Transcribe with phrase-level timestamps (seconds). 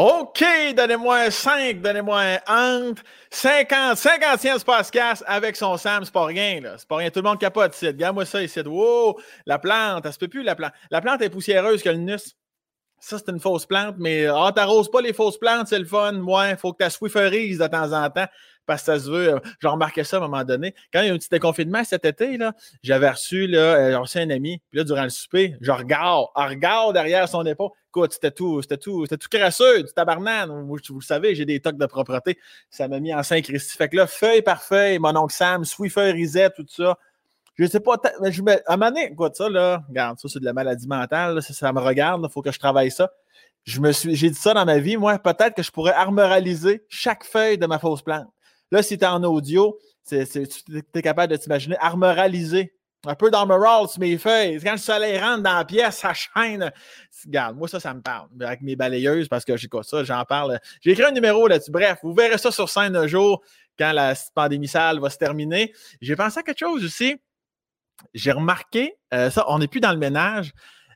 [0.00, 0.44] OK,
[0.76, 6.76] donnez-moi 5, donnez-moi un entre 50, 50e Spacecast avec son Sam, c'est pas rien, là.
[6.78, 7.10] C'est pas rien.
[7.10, 7.88] Tout le monde capote ici.
[7.88, 8.60] Regarde-moi ça ici.
[8.60, 10.70] Wow, la plante, elle se peut plus, la plante.
[10.92, 12.36] La plante est poussiéreuse que le nus.
[13.00, 16.12] Ça, c'est une fausse plante, mais ah, t'arroses pas les fausses plantes, c'est le fun.
[16.14, 18.26] Il faut que tu Swifferises de temps en temps
[18.68, 19.34] parce que ça se veut.
[19.34, 20.74] Euh, j'ai remarqué ça à un moment donné.
[20.92, 22.52] Quand il y a eu un petit déconfinement cet été, là,
[22.84, 26.26] j'avais reçu, là, euh, j'ai reçu un ami, puis là, durant le souper, je regarde,
[26.36, 27.70] regarde derrière son épaule.
[27.88, 30.50] Écoute, c'était tout, c'était tout, c'était tout crasseux, du tabarnane.
[30.66, 32.38] Vous, le savez, j'ai des tocs de propreté.
[32.68, 33.76] Ça m'a mis en saint Christy.
[33.76, 36.98] Fait que là, feuille par feuille, mon oncle Sam, Swifferisait, tout ça.
[37.58, 40.38] Je sais pas, mais je me, à un moment donné, ça, là, regarde, ça, c'est
[40.38, 43.10] de la maladie mentale, ça, ça, me regarde, il faut que je travaille ça.
[43.64, 46.84] Je me suis, j'ai dit ça dans ma vie, moi, peut-être que je pourrais armoraliser
[46.88, 48.28] chaque feuille de ma fausse plante.
[48.70, 49.76] Là, si tu en audio,
[50.08, 52.74] tu es capable de t'imaginer armoraliser.
[53.06, 54.60] Un peu d'armoral sur mes feuilles.
[54.60, 56.72] Quand le soleil rentre dans la pièce, ça chaîne.
[57.24, 58.28] Regarde, moi, ça, ça me parle.
[58.40, 60.58] Avec mes balayeuses, parce que j'ai quoi ça, j'en parle.
[60.80, 61.70] J'ai écrit un numéro là-dessus.
[61.70, 63.42] Bref, vous verrez ça sur scène un jour
[63.78, 65.72] quand la pandémie sale va se terminer.
[66.00, 67.20] J'ai pensé à quelque chose aussi
[68.14, 70.52] j'ai remarqué, euh, ça, on n'est plus dans le ménage.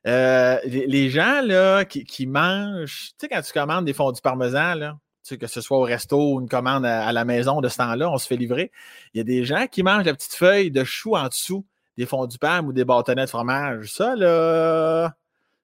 [0.07, 4.99] Euh, les, gens là, qui, mangent, tu sais, quand tu commandes des fondus parmesan, là,
[5.39, 8.19] que ce soit au resto ou une commande à, la maison de ce temps-là, on
[8.19, 8.73] se fait livrer.
[9.15, 11.65] Il y a des gens qui mangent la petite feuille de chou en dessous
[11.97, 13.93] des fondus parmesan ou des bâtonnets de fromage.
[13.93, 15.15] Ça, là,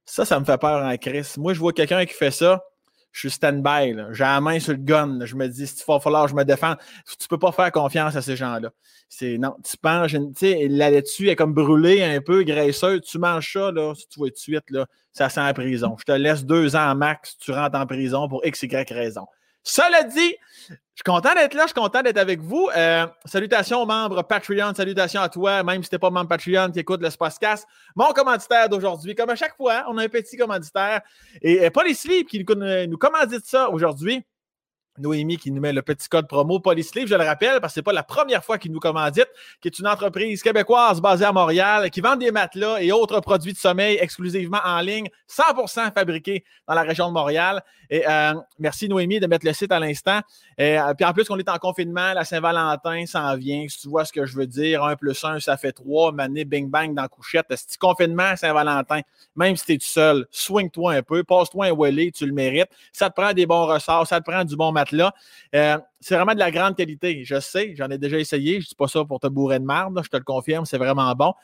[0.04, 0.94] ça, ça me fait peur en.
[1.38, 2.62] Moi, je vois quelqu'un qui fait ça
[3.18, 3.96] je suis stand-by.
[4.12, 5.18] J'ai la main sur le gun.
[5.24, 6.76] Je me dis, il va falloir je me défends.
[7.18, 8.70] Tu peux pas faire confiance à ces gens-là.
[9.08, 13.00] C'est non, tu penses, tu sais, la laitue est comme brûlée un peu, graisseuse.
[13.00, 15.96] Tu manges ça, là, si tu vois tout de suite, là, ça sent la prison.
[15.98, 19.26] Je te laisse deux ans max, tu rentres en prison pour X, Y raison.
[19.68, 20.34] Cela dit,
[20.70, 22.70] je suis content d'être là, je suis content d'être avec vous.
[22.74, 26.70] Euh, salutations aux membres Patreon, salutations à toi, même si tu n'es pas membre Patreon
[26.72, 27.66] qui écoute le Spacecast.
[27.94, 31.02] Mon commanditaire d'aujourd'hui, comme à chaque fois, on a un petit commanditaire.
[31.42, 34.24] Et, et Paul Sleep qui nous, nous commandite ça aujourd'hui.
[35.00, 37.80] Noémie qui nous met le petit code promo Polysleeve, je le rappelle, parce que ce
[37.80, 39.28] n'est pas la première fois qu'il nous commandite,
[39.60, 43.52] qui est une entreprise québécoise basée à Montréal, qui vend des matelas et autres produits
[43.52, 47.62] de sommeil exclusivement en ligne, 100% fabriqués dans la région de Montréal.
[47.92, 50.20] Euh, merci Noémie de mettre le site à l'instant.
[50.56, 53.66] Et euh, puis en plus, qu'on est en confinement, la Saint-Valentin s'en vient.
[53.68, 56.12] Si tu vois ce que je veux dire, 1 plus 1, ça fait 3.
[56.12, 57.46] Mané, bing bang dans la couchette.
[57.54, 59.00] Si confinement, Saint-Valentin,
[59.36, 62.70] même si tu es tout seul, swing-toi un peu, passe-toi un Welly, tu le mérites.
[62.92, 64.87] Ça te prend des bons ressorts, ça te prend du bon matelas.
[64.94, 67.24] Euh, c'est vraiment de la grande qualité.
[67.24, 68.60] Je sais, j'en ai déjà essayé.
[68.60, 70.78] Je ne dis pas ça pour te bourrer de marde, je te le confirme, c'est
[70.78, 71.34] vraiment bon.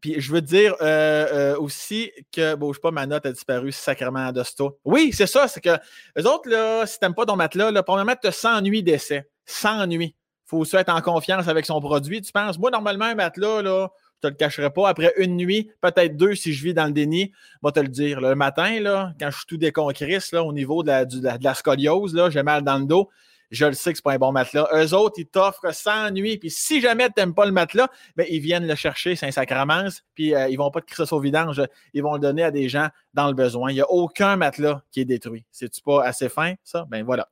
[0.00, 3.32] Puis je veux dire euh, euh, aussi que, bon, je sais pas, ma note a
[3.32, 4.78] disparu sacrément d'hosto.
[4.84, 5.76] Oui, c'est ça, c'est que
[6.16, 9.28] les autres, là, si t'aimes pas ton matelas, là, premièrement, tu as 100 nuits d'essai.
[9.46, 10.14] 100 nuits.
[10.46, 12.22] faut aussi être en confiance avec son produit.
[12.22, 13.88] Tu penses, moi, normalement, un matelas, là,
[14.20, 14.88] te le cacherai pas.
[14.88, 17.32] Après une nuit, peut-être deux si je vis dans le déni,
[17.62, 18.20] je vais te le dire.
[18.20, 22.18] Le matin, là, quand je suis tout déconcrisse au niveau de la, de la scoliose,
[22.30, 23.10] j'ai mal dans le dos
[23.50, 24.68] je le sais que c'est pas un bon matelas.
[24.72, 26.38] Eux autres, ils t'offrent 100 nuits.
[26.38, 29.88] Puis si jamais tu n'aimes pas le matelas, ben, ils viennent le chercher, sacrament.
[30.14, 31.62] Puis euh, ils vont pas te ça au vidange.
[31.92, 33.70] Ils vont le donner à des gens dans le besoin.
[33.70, 35.44] Il n'y a aucun matelas qui est détruit.
[35.50, 36.86] C'est-tu pas assez fin, ça?
[36.88, 37.28] Ben voilà.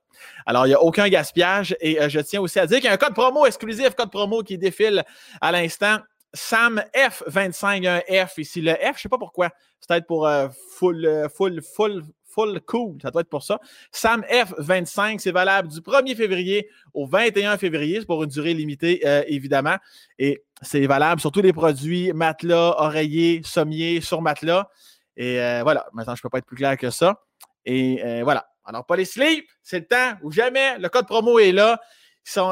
[0.46, 1.76] Alors, il n'y a aucun gaspillage.
[1.80, 4.10] Et euh, je tiens aussi à dire qu'il y a un code promo exclusif, code
[4.10, 5.04] promo qui défile
[5.40, 5.98] à l'instant.
[6.34, 8.60] Sam F25, un F ici.
[8.60, 9.50] Le F, je ne sais pas pourquoi.
[9.80, 12.98] C'est peut-être pour euh, full, full, full, full cool.
[13.02, 13.58] Ça doit être pour ça.
[13.90, 18.00] Sam F25, c'est valable du 1er février au 21 février.
[18.00, 19.76] C'est pour une durée limitée, euh, évidemment.
[20.18, 24.68] Et c'est valable sur tous les produits matelas, oreillers, sommiers, sur matelas.
[25.16, 25.86] Et euh, voilà.
[25.92, 27.22] Maintenant, je ne peux pas être plus clair que ça.
[27.64, 28.46] Et euh, voilà.
[28.64, 30.78] Alors, Polysleep, c'est le temps ou jamais.
[30.78, 31.80] Le code promo est là.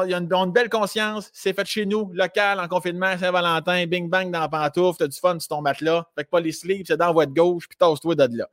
[0.05, 1.29] Il y a une, belle conscience.
[1.33, 5.17] C'est fait chez nous, local, en confinement, Saint-Valentin, bing bang dans la pantoufle, t'as du
[5.17, 6.05] fun sur ton matelas.
[6.15, 8.47] Fait que Polysleep, c'est dans la voie gauche, puis tasse-toi de là.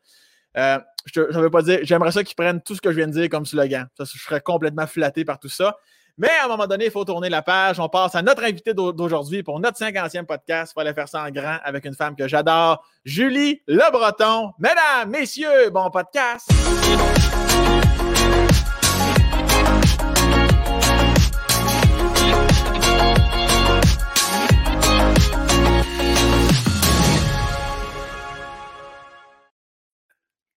[0.56, 3.08] Euh, je ne veux pas dire, j'aimerais ça qu'ils prennent tout ce que je viens
[3.08, 3.88] de dire comme slogan.
[3.98, 5.76] Je serais complètement flatté par tout ça.
[6.16, 7.80] Mais à un moment donné, il faut tourner la page.
[7.80, 10.72] On passe à notre invité d'aujourd'hui pour notre 50e podcast.
[10.76, 14.52] Il aller faire ça en grand avec une femme que j'adore, Julie Le Breton.
[14.58, 16.48] Mesdames, messieurs, bon podcast.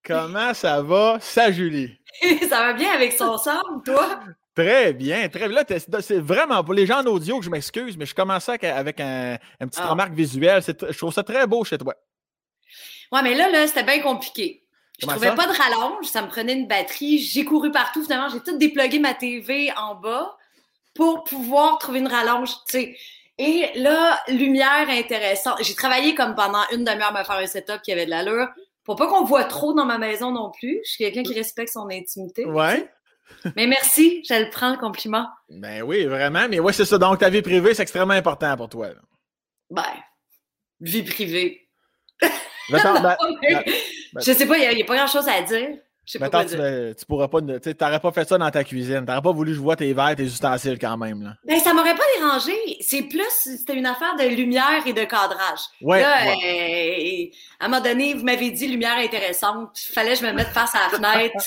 [0.08, 1.18] Comment ça va?
[1.20, 1.98] Ça, Julie?
[2.50, 4.22] ça va bien avec son son, toi?
[4.56, 5.62] Très bien, très bien.
[5.62, 9.00] Là, c'est vraiment pour les gens en audio que je m'excuse, mais je commençais avec
[9.02, 9.90] un, une petite ah.
[9.90, 10.64] remarque visuelle.
[10.66, 11.94] Je trouve ça très beau chez toi.
[13.12, 14.64] Ouais, mais là, là c'était bien compliqué.
[15.00, 17.20] Je ne trouvais pas de rallonge, ça me prenait une batterie.
[17.20, 18.02] J'ai couru partout.
[18.02, 20.36] Finalement, j'ai tout déplugué ma TV en bas
[20.96, 22.98] pour pouvoir trouver une rallonge, tu sais.
[23.38, 25.58] Et là, lumière intéressante.
[25.62, 28.48] J'ai travaillé comme pendant une demi-heure à me faire un setup qui avait de l'allure
[28.88, 30.80] Faut pas qu'on voit trop dans ma maison non plus.
[30.86, 32.46] Je suis quelqu'un qui respecte son intimité.
[32.46, 32.90] Ouais.
[33.58, 35.28] Mais merci, je le prends, le compliment.
[35.50, 36.48] Ben oui, vraiment.
[36.50, 36.98] Mais ouais, c'est ça.
[36.98, 38.88] Donc, ta vie privée, c'est extrêmement important pour toi.
[39.70, 39.84] Ben,
[40.80, 41.68] vie privée.
[42.70, 43.64] Ben, ben, ben,
[44.18, 45.78] je sais pas, il n'y a, pas grand-chose à dire.
[46.08, 46.56] Sais pas tu,
[46.98, 49.00] tu, pourrais pas, tu n'aurais pas fait ça dans ta cuisine.
[49.00, 51.22] Tu n'aurais pas voulu que je vois tes verres, tes ustensiles quand même.
[51.22, 51.34] Là.
[51.46, 52.54] Ben, ça m'aurait pas dérangé.
[52.80, 55.60] C'est plus, c'était une affaire de lumière et de cadrage.
[55.82, 57.26] Ouais, là, euh,
[57.60, 59.78] à un moment donné, vous m'avez dit lumière intéressante.
[59.90, 61.46] Il fallait que je me mette face à la fenêtre.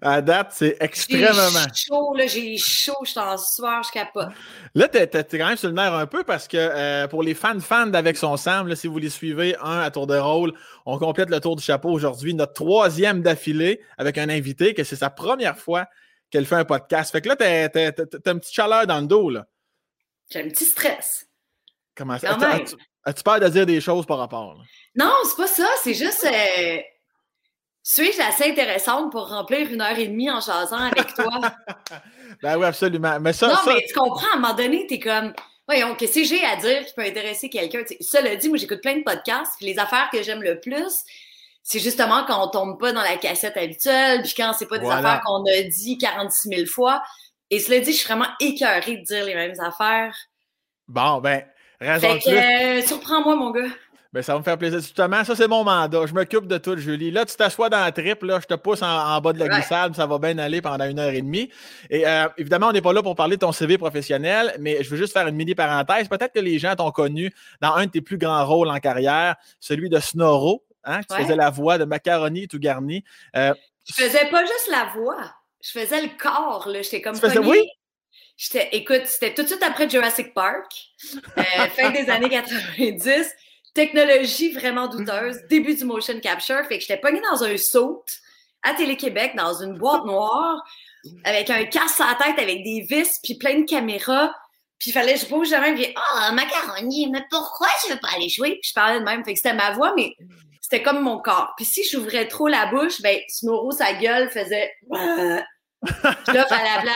[0.00, 1.32] À date, c'est extrêmement.
[1.72, 4.28] J'ai chaud, là, j'ai chaud, je suis en sueur, je capote.
[4.74, 7.60] Là, t'es, quand même sur le nerf un peu parce que euh, pour les fans
[7.60, 10.52] fans d'Avec son Sam, si vous les suivez, un à tour de rôle,
[10.86, 14.96] on complète le tour du chapeau aujourd'hui, notre troisième d'affilée avec un invité, que c'est
[14.96, 15.86] sa première fois
[16.30, 17.12] qu'elle fait un podcast.
[17.12, 19.46] Fait que là, t'as, t'as, une petite chaleur dans le dos, là.
[20.30, 21.26] J'ai un petit stress.
[21.96, 22.34] Comment ça?
[22.34, 24.60] As-tu, as-tu peur de dire des choses par rapport?
[24.96, 25.68] Non, c'est pas ça.
[25.82, 26.24] C'est juste.
[26.24, 26.78] Euh,
[27.84, 31.38] suis-je assez intéressante pour remplir une heure et demie en jasant avec toi?
[32.42, 33.20] ben oui, absolument.
[33.20, 33.74] Mais ça, non, ça...
[33.74, 35.34] mais tu comprends, à un moment donné, t'es comme,
[35.68, 37.80] voyons, qu'est-ce que j'ai à dire qui peut intéresser quelqu'un?
[37.80, 41.04] le dit, moi, j'écoute plein de podcasts, puis les affaires que j'aime le plus,
[41.62, 44.88] c'est justement quand on tombe pas dans la cassette habituelle, puis quand c'est pas des
[44.88, 47.02] affaires qu'on a dit 46 000 fois.
[47.50, 50.16] Et cela dit, je suis vraiment écœurée de dire les mêmes affaires.
[50.88, 51.44] Bon, ben,
[51.80, 53.68] raison fait que, euh, surprends-moi, mon gars.
[54.14, 54.78] Ben, ça va me faire plaisir.
[54.78, 56.06] Justement, ça, c'est mon mandat.
[56.06, 57.10] Je m'occupe de tout, Julie.
[57.10, 59.96] Là, tu t'assois dans la trip, là, je te pousse en, bas de la glissade,
[59.96, 61.50] ça va bien aller pendant une heure et demie.
[61.90, 64.90] Et euh, évidemment, on n'est pas là pour parler de ton CV professionnel, mais je
[64.90, 66.06] veux juste faire une mini parenthèse.
[66.06, 69.34] Peut-être que les gens t'ont connu dans un de tes plus grands rôles en carrière,
[69.58, 70.62] celui de Snorro.
[70.84, 73.02] Hein, tu faisais la voix de Macaroni tout garni.
[73.34, 73.52] Euh,
[73.84, 76.68] je faisais pas juste la voix, je faisais le corps.
[76.72, 77.68] J'étais comme faisais, oui?
[78.70, 80.72] Écoute, c'était tout de suite après Jurassic Park,
[81.36, 81.42] euh,
[81.74, 83.34] fin des années 90
[83.74, 86.64] technologie vraiment douteuse, début du motion capture.
[86.66, 88.04] Fait que j'étais pognée dans un saut
[88.62, 90.62] à Télé-Québec, dans une boîte noire,
[91.24, 94.34] avec un casque à la tête, avec des vis, puis plein de caméras.
[94.78, 98.28] Puis il fallait, je bouge jamais, puis oh, macaroni, mais pourquoi je veux pas aller
[98.28, 98.58] jouer?
[98.60, 99.24] Puis je parlais de même.
[99.24, 100.14] Fait que c'était ma voix, mais
[100.60, 101.52] c'était comme mon corps.
[101.56, 104.72] Puis si j'ouvrais trop la bouche, ben, Snoro, sa gueule faisait
[106.02, 106.92] là, il fallait appeler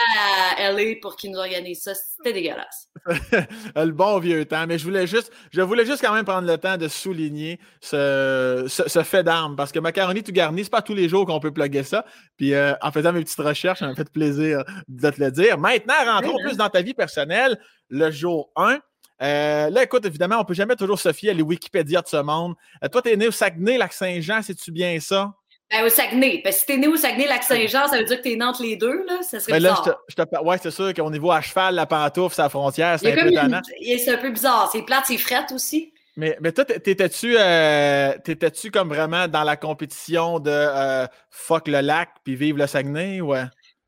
[0.57, 1.93] à LA pour qu'ils nous organisent ça.
[1.93, 2.89] C'était dégueulasse.
[3.75, 4.65] le bon vieux temps.
[4.67, 8.65] Mais je voulais juste, je voulais juste quand même prendre le temps de souligner ce,
[8.67, 9.55] ce, fait d'armes.
[9.55, 12.05] Parce que macaroni tout garni, c'est pas tous les jours qu'on peut plugger ça.
[12.37, 15.57] Puis euh, en faisant mes petites recherches, ça m'a fait plaisir de te le dire.
[15.57, 17.59] Maintenant, rentrons plus dans ta vie personnelle.
[17.89, 18.79] Le jour 1.
[19.21, 22.07] Euh, là, écoute, évidemment, on ne peut jamais toujours se fier à les Wikipédia de
[22.07, 22.55] ce monde.
[22.83, 25.33] Euh, toi, tu es né au Saguenay, Lac-Saint-Jean, sais-tu bien ça?
[25.71, 26.41] Ben, au Saguenay.
[26.43, 28.75] Ben, si t'es né au Saguenay, Lac-Saint-Jean, ça veut dire que t'es né entre les
[28.75, 29.21] deux, là.
[29.21, 29.99] Ça serait ben là, bizarre.
[30.07, 33.23] Je te, Ouais, c'est sûr qu'au niveau à cheval, la pantoufle, sa frontière, c'est un
[33.23, 33.61] peu tannant.
[33.81, 34.69] C'est un peu bizarre.
[34.71, 35.93] C'est plate, c'est frette aussi.
[36.17, 41.79] Mais, mais toi, t'étais-tu euh, t'étais-tu comme vraiment dans la compétition de euh, fuck le
[41.79, 43.33] lac puis vive le Saguenay ou...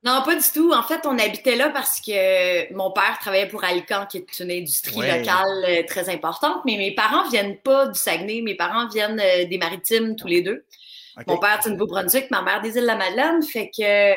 [0.04, 0.74] Non, pas du tout.
[0.74, 4.50] En fait, on habitait là parce que mon père travaillait pour Alcan, qui est une
[4.50, 6.62] industrie locale euh, très importante.
[6.66, 8.42] Mais mes parents viennent pas du Saguenay.
[8.42, 10.66] Mes parents viennent euh, des Maritimes, tous les deux.
[11.28, 13.44] Mon père est du Nouveau-Brunswick, ma mère des Îles-de-la-Madeleine.
[13.44, 14.16] Fait que, euh,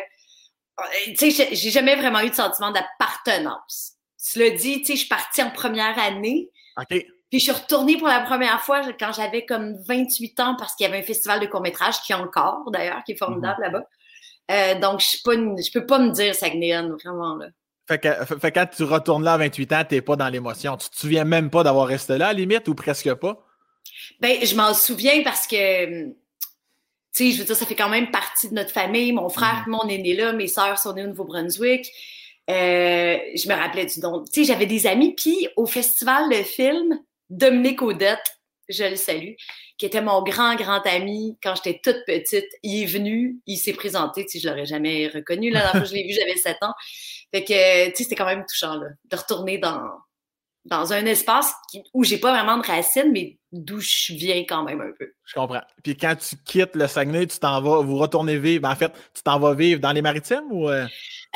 [1.19, 3.93] tu sais, j'ai jamais vraiment eu de sentiment d'appartenance.
[4.17, 6.51] Cela dit, tu sais, je suis partie en première année.
[6.89, 10.87] Puis je suis retournée pour la première fois quand j'avais comme 28 ans parce qu'il
[10.87, 13.73] y avait un festival de court-métrage qui est encore, d'ailleurs, qui est formidable mhm.
[13.73, 13.89] là-bas.
[14.51, 17.49] Euh, donc, je ne peux pas me dire Saguenéenne, vraiment, là.
[17.87, 18.09] Fait que,
[18.39, 20.77] fait, quand tu retournes là à 28 ans, tu n'es pas dans l'émotion.
[20.79, 23.45] Tu te souviens même pas d'avoir resté là, à la limite, ou presque pas?
[24.21, 26.15] Ben, je m'en souviens parce que
[27.15, 29.13] tu sais, je veux dire, ça fait quand même partie de notre famille.
[29.13, 31.87] Mon frère, mm mon est né là, mes sœurs sont nées au Nouveau-Brunswick.
[32.51, 34.25] Euh, je me rappelais du nom.
[34.25, 35.15] Tu sais, j'avais des amis.
[35.15, 38.37] Puis au festival de film, Dominique Odette,
[38.69, 39.35] je le salue,
[39.79, 42.49] qui était mon grand, grand ami quand j'étais toute petite.
[42.63, 44.25] Il est venu, il s'est présenté.
[44.27, 45.51] Tu sais, je l'aurais jamais reconnu.
[45.51, 46.75] Là, la fois que je l'ai vu, j'avais 7 ans.
[47.33, 49.81] Fait que, tu sais, c'était quand même touchant, là, de retourner dans,
[50.65, 51.53] dans un espace
[51.93, 55.13] où j'ai pas vraiment de racines, mais d'où je viens quand même un peu.
[55.25, 55.61] Je comprends.
[55.83, 58.63] Puis quand tu quittes le Saguenay, tu t'en vas, vous retournez vivre.
[58.63, 60.69] Ben, en fait, tu t'en vas vivre dans les maritimes ou.
[60.69, 60.87] Euh?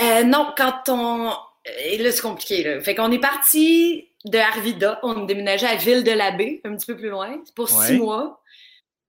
[0.00, 1.32] Euh, non, quand on.
[1.84, 2.62] Et là, c'est compliqué.
[2.64, 2.80] Là.
[2.80, 7.40] Fait qu'on est parti de Arvida, on déménageait à Ville-de-la-Baie, un petit peu plus loin,
[7.54, 8.40] pour six mois.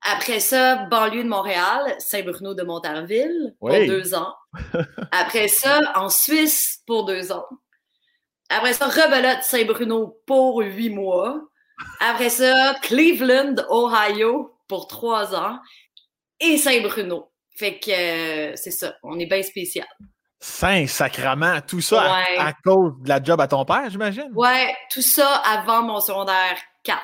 [0.01, 4.33] Après ça, banlieue de Montréal, Saint-Bruno de Montarville, pour deux ans.
[5.11, 7.45] Après ça, en Suisse, pour deux ans.
[8.49, 11.39] Après ça, Rebelote Saint-Bruno pour huit mois.
[11.99, 15.59] Après ça, Cleveland, Ohio pour trois ans.
[16.39, 17.31] Et Saint-Bruno.
[17.55, 19.87] Fait que euh, c'est ça, on est bien spécial.
[20.39, 24.29] Saint-Sacrement, tout ça à, cause de la job à ton père, j'imagine?
[24.33, 26.99] Ouais, tout ça avant mon secondaire 4.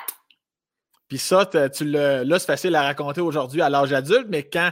[1.08, 4.70] Puis ça, tu là, c'est facile à raconter aujourd'hui à l'âge adulte, mais quand,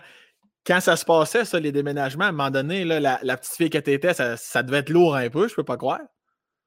[0.67, 3.71] quand ça se passait, ça, les déménagements, à un moment donné, là, la, petite fille
[3.71, 6.01] que tu étais, ça, devait être lourd un peu, je peux pas croire.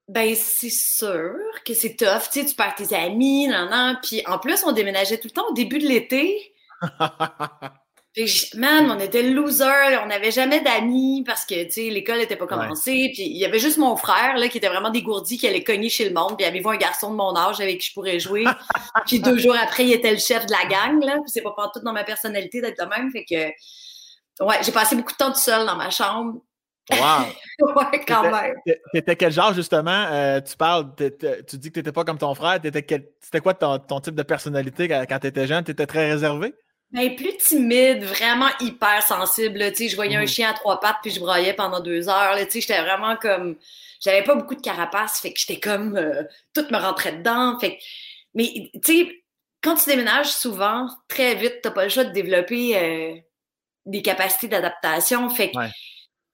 [0.08, 1.34] Ben, c'est sûr
[1.66, 2.30] que c'est tough.
[2.32, 3.96] Tu sais, tu perds tes amis, non, non.
[4.02, 6.54] Puis en plus, on déménageait tout le temps au début de l'été.
[8.56, 12.46] man, on était losers, on n'avait jamais d'amis parce que, tu sais, l'école n'était pas
[12.46, 13.10] commencée.
[13.12, 15.90] Puis il y avait juste mon frère, là, qui était vraiment dégourdi, qui allait cogner
[15.90, 16.38] chez le monde.
[16.38, 18.44] Puis avait vu un garçon de mon âge avec qui je pourrais jouer?
[19.06, 21.18] puis deux jours après, il était le chef de la gang, là.
[21.20, 23.10] Puis c'est pas tout dans ma personnalité d'être le même.
[23.10, 26.40] Fait que, ouais, j'ai passé beaucoup de temps tout seul dans ma chambre.
[26.90, 27.26] Wow!
[27.76, 28.54] ouais, quand même.
[28.92, 30.06] T'étais quel genre, justement?
[30.10, 32.60] Euh, tu parles, tu dis que t'étais pas comme ton frère.
[32.62, 35.64] C'était quoi ton, ton, type de personnalité quand t'étais jeune?
[35.64, 36.54] T'étais très réservé?
[36.90, 39.58] Ben, plus timide, vraiment hyper sensible.
[39.58, 40.28] je voyais un mhm.
[40.28, 42.36] chien à trois pattes puis je broyais pendant deux heures.
[42.50, 43.56] J'étais vraiment comme.
[44.00, 45.96] J'avais pas beaucoup de carapace, fait que j'étais comme.
[45.96, 46.22] Euh,
[46.54, 47.58] tout me rentrait dedans.
[47.58, 47.78] Fait
[48.34, 49.24] Mais, tu sais,
[49.62, 53.14] quand tu déménages souvent, très vite, t'as pas le choix de développer euh,
[53.84, 55.28] des capacités d'adaptation.
[55.28, 55.58] Fait que.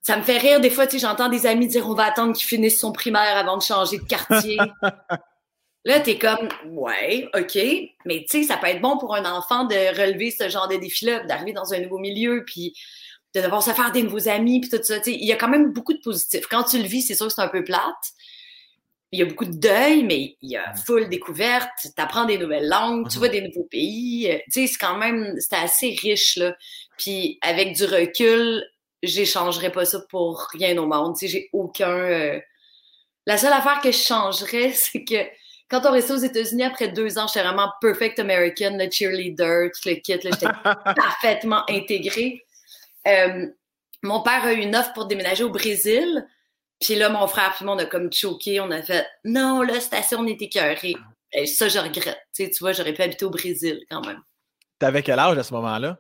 [0.05, 2.35] Ça me fait rire des fois, tu sais, j'entends des amis dire on va attendre
[2.35, 4.59] qu'il finisse son primaire avant de changer de quartier.
[5.87, 7.59] Là, tu es comme, ouais, OK,
[8.05, 10.77] mais tu sais, ça peut être bon pour un enfant de relever ce genre de
[10.77, 12.75] défi-là, d'arriver dans un nouveau milieu, puis
[13.35, 14.99] de devoir se faire des nouveaux amis, puis tout ça.
[14.99, 16.47] Tu sais, il y a quand même beaucoup de positifs.
[16.51, 18.13] Quand tu le vis, c'est sûr que c'est un peu plate.
[19.11, 21.71] Il y a beaucoup de deuil, mais il y a full découverte.
[21.83, 23.19] Tu apprends des nouvelles langues, tu mhm.
[23.21, 24.31] vois des nouveaux pays.
[24.31, 26.55] Euh, tu sais, c'est quand même, c'était assez riche, là.
[26.97, 28.65] Puis avec du recul,
[29.07, 31.17] j'échangerais pas ça pour rien au monde.
[31.17, 31.91] Tu sais, j'ai aucun...
[31.91, 32.41] Euh,
[33.27, 35.27] la seule affaire que je changerais, c'est que
[35.69, 39.89] quand on restait aux États-Unis après deux ans, j'étais vraiment perfect American, le cheerleader, tout
[39.89, 40.47] le kit, j'étais
[40.97, 42.45] parfaitement intégrée.
[43.09, 43.47] Euh,
[44.03, 46.27] mon père a eu une offre pour déménager au Brésil.
[46.81, 48.61] Puis là, mon frère puis moi, on a comme choqué.
[48.61, 50.95] On a fait non, là, c'est assez, on est écœurés.
[51.47, 52.21] Ça, je regrette.
[52.35, 54.21] Tu, sais, tu vois, j'aurais pu habiter au Brésil quand même.
[54.79, 55.99] T'avais quel âge à ce moment-là?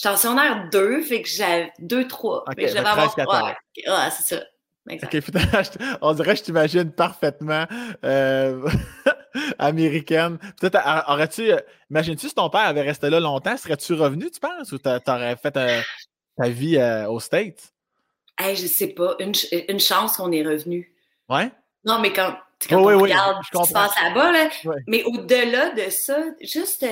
[0.00, 2.44] J'étais en secondaire 2, fait que j'avais 2, 3.
[2.48, 3.14] Okay, j'avais avoir...
[3.18, 4.42] ouais, c'est ça.
[6.00, 7.66] on dirait que je t'imagine parfaitement
[8.02, 8.66] euh,
[9.58, 10.38] américaine.
[10.58, 11.52] Peut-être, aurais-tu.
[11.90, 15.54] Imagines-tu si ton père avait resté là longtemps, serais-tu revenu, tu penses, ou t'aurais fait
[15.58, 15.82] euh,
[16.38, 17.74] ta vie euh, aux States?
[18.38, 19.16] Hey, je sais pas.
[19.18, 19.34] Une,
[19.80, 20.94] chance qu'on est revenu.
[21.28, 21.52] Ouais?
[21.84, 22.38] Non, mais quand,
[22.70, 24.48] quand on regarde ce qui se passe là-bas, là,
[24.86, 26.86] mais au-delà de ça, juste.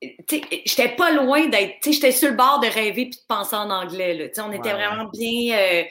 [0.00, 4.14] J'étais pas loin d'être, j'étais sur le bord de rêver puis de penser en anglais.
[4.14, 4.44] Là.
[4.44, 5.84] On était vraiment bien.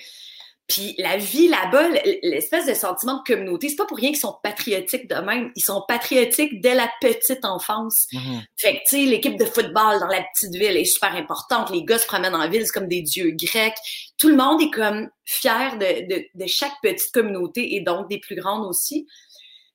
[0.68, 1.90] Puis la vie là-bas,
[2.24, 5.52] l'espèce de sentiment de communauté, c'est pas pour rien qu'ils sont patriotiques de même.
[5.56, 8.08] Ils sont patriotiques dès la petite enfance.
[8.14, 8.42] Mm-hmm.
[8.56, 11.70] Fait que, tu sais, l'équipe de football dans la petite ville est super importante.
[11.70, 13.76] Les gars se promènent en ville, c'est comme des dieux grecs.
[14.18, 18.20] Tout le monde est comme fier de, de, de chaque petite communauté et donc des
[18.20, 19.06] plus grandes aussi.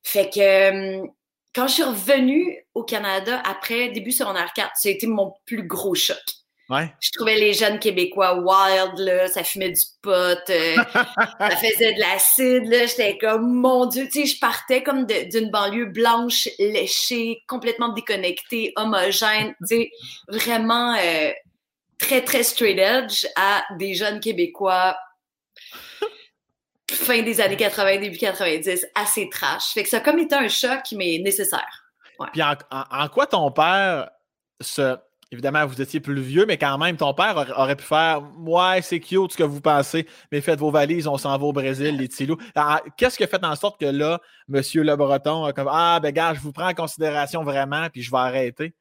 [0.02, 1.10] Fait que, hum,
[1.58, 5.66] quand je suis revenue au Canada après début secondaire 4, ça a été mon plus
[5.66, 6.16] gros choc.
[6.70, 11.98] Je trouvais les jeunes Québécois wild, là, ça fumait du pot, euh, ça faisait de
[11.98, 17.88] l'acide, j'étais comme, mon Dieu, tu sais, je partais comme d'une banlieue blanche, léchée, complètement
[17.88, 19.90] déconnectée, homogène, tu sais,
[20.28, 21.30] vraiment euh,
[21.98, 24.96] très, très straight edge à des jeunes Québécois
[26.90, 29.73] fin des années 80, début 90, assez trash.
[29.75, 31.85] Fait que ça a comme été un choc, mais nécessaire.
[32.33, 34.11] Puis en quoi ton père
[34.61, 34.97] se
[35.30, 38.99] Évidemment, vous étiez plus vieux, mais quand même, ton père aurait pu faire Ouais, c'est
[38.99, 42.08] cute ce que vous pensez, mais faites vos valises, on s'en va au Brésil, les
[42.08, 42.38] petits loups.
[42.97, 44.20] Qu'est-ce qui a fait en sorte que là,
[44.52, 44.62] M.
[44.75, 48.11] Le Breton a comme Ah, ben, gars, je vous prends en considération vraiment, puis je
[48.11, 48.73] vais arrêter?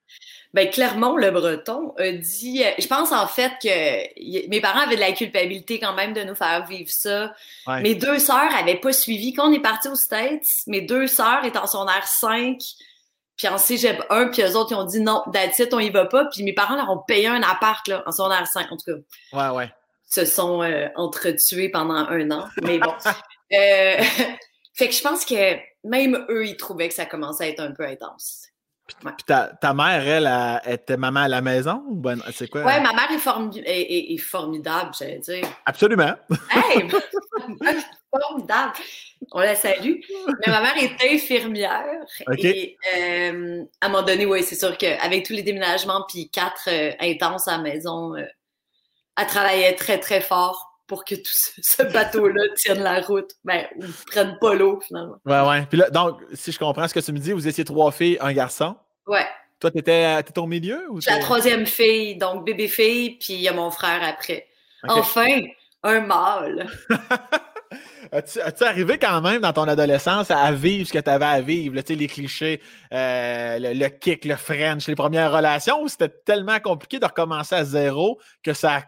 [0.53, 4.95] Ben, clairement, Le Breton a dit euh, Je pense en fait que mes parents avaient
[4.95, 7.33] de la culpabilité quand même de nous faire vivre ça.
[7.81, 9.33] Mes deux sœurs n'avaient pas suivi.
[9.33, 12.57] Quand on est parti aux States, mes deux sœurs étaient en son air 5
[13.37, 16.05] puis en cégep 1, puis eux autres, ils ont dit non, that's on y va
[16.05, 16.25] pas.
[16.25, 18.91] Puis mes parents leur ont payé un appart, là, en secondaire 5, en tout
[19.31, 19.51] cas.
[19.51, 19.71] Ouais, ouais.
[20.05, 22.47] Se sont euh, entretués pendant un an.
[22.63, 22.93] Mais bon.
[23.53, 24.03] euh,
[24.73, 27.71] fait que je pense que même eux, ils trouvaient que ça commençait à être un
[27.71, 28.47] peu intense.
[28.87, 31.83] Puis ta, mère, elle, était maman à la maison?
[31.87, 32.63] Ou ben, c'est quoi?
[32.63, 35.45] Ouais, ma mère est, est, est, formidable, j'allais dire.
[35.65, 36.13] Absolument.
[36.49, 36.87] Hey!
[38.09, 38.73] formidable.
[39.31, 39.95] On la salue.
[40.45, 41.83] Mais ma mère est infirmière.
[42.37, 46.69] Et euh, à un moment donné, oui, c'est sûr qu'avec tous les déménagements puis quatre
[46.69, 48.23] euh, intenses à la maison, euh,
[49.17, 53.31] elle travaillait très, très fort pour que tout ce, bateau-là tienne la route.
[53.43, 55.17] Ben, ou prenne pas l'eau, finalement.
[55.25, 55.65] Ouais, ouais.
[55.67, 58.17] Puis là, donc, si je comprends ce que tu me dis, vous étiez trois filles,
[58.21, 58.75] un garçon.
[59.05, 59.25] Ouais.
[59.59, 60.89] Toi, tu étais, au milieu?
[60.89, 64.47] Ou la troisième fille, donc bébé-fille, puis il y a mon frère après.
[64.87, 65.41] Enfin,
[65.83, 66.69] un mâle.
[68.11, 71.75] As-tu arrivé quand même dans ton adolescence à vivre ce que tu avais à vivre?
[71.87, 72.61] les clichés,
[72.93, 77.63] euh, le, kick, le French, les premières relations, ou c'était tellement compliqué de recommencer à
[77.63, 78.83] zéro que ça,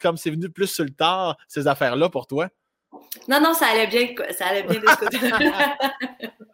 [0.00, 2.48] comme c'est venu plus sur le tard, ces affaires-là pour toi?
[3.28, 5.18] Non, non, ça allait bien, ça allait bien de ce côté.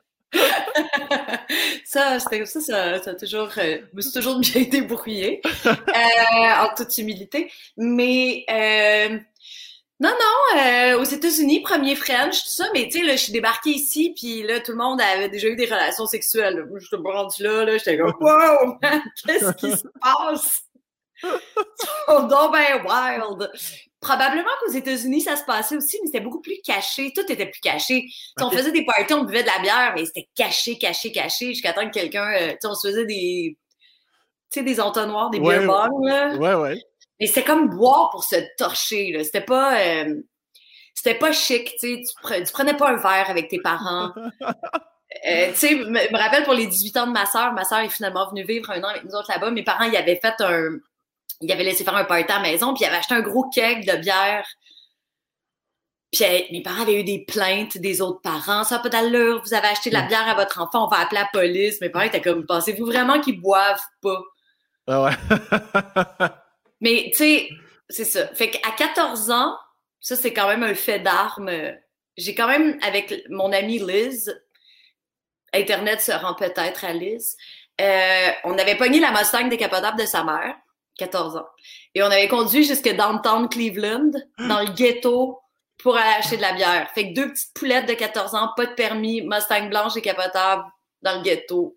[1.85, 5.71] ça, ça, ça, ça, toujours, euh, me suis toujours bien débrouillée, euh,
[6.61, 7.51] en toute humilité.
[7.77, 9.19] Mais euh,
[9.99, 13.33] non, non, euh, aux États-Unis, premier French, tout ça, mais tu sais, là, je suis
[13.33, 16.67] débarquée ici, puis là, tout le monde avait déjà eu des relations sexuelles.
[16.69, 18.79] Moi, j'étais rendu là, là, j'étais comme, wow,
[19.27, 20.63] qu'est-ce qui se passe?
[21.23, 23.51] Sont donc ben wild.
[23.99, 27.11] Probablement qu'aux États-Unis, ça se passait aussi, mais c'était beaucoup plus caché.
[27.15, 28.05] Tout était plus caché.
[28.39, 31.73] On faisait des parties, on buvait de la bière, mais c'était caché, caché, caché, jusqu'à
[31.73, 32.31] temps que quelqu'un.
[32.39, 33.57] Euh, on se faisait des.
[34.53, 36.37] Tu sais, des entonnoirs, des beer bongs, là.
[36.37, 36.83] Ouais, ouais.
[37.21, 39.25] Mais c'était comme boire pour se torcher, là.
[39.25, 39.81] C'était pas.
[39.81, 40.23] Euh,
[40.95, 42.43] c'était pas chic, tu sais.
[42.45, 44.13] Tu prenais pas un verre avec tes parents.
[45.27, 47.79] Euh, tu sais, me, me rappelle pour les 18 ans de ma sœur, ma sœur
[47.79, 49.51] est finalement venue vivre un an avec nous autres là-bas.
[49.51, 50.79] Mes parents, ils avaient fait un,
[51.41, 53.49] il avait laissé faire un party à la maison, puis il avait acheté un gros
[53.51, 54.47] keg de bière.
[56.13, 58.65] Puis mes parents avaient eu des plaintes des autres parents.
[58.65, 60.09] Ça n'a pas d'allure, vous avez acheté de la mm.
[60.09, 61.81] bière à votre enfant, on va appeler la police.
[61.81, 64.21] Mes parents étaient comme, pensez-vous vraiment qu'ils boivent pas?
[64.87, 66.29] Ah ouais.
[66.81, 67.49] Mais tu sais,
[67.89, 68.29] c'est ça.
[68.35, 69.57] Fait qu'à 14 ans,
[70.01, 71.51] ça c'est quand même un fait d'armes.
[72.17, 74.35] J'ai quand même, avec mon amie Liz,
[75.53, 77.37] Internet se rend peut-être à Liz,
[77.81, 80.57] euh, on avait pogné la Mustang décapotable de sa mère.
[80.99, 81.47] 14 ans.
[81.95, 85.39] Et on avait conduit jusque downtown Cleveland, dans le ghetto,
[85.79, 86.91] pour aller acheter de la bière.
[86.95, 90.65] Fait que deux petites poulettes de 14 ans, pas de permis, Mustang blanche et capotable,
[91.03, 91.77] dans le ghetto.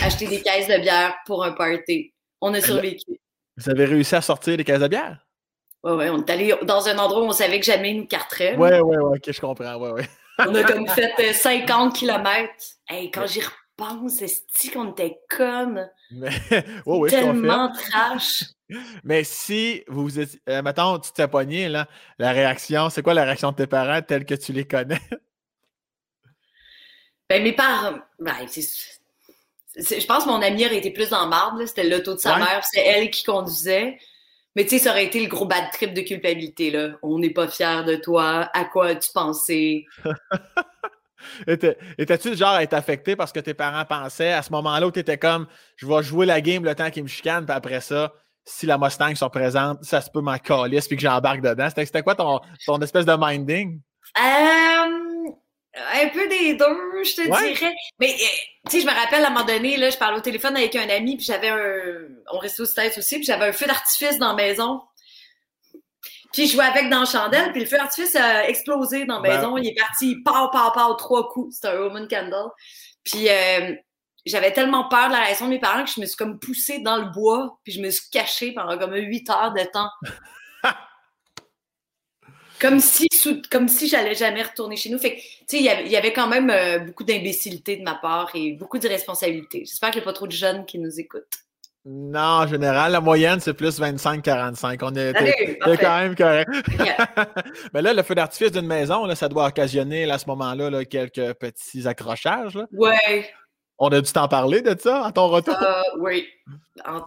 [0.00, 2.12] Acheter des caisses de bière pour un party.
[2.40, 3.20] On a survécu.
[3.56, 5.26] Vous avez réussi à sortir des caisses de bière?
[5.82, 6.10] Ouais, ouais.
[6.10, 8.56] On est allé dans un endroit où on savait que jamais nous carterait.
[8.56, 9.76] Ouais, ouais, ouais, ok, je comprends.
[9.76, 10.08] Ouais, ouais.
[10.38, 10.86] on a comme
[11.16, 12.52] fait 50 euh, km.
[12.88, 13.40] Hey, quand j'y
[13.76, 15.90] pense, est-ce qu'on était connes?
[16.10, 16.30] Mais,
[17.08, 18.44] tellement trash.
[19.04, 20.38] Mais si vous êtes.
[20.48, 21.86] Euh, mettons, tu t'es pogné, là,
[22.18, 25.00] la réaction, c'est quoi la réaction de tes parents tels que tu les connais?
[27.28, 27.98] Ben, mes parents.
[28.18, 28.34] Ben,
[29.76, 32.62] je pense que mon ami aurait été plus en marde, c'était l'auto de sa mère,
[32.64, 33.98] c'est elle qui conduisait.
[34.54, 36.92] Mais tu sais, ça aurait été le gros bad trip de culpabilité, là.
[37.02, 39.84] On n'est pas fiers de toi, à quoi as-tu pensé?
[41.46, 44.90] Étais-tu le genre à être affecté parce que tes parents pensaient à ce moment-là où
[44.90, 47.80] tu étais comme je vais jouer la game le temps qu'ils me chicanent, puis après
[47.80, 48.12] ça,
[48.46, 51.68] si la Mustang se représente, ça se peut m'en calice puis que j'embarque dedans.
[51.68, 53.80] C'était quoi ton, ton espèce de minding?
[54.18, 55.15] Euh,
[55.76, 57.74] un peu des deux, je te dirais.
[57.98, 58.26] Mais euh,
[58.68, 60.74] tu sais, je me rappelle à un moment donné, là, je parlais au téléphone avec
[60.76, 62.08] un ami, puis j'avais un.
[62.32, 64.80] On restait aux States aussi, puis j'avais un feu d'artifice dans la maison.
[66.32, 69.28] Puis je jouais avec dans la chandelle, puis le feu d'artifice a explosé dans la
[69.28, 69.56] ben maison.
[69.56, 71.54] Il est parti, pow, pow, pow, trois coups.
[71.54, 72.50] C'était un Roman candle.
[73.04, 73.74] Puis euh,
[74.26, 76.80] j'avais tellement peur de la réaction de mes parents que je me suis comme poussée
[76.80, 79.88] dans le bois, puis je me suis cachée pendant comme huit heures de temps.
[82.60, 83.08] comme si,
[83.50, 84.98] comme si j'allais jamais retourner chez nous.
[84.98, 88.30] Fait que, tu sais, il y avait quand même euh, beaucoup d'imbécilité de ma part
[88.34, 89.64] et beaucoup d'irresponsabilité.
[89.66, 91.24] J'espère qu'il n'y a pas trop de jeunes qui nous écoutent.
[91.88, 94.78] Non, en général, la moyenne, c'est plus 25-45.
[94.82, 95.12] On est,
[95.78, 96.50] quand même correct.
[97.72, 101.34] Mais là, le feu d'artifice d'une maison, là, ça doit occasionner à ce moment-là quelques
[101.34, 102.58] petits accrochages.
[102.72, 102.96] Oui.
[103.78, 105.54] On a dû t'en parler de ça à ton retour?
[105.62, 106.26] Euh, oui.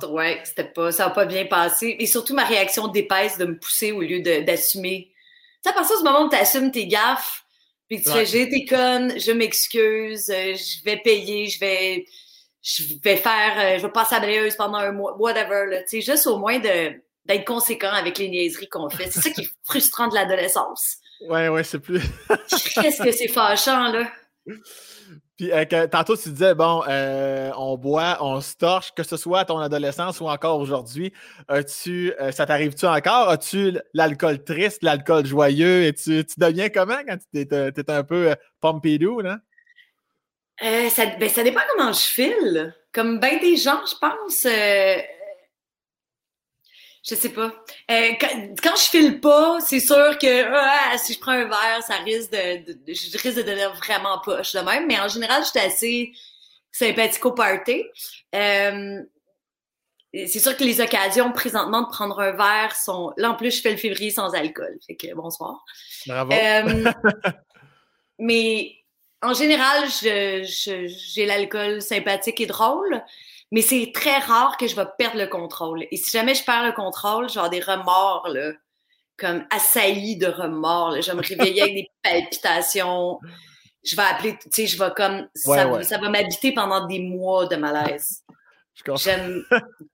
[0.10, 1.98] Oui, c'était pas, ça n'a pas bien passé.
[2.00, 5.12] Et surtout ma réaction d'épaisse de me pousser au lieu d'assumer.
[5.63, 7.43] Tu sais, à partir du moment où tu assumes tes gaffes,
[7.88, 12.06] puis tu fais j'ai été conne, je m'excuse, euh, je vais payer, je vais
[12.62, 15.82] je vais faire, euh, je vais passer à balayeuse pendant un mois, whatever, là.
[15.84, 16.93] Tu sais, juste au moins de,
[17.26, 19.10] d'être conséquent avec les niaiseries qu'on fait.
[19.10, 20.98] C'est ça qui est frustrant de l'adolescence.
[21.22, 22.02] Ouais, ouais, c'est plus.
[22.76, 24.12] Qu'est-ce que c'est fâchant, là?
[25.39, 29.39] Puis euh, tantôt, tu disais, bon, euh, on boit, on se torche, que ce soit
[29.39, 31.13] à ton adolescence ou encore aujourd'hui.
[31.47, 33.30] As-tu, ça t'arrive-tu encore?
[33.30, 35.86] As-tu l'alcool triste, l'alcool joyeux?
[35.86, 39.38] Et tu, tu deviens comment quand tu es, un peu pompidou, là?
[40.62, 42.75] Euh, ça, ben, ça dépend comment je file.
[42.91, 44.45] Comme bien des gens, je pense.
[47.00, 47.54] Euh, je sais pas.
[47.92, 48.12] Euh,
[48.62, 52.32] quand, je file pas, c'est sûr que ah, si je prends un verre, ça risque
[52.32, 54.88] de, je risque de devenir vraiment poche de même.
[54.88, 56.12] Mais en général, je suis assez
[56.72, 57.86] sympathique au party.
[58.34, 59.08] c'est
[60.40, 63.14] sûr que les occasions présentement de prendre un verre sont.
[63.18, 64.78] Là, en plus, je fais le février sans alcool.
[64.86, 65.64] Fait que bonsoir.
[66.06, 66.32] Bravo.
[68.20, 68.80] mais
[69.22, 73.04] en général, j'ai l'alcool sympathique et drôle,
[73.52, 75.86] mais c'est très rare que je vais perdre le contrôle.
[75.92, 78.52] Et si jamais je perds le contrôle, j'ai des remords, là.
[79.18, 81.02] comme assaillie de remords.
[81.02, 83.20] Je vais me réveiller avec des palpitations.
[83.84, 87.56] Je vais appeler, tu sais, je vais comme, ça, va m'habiter pendant des mois de
[87.56, 88.24] malaise.
[88.96, 89.44] J'aime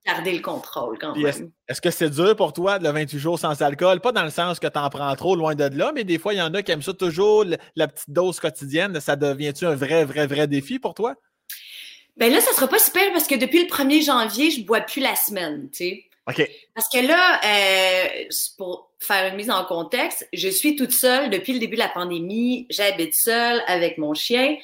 [0.06, 1.50] garder le contrôle quand même.
[1.66, 4.00] Est-ce que c'est dur pour toi, le 28 jours sans alcool?
[4.00, 6.34] Pas dans le sens que tu en prends trop loin de là, mais des fois,
[6.34, 9.00] il y en a qui aiment ça toujours, la petite dose quotidienne.
[9.00, 11.16] Ça devient-tu un vrai, vrai, vrai défi pour toi?
[12.16, 15.00] Ben là, ça sera pas super parce que depuis le 1er janvier, je bois plus
[15.00, 16.04] la semaine, tu sais.
[16.28, 16.50] OK.
[16.74, 18.24] Parce que là, euh,
[18.58, 21.88] pour faire une mise en contexte, je suis toute seule depuis le début de la
[21.88, 22.66] pandémie.
[22.70, 24.56] J'habite seule avec mon chien.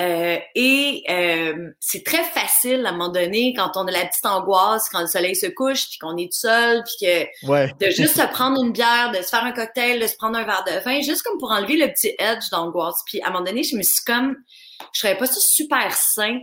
[0.00, 4.26] Euh, et euh, c'est très facile à un moment donné quand on a la petite
[4.26, 8.16] angoisse, quand le soleil se couche, puis qu'on est tout seul, puis que de juste
[8.16, 10.82] se prendre une bière, de se faire un cocktail, de se prendre un verre de
[10.84, 13.02] vin, juste comme pour enlever le petit edge d'angoisse.
[13.06, 14.36] Puis à un moment donné, je me suis comme,
[14.92, 16.40] je serais pas ça super sain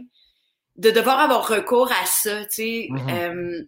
[0.78, 2.88] de devoir avoir recours à ça, tu sais.
[2.90, 3.10] Mm-hmm.
[3.10, 3.64] euh,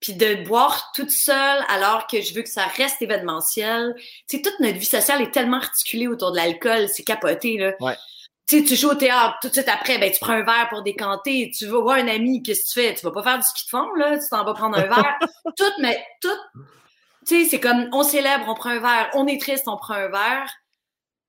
[0.00, 3.94] puis de boire toute seule alors que je veux que ça reste événementiel.
[4.28, 7.72] Tu sais, toute notre vie sociale est tellement articulée autour de l'alcool, c'est capoté, là.
[7.80, 7.96] Ouais.
[8.46, 10.68] Tu sais, tu joues au théâtre, tout de suite après, ben, tu prends un verre
[10.70, 12.94] pour décanter, tu vas voir un ami, qu'est-ce que tu fais?
[12.94, 15.18] Tu vas pas faire du ski de fond, là, tu t'en vas prendre un verre.
[15.56, 16.62] tout, mais tout,
[17.26, 19.94] tu sais, c'est comme, on célèbre, on prend un verre, on est triste, on prend
[19.94, 20.50] un verre.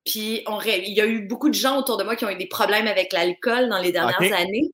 [0.05, 2.37] Puis, on, il y a eu beaucoup de gens autour de moi qui ont eu
[2.37, 4.71] des problèmes avec l'alcool dans les dernières années.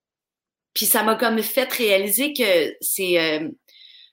[0.75, 3.49] Puis, ça m'a comme fait réaliser que c'est, euh,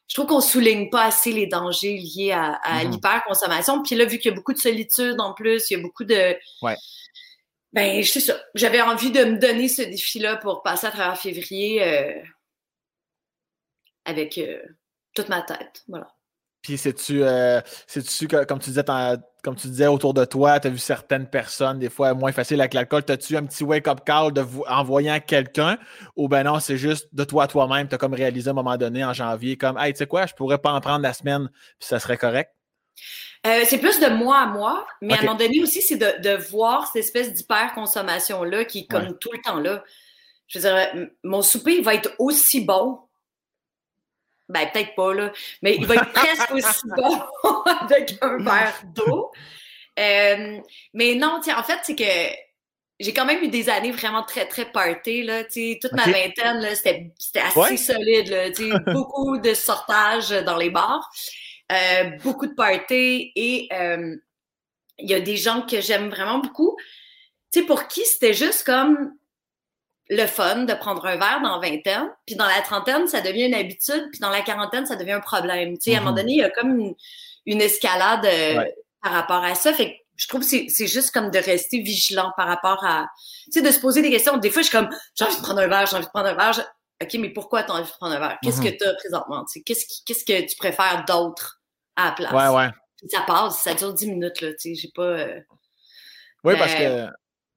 [0.09, 2.91] je trouve qu'on souligne pas assez les dangers liés à, à mm-hmm.
[2.91, 3.83] l'hyperconsommation.
[3.83, 6.05] Puis là, vu qu'il y a beaucoup de solitude en plus, il y a beaucoup
[6.05, 6.37] de.
[6.63, 6.77] Ouais.
[7.73, 8.39] Ben, je sais ça.
[8.55, 12.23] J'avais envie de me donner ce défi-là pour passer à travers février euh,
[14.05, 14.63] avec euh,
[15.15, 15.83] toute ma tête.
[15.89, 16.15] Voilà.
[16.63, 18.85] Puis c'est-tu, euh, tu comme tu disais,
[19.43, 22.61] comme tu disais autour de toi, tu as vu certaines personnes, des fois moins faciles
[22.61, 23.05] avec l'alcool.
[23.05, 25.77] T'as-tu un petit wake-up call de en voyant quelqu'un?
[26.15, 28.77] Ou ben non, c'est juste de toi toi-même, tu as comme réalisé à un moment
[28.77, 31.49] donné en janvier, comme Hey, tu sais quoi, je pourrais pas en prendre la semaine,
[31.81, 32.53] puis ça serait correct?
[33.45, 36.23] Euh, c'est plus de moi à moi, mais à un moment donné aussi, c'est de,
[36.23, 39.83] de, voir cette espèce d'hyper-consommation-là qui est comme tout le temps là.
[40.47, 43.01] Je veux dire, mon souper va être aussi bon
[44.53, 45.33] ben, peut-être pas, là.
[45.63, 47.23] Mais il va être presque aussi bon
[47.81, 49.33] avec un verre d'eau.
[49.99, 50.59] Euh,
[50.95, 52.37] mais non, tiens, en fait, c'est que
[53.01, 55.45] j'ai quand même eu des années vraiment très, très party, là.
[55.45, 58.51] Tu toute ma vingtaine, là, c'était, assez solide, là.
[58.51, 61.11] Tu beaucoup de sortages dans les bars,
[61.73, 64.17] euh, beaucoup de party et euh,
[64.99, 66.77] il y a des gens que j'aime vraiment beaucoup.
[67.53, 69.13] Tu sais, pour qui c'était juste comme
[70.09, 73.55] le fun de prendre un verre dans vingtaine, puis dans la trentaine, ça devient une
[73.55, 75.79] habitude, puis dans la quarantaine, ça devient un problème.
[75.79, 76.19] Tu sais, à un moment mhm.
[76.19, 76.95] donné, il y a comme
[77.47, 78.65] une, escalade euh,
[79.03, 79.73] par rapport à ça.
[79.73, 83.09] Fait que je trouve que c'est juste comme de rester vigilant par rapport à,
[83.47, 84.37] tu sais, de se poser des questions.
[84.37, 86.29] Des fois, je suis comme, j'ai envie de prendre un verre, j'ai envie de prendre
[86.29, 86.73] un verre.
[87.03, 88.39] OK, mais pourquoi tu as envie de prendre un verre?
[88.43, 88.71] Qu'est-ce mhm.
[88.71, 89.45] que tu as présentement?
[89.65, 91.61] Qu'est-ce qu'est-ce que tu préfères d'autre
[91.97, 92.33] à la place?
[92.33, 92.71] Ouais, ouais.
[93.09, 95.03] ça passe, ça dure dix minutes, là, tu sais, j'ai pas...
[95.03, 95.41] Euh,
[96.45, 97.07] oui, parce que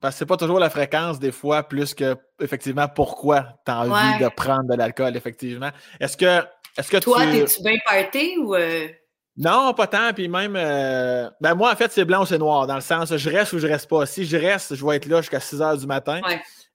[0.05, 3.79] parce que c'est pas toujours la fréquence, des fois, plus que effectivement pourquoi tu as
[3.79, 5.71] envie de prendre de l'alcool, effectivement.
[5.99, 6.45] Est-ce que,
[6.77, 8.53] est-ce que Toi, t'es-tu bien party ou.
[8.53, 8.87] Euh?
[9.35, 10.13] Non, pas tant.
[10.13, 12.67] Puis même, euh, ben moi, en fait, c'est blanc ou c'est noir.
[12.67, 14.05] Dans le sens, je reste ou je reste pas.
[14.05, 16.21] Si je reste, je vais être là jusqu'à 6 heures du matin.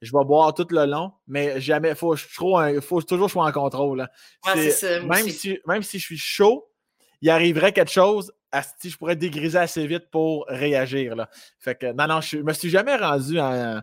[0.02, 2.26] Je vais boire tout le long, mais jamais, faut, je
[2.80, 4.08] faut toujours que je sois en contrôle.
[4.44, 6.68] même, si, même si je suis chaud,
[7.22, 8.32] il arriverait quelque chose,
[8.78, 11.16] si je pourrais dégriser assez vite pour réagir.
[11.16, 11.28] Là.
[11.58, 13.82] Fait que, non, non, je me suis jamais rendu à.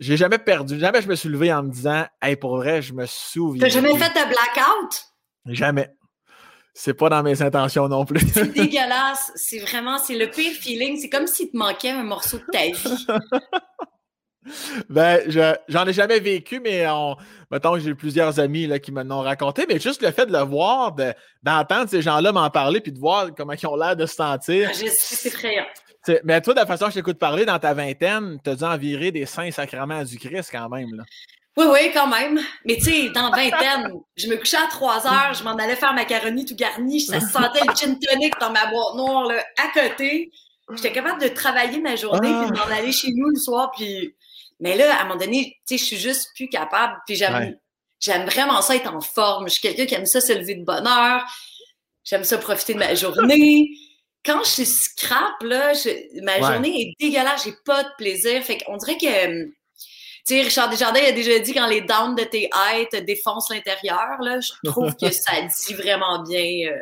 [0.00, 0.78] J'ai jamais perdu.
[0.78, 3.62] Jamais je me suis levé en me disant, hey, pour vrai, je me souviens.
[3.62, 5.04] T'as jamais fait de blackout?
[5.46, 5.90] Jamais.
[6.74, 8.20] C'est pas dans mes intentions non plus.
[8.32, 9.30] c'est dégueulasse.
[9.36, 10.98] C'est vraiment, c'est le pire feeling.
[10.98, 13.06] C'est comme s'il te manquait un morceau de ta vie.
[14.88, 15.20] ben,
[15.68, 17.16] j'en ai jamais vécu, mais on,
[17.50, 20.32] mettons que j'ai plusieurs amis là, qui me l'ont raconté, mais juste le fait de
[20.32, 20.94] le voir,
[21.42, 24.70] d'entendre ces gens-là m'en parler, puis de voir comment ils ont l'air de se sentir.
[24.72, 25.66] Ah, c'est effrayant.
[26.24, 28.64] Mais toi, de la façon que je t'écoute parler dans ta vingtaine, tu as dû
[28.64, 30.94] en virer des saints sacrements du Christ quand même.
[30.96, 31.04] Là.
[31.56, 32.40] Oui, oui, quand même.
[32.64, 35.92] Mais tu sais, dans vingtaine, je me couchais à 3 heures, je m'en allais faire
[35.92, 40.32] macaroni tout garni, ça sentait le gin tonic dans ma boîte noire là, à côté.
[40.74, 42.76] J'étais capable de travailler ma journée, puis de m'en ah.
[42.76, 44.14] aller chez nous le soir, puis
[44.62, 46.96] mais là, à un moment donné, tu sais, je suis juste plus capable.
[47.04, 47.56] Puis j'aime,
[47.98, 49.48] j'aime vraiment ça être en forme.
[49.48, 51.24] Je suis quelqu'un qui aime ça se lever de bonne heure.
[52.04, 53.68] J'aime ça profiter de ma journée.
[54.24, 55.72] Quand je suis scrap, là,
[56.22, 57.44] ma journée est dégueulasse.
[57.44, 58.40] J'ai pas de plaisir.
[58.44, 59.52] Fait qu'on dirait que, tu
[60.26, 64.20] sais, Richard Desjardins a déjà dit quand les downs de tes aides te défoncent l'intérieur,
[64.20, 66.70] là, je trouve que ça dit vraiment bien.
[66.70, 66.78] Euh,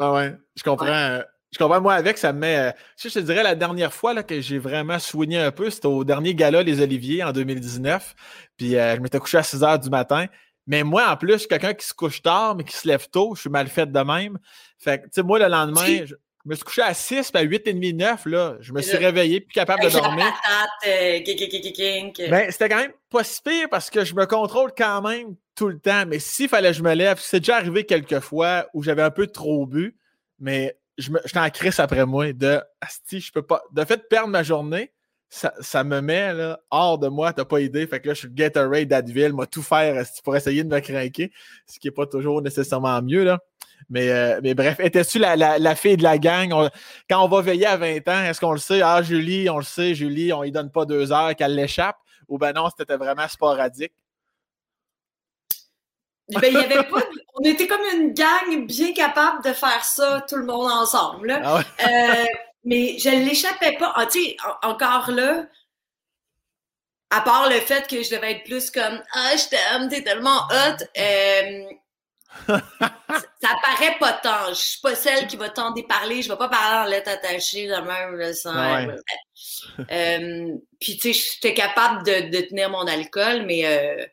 [0.00, 0.86] ah ouais, je comprends.
[0.88, 2.56] Euh, je comprends, moi, avec, ça me met.
[2.56, 5.86] Euh, je te dirais, la dernière fois là, que j'ai vraiment soigné un peu, c'était
[5.86, 8.14] au dernier gala Les Oliviers en 2019.
[8.56, 10.26] Puis euh, je m'étais couché à 6 heures du matin.
[10.66, 13.42] Mais moi, en plus, quelqu'un qui se couche tard, mais qui se lève tôt, je
[13.42, 14.38] suis mal fait de même.
[14.78, 16.06] Fait que, tu sais, moi, le lendemain.
[16.44, 18.56] Je me suis couché à 6, puis à 8 et demi, 9, là.
[18.58, 20.26] Je me suis réveillé, plus capable de dormir.
[20.84, 21.20] Euh,
[22.28, 25.68] ben, c'était quand même pas si pire parce que je me contrôle quand même tout
[25.68, 26.04] le temps.
[26.08, 29.12] Mais s'il fallait que je me lève, c'est déjà arrivé quelques fois où j'avais un
[29.12, 29.96] peu trop bu,
[30.40, 33.62] mais j'étais en crise après moi de Asti, je peux pas.
[33.72, 34.92] De fait, perdre ma journée,
[35.28, 37.86] ça, me met là, hors de moi, t'as pas idée.
[37.86, 41.32] Fait que là, je suis Gatorade d'Adville, moi tout faire pour essayer de me craquer,
[41.66, 43.24] ce qui n'est pas toujours nécessairement mieux.
[43.24, 43.38] Là.
[43.88, 46.68] Mais, euh, mais bref, étais-tu la, fille de la gang?
[47.08, 48.82] quand on va veiller à 20 ans, est-ce qu'on le sait?
[48.82, 51.96] Ah, Julie, on le sait, Julie, on lui donne pas deux heures qu'elle l'échappe?
[52.28, 53.92] Ou ben non, c'était vraiment sporadique?
[56.28, 57.02] Ben, il y avait pas,
[57.34, 61.40] on était comme une gang bien capable de faire ça, tout le monde ensemble.
[61.44, 62.24] Ah euh,
[62.64, 63.92] mais je ne l'échappais pas.
[63.96, 65.46] Ah, tu sais, encore là,
[67.10, 70.46] à part le fait que je devais être plus comme Ah, je t'aime, t'es tellement
[70.48, 70.84] hot.
[70.96, 71.64] Euh,
[72.48, 74.48] ça, paraît pas tant.
[74.50, 76.22] Je suis pas celle qui va tant déparler.
[76.22, 78.14] Je vais pas parler en lettres attachées de même.
[78.14, 78.54] le sang.
[79.90, 84.12] Euh, puis, tu sais, j'étais capable de, tenir mon alcool, mais.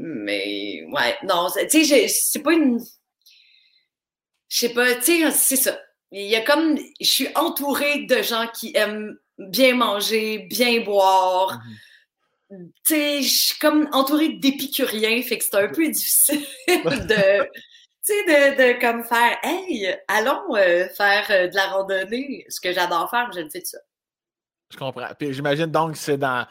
[0.00, 2.78] Mais, ouais, non, tu sais, c'est pas une.
[4.48, 5.78] Je sais pas, tu sais, c'est ça.
[6.12, 6.78] Il y a comme.
[7.00, 11.60] Je suis entourée de gens qui aiment bien manger, bien boire.
[12.50, 12.70] Mm-hmm.
[12.86, 17.44] Tu sais, je suis comme entourée d'épicuriens, fait que c'est un peu difficile de.
[18.06, 22.60] Tu sais, de, de, comme faire, hey, allons euh, faire euh, de la randonnée, ce
[22.60, 23.78] que j'adore faire, je ne fais de ça.
[24.70, 25.08] Je comprends.
[25.18, 26.46] Puis j'imagine donc que c'est dans.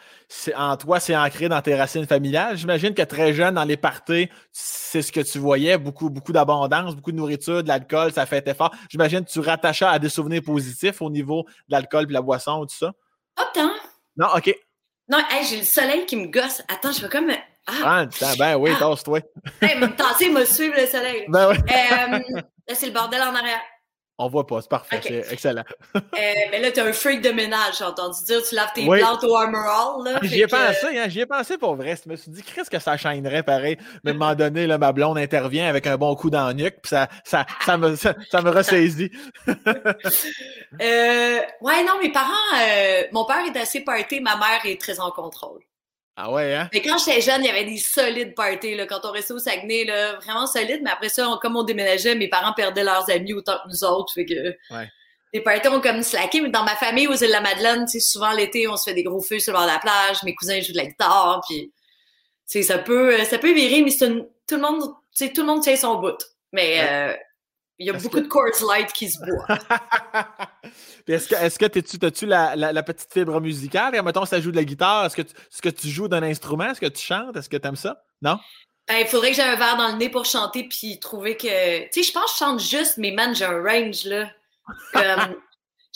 [0.56, 2.58] en toi, c'est ancré dans tes racines familiales.
[2.58, 6.96] J'imagine que très jeune, dans les parties, c'est ce que tu voyais, beaucoup, beaucoup d'abondance,
[6.96, 8.74] beaucoup de nourriture, de l'alcool, ça fait effort.
[8.90, 12.22] J'imagine que tu rattachais à des souvenirs positifs au niveau de l'alcool et de la
[12.22, 12.92] boisson, tout ça.
[13.36, 13.72] Pas tant.
[14.16, 14.56] Non, OK.
[15.10, 16.64] Non, j'ai le soleil qui me gosse.
[16.68, 17.30] Attends, je veux comme.
[17.68, 18.96] Ah, ah ben oui, ah.
[19.04, 19.20] toi
[19.62, 21.26] hey, me me suivre le soleil.
[21.28, 21.58] Ben oui.
[21.58, 22.20] Euh,
[22.68, 23.62] là, c'est le bordel en arrière.
[24.20, 25.64] On voit pas, c'est parfait, c'est excellent.
[25.96, 26.00] euh,
[26.52, 29.36] mais là, tu un freak de ménage, j'ai entendu dire, tu laves tes plantes au
[29.36, 30.20] Armor All.
[30.24, 31.96] J'y ai pensé, hein, j'y ai pensé pour vrai.
[32.04, 33.78] Je me suis dit, Chris, que ça chaînerait pareil.
[34.04, 36.54] Mais à un moment donné, là, ma blonde intervient avec un bon coup dans le
[36.54, 39.12] nuque, puis ça, ça, ça, me, ça, me ressaisit.
[39.48, 39.54] euh,
[40.82, 45.12] ouais, non, mes parents, euh, mon père est assez party, ma mère est très en
[45.12, 45.62] contrôle.
[46.20, 46.68] Ah ouais, hein?
[46.74, 48.74] Mais quand j'étais jeune, il y avait des solides parties.
[48.74, 50.82] Là, quand on restait au Saguenay, là, vraiment solides.
[50.84, 54.14] Mais après ça, comme on déménageait, mes parents perdaient leurs amis autant que nous autres.
[54.14, 54.90] Fait que ouais.
[55.32, 56.42] les parties ont comme slacké.
[56.42, 59.04] Mais dans ma famille, aux îles de la Madeleine, souvent l'été, on se fait des
[59.04, 60.24] gros feux sur le bord de la plage.
[60.24, 61.40] Mes cousins jouent de la guitare.
[61.48, 61.72] Puis
[62.64, 66.00] ça peut, ça peut virer, mais c'est tout le monde, tout le monde tient son
[66.00, 66.18] bout.
[66.52, 67.14] Mais euh,
[67.80, 69.60] il y a beaucoup de Coors Light qui se boivent.
[71.08, 73.96] est-ce que est-ce que as-tu la, la, petite fibre musicale?
[73.96, 75.06] Et mettons, ça joue de la guitare.
[75.06, 76.72] Est-ce que, tu, est-ce que tu joues d'un instrument?
[76.72, 77.36] Est-ce que tu chantes?
[77.38, 78.04] Est-ce que tu aimes ça?
[78.22, 78.40] Non?
[78.88, 81.84] Ben, il faudrait que j'ai un verre dans le nez pour chanter puis trouver que.
[81.90, 84.30] Tu sais, je pense que je chante juste, mais man, j'ai un range, là.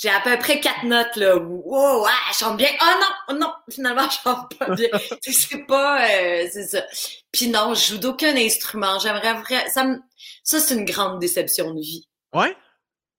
[0.02, 1.38] j'ai à peu près quatre notes, là.
[1.38, 2.70] Wow, ouais, je chante bien.
[2.82, 4.90] Oh non, non, finalement, je chante pas bien.
[5.22, 6.02] c'est pas.
[6.02, 6.84] Euh, c'est ça.
[7.32, 8.98] Puis non, je joue d'aucun instrument.
[8.98, 9.70] J'aimerais vraiment.
[9.70, 10.00] Ça me
[10.44, 12.08] ça, c'est une grande déception de vie.
[12.34, 12.56] Ouais?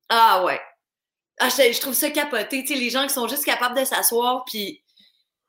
[0.08, 0.60] Ah ouais.
[1.38, 2.62] Ah, je, trouve ça capoté.
[2.62, 4.82] Tu sais, les gens qui sont juste capables de s'asseoir, puis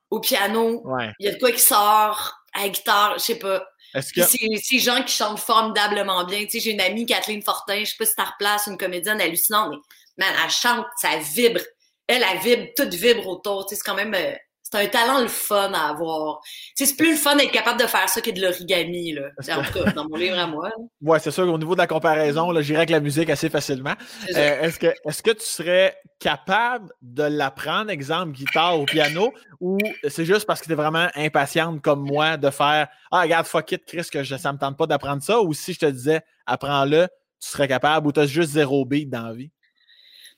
[0.10, 0.84] au piano,
[1.19, 3.65] il y a de quoi qui sort, à la guitare, je sais pas.
[3.93, 4.24] Que...
[4.24, 6.43] C'est ces gens qui chantent formidablement bien.
[6.46, 9.22] Tu sais, j'ai une amie, Kathleen Fortin, je sais pas si t'as replace, une comédienne
[9.22, 9.78] hallucinante, mais
[10.17, 11.62] man, elle chante, ça vibre.
[12.08, 13.65] Elle, elle vibre, tout vibre autour.
[13.69, 14.13] C'est quand même...
[14.13, 14.34] Euh,
[14.73, 16.39] c'est un talent le fun à avoir.
[16.73, 19.28] c'est plus le fun d'être capable de faire ça que de l'origami, là.
[19.56, 20.71] En tout cas, dans mon livre à moi.
[21.02, 23.93] Oui, c'est sûr qu'au niveau de la comparaison, j'irai avec la musique assez facilement.
[24.36, 29.78] Euh, est-ce que, est que tu serais capable de l'apprendre, exemple, guitare ou piano, ou
[30.08, 33.71] c'est juste parce que tu es vraiment impatiente comme moi de faire Ah, regarde, fuck
[33.73, 36.21] it, Chris, que je, ça me tente pas d'apprendre ça, ou si je te disais
[36.47, 39.52] apprends-le, tu serais capable, ou tu as juste zéro beat dans la vie?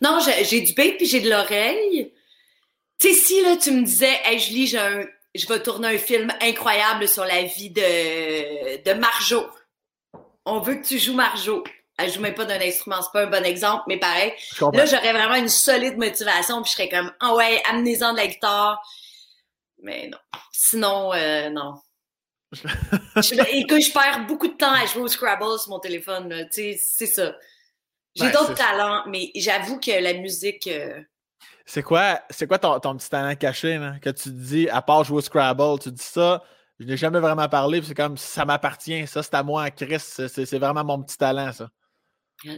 [0.01, 2.13] Non, j'ai du beat puis j'ai de l'oreille.
[2.99, 7.07] Tu sais, si là, tu me disais, hey Julie, je vais tourner un film incroyable
[7.07, 9.45] sur la vie de, de Marjo.
[10.45, 11.63] On veut que tu joues Marjo.
[11.97, 14.33] Elle joue même pas d'un instrument, c'est pas un bon exemple, mais pareil.
[14.73, 18.27] Là, j'aurais vraiment une solide motivation, puis je serais comme, ah ouais, amenez-en de la
[18.27, 18.81] guitare.
[19.81, 20.17] Mais non.
[20.51, 21.75] Sinon, euh, non.
[22.53, 26.73] et que je perds beaucoup de temps à jouer au Scrabble sur mon téléphone, tu
[26.73, 27.35] sais, c'est ça.
[28.15, 30.67] J'ai d'autres talents, mais j'avoue que la musique.
[30.67, 31.01] Euh,
[31.65, 35.21] c'est quoi, c'est quoi ton, petit talent caché, que tu dis, à part jouer au
[35.21, 36.43] Scrabble, tu dis ça,
[36.79, 40.57] je n'ai jamais vraiment parlé, c'est comme ça m'appartient, ça c'est à moi, Chris, c'est
[40.57, 41.69] vraiment mon petit talent, ça.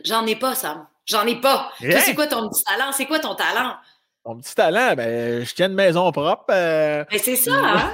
[0.04, 0.88] J'en ai pas, Sam.
[1.06, 1.72] J'en ai pas.
[1.80, 2.92] C'est quoi ton petit talent?
[2.92, 3.76] C'est quoi ton talent?
[4.26, 6.48] Mon petit talent, ben, je tiens une maison propre.
[6.50, 7.94] Euh, ben, c'est ça, hein?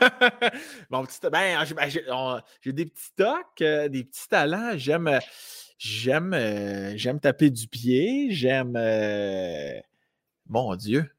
[0.90, 4.72] Mon petit ben, j'ai ben, des petits tocs, euh, des petits talents.
[4.74, 5.20] J'aime.
[5.82, 8.78] J'aime euh, j'aime taper du pied, j'aime.
[10.46, 11.10] Mon Dieu.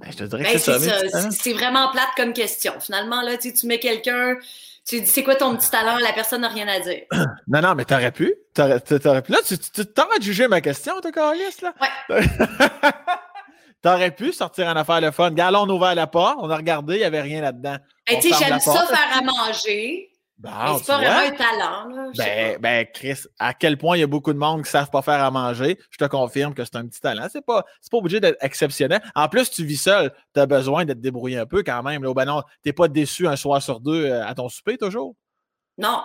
[0.00, 1.30] Ben, je te dirais que c'est ça.
[1.30, 2.72] C'est vraiment plate comme question.
[2.80, 4.36] Finalement, là, tu mets quelqu'un,
[4.84, 7.02] tu dis c'est quoi ton petit talent, la personne n'a rien à dire.
[7.46, 8.34] Non, non, mais t'aurais pu.
[8.52, 9.30] T'aurais, t'aurais pu.
[9.30, 11.72] Là, tu t'aurais jugé ma question, toi, Carlis, là?
[12.08, 12.24] Ouais.
[13.82, 15.26] t'aurais pu sortir en affaire le fun.
[15.26, 17.76] Regarde, on a ouvert la porte, on a regardé, il n'y avait rien là-dedans.
[18.10, 20.11] Ben, tu sais, j'aime ça faire à manger
[20.44, 21.88] c'est pas vraiment un talent.
[21.88, 24.70] Là, ben, ben, Chris, à quel point il y a beaucoup de monde qui ne
[24.70, 27.26] savent pas faire à manger, je te confirme que c'est un petit talent.
[27.30, 29.02] C'est pas, pas obligé d'être exceptionnel.
[29.14, 32.02] En plus, tu vis seul, tu as besoin d'être débrouillé un peu quand même.
[32.02, 32.12] Là.
[32.14, 35.14] Ben non, tu n'es pas déçu un soir sur deux euh, à ton souper toujours?
[35.78, 36.02] Non.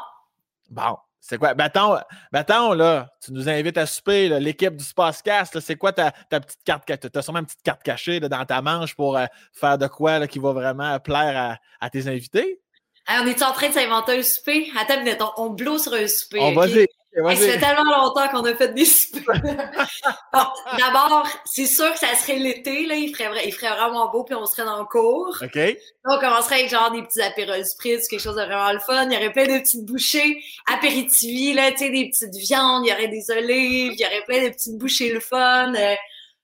[0.70, 0.98] Bon.
[1.20, 1.56] C'est quoi?
[1.56, 6.64] Ben attends, là, tu nous invites à souper, l'équipe du Spacecast, c'est quoi ta, petite
[6.64, 6.86] carte?
[6.86, 10.26] Tu as sûrement une petite carte cachée dans ta manche pour euh, faire de quoi
[10.28, 12.62] qui va vraiment plaire à tes invités?
[13.10, 14.72] On est en train de s'inventer un souper?
[14.78, 16.40] Attends, on, on blow sur un souper.
[16.42, 16.88] On va dire.
[17.16, 19.42] ça fait tellement longtemps qu'on a fait des soupers.
[20.78, 22.96] d'abord, c'est sûr que ça serait l'été, là.
[22.96, 25.38] Il ferait, il ferait vraiment beau, puis on serait dans le cours.
[25.42, 25.78] OK.
[26.06, 29.06] on commencerait avec genre des petits apéros spritz, quelque chose de vraiment le fun.
[29.10, 32.90] Il y aurait plein de petites bouchées apéritives, là, tu sais, des petites viandes, il
[32.90, 35.74] y aurait des olives, il y aurait plein de petites bouchées le fun.
[35.76, 35.96] Euh,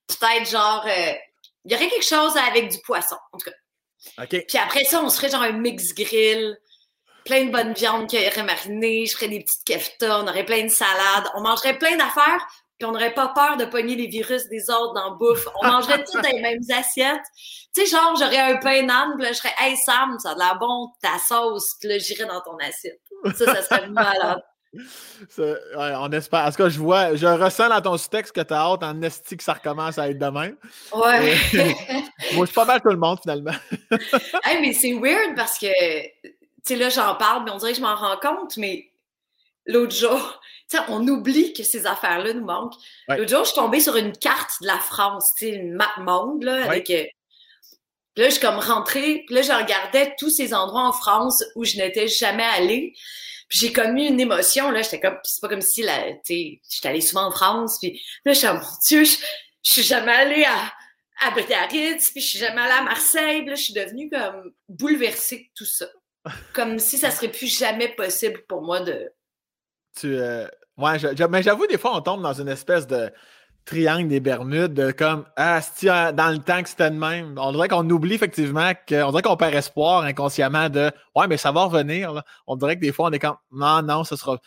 [0.08, 1.14] peut-être genre, euh,
[1.66, 3.56] il y aurait quelque chose avec du poisson, en tout cas.
[4.28, 6.58] Puis après ça, on se ferait genre un mix grill,
[7.26, 10.64] plein de bonnes viandes qui auraient marinées, je ferais des petites keftas, on aurait plein
[10.64, 12.46] de salades, on mangerait plein d'affaires,
[12.78, 15.48] puis on n'aurait pas peur de pogner les virus des autres dans la bouffe.
[15.62, 17.22] On mangerait toutes dans les mêmes assiettes.
[17.74, 20.34] Tu sais, genre, j'aurais un pain d'âne, puis là, je serais «Hey Sam, ça a
[20.34, 23.00] de la bon, ta sauce», puis là, j'irais dans ton assiette.
[23.36, 24.42] Ça, ça serait malade.
[24.74, 26.46] Ouais, on espère.
[26.46, 29.02] En tout cas, je vois, je ressens dans ton texte que tu as hâte en
[29.02, 30.56] esti que ça recommence à être de même.
[30.94, 31.36] Ouais.
[32.34, 33.54] moi, je suis pas mal tout le monde, finalement.
[34.44, 35.68] hey, mais c'est weird parce que,
[36.24, 36.32] tu
[36.64, 38.90] sais, là, j'en parle, mais on dirait que je m'en rends compte, mais
[39.68, 42.76] l'autre jour, tu sais, on oublie que ces affaires-là nous manquent.
[43.10, 45.92] L'autre jour, je suis tombée sur une carte de la France, tu sais, une map
[46.00, 46.90] monde, là, avec.
[46.90, 47.06] Euh,
[48.16, 51.64] là, je suis comme rentrée, puis là, je regardais tous ces endroits en France où
[51.64, 52.96] je n'étais jamais allée
[53.50, 56.88] j'ai comme eu une émotion, là, j'étais comme, c'est pas comme si, là, tu j'étais
[56.88, 59.18] allée souvent en France, puis là, je suis mon Dieu, je,
[59.62, 63.56] suis jamais allée à, à Biarritz, puis je suis jamais allée à Marseille, puis là,
[63.56, 65.88] je suis devenue comme bouleversée de tout ça.
[66.54, 69.12] Comme si ça serait plus jamais possible pour moi de...
[70.00, 70.48] Tu, euh...
[70.78, 70.98] ouais,
[71.30, 73.12] mais j'avoue, des fois, on tombe dans une espèce de
[73.66, 77.36] triangle des Bermudes, de comme Ah, euh, dans le temps que c'était de même.
[77.38, 81.52] On dirait qu'on oublie effectivement qu'on dirait qu'on perd espoir inconsciemment de Ouais, mais ça
[81.52, 82.24] va revenir.
[82.48, 84.38] On dirait que des fois, on est comme Non, non, ça sera.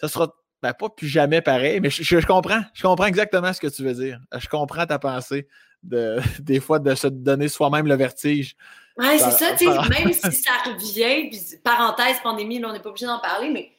[0.00, 0.28] Ça sera
[0.62, 2.62] ben, pas plus jamais pareil, mais je, comprends.
[2.74, 4.18] Je comprends exactement ce que tu veux dire.
[4.36, 5.46] Je comprends ta pensée
[5.82, 8.56] de des fois de se donner soi-même le vertige.
[8.96, 12.80] Ouais, c'est ça, tu sais, même si ça revient, puis parenthèse, pandémie, là, on n'est
[12.80, 13.70] pas obligé d'en parler, mais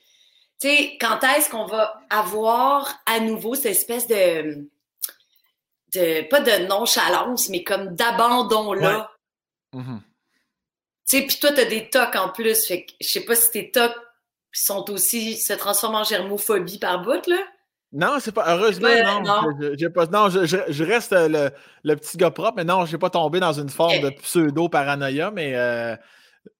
[0.62, 4.70] tu sais, quand est-ce qu'on va avoir à nouveau cette espèce de
[5.92, 9.12] pas de nonchalance, mais comme d'abandon-là.
[9.74, 10.00] Mm-hmm.
[11.10, 12.66] Tu sais, puis toi, t'as des tocs en plus.
[12.66, 13.96] Fait que je sais pas si tes tocs
[14.52, 17.38] sont aussi, se transforment en germophobie par bout, là.
[17.94, 18.54] Non, c'est pas.
[18.54, 18.90] Heureusement,
[19.24, 19.42] non.
[19.60, 21.52] Je, pas, non, je, reste le,
[21.84, 25.56] le, petit gars propre, mais non, j'ai pas tombé dans une forme de pseudo-paranoïa, mais
[25.56, 25.96] euh,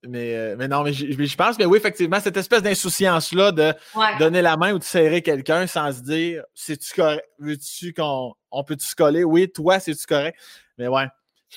[0.08, 3.74] mais, euh, mais non, mais je pense que oui, effectivement, cette espèce d'insouciance-là de
[4.20, 8.64] donner la main ou de serrer quelqu'un sans se dire c'est-tu correct, veux-tu qu'on on
[8.64, 9.24] peut se coller?
[9.24, 10.38] Oui, toi, c'est-tu correct?
[10.78, 11.06] Mais ouais.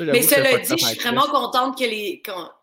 [0.00, 2.22] mais cela dit, je suis vraiment contente que les.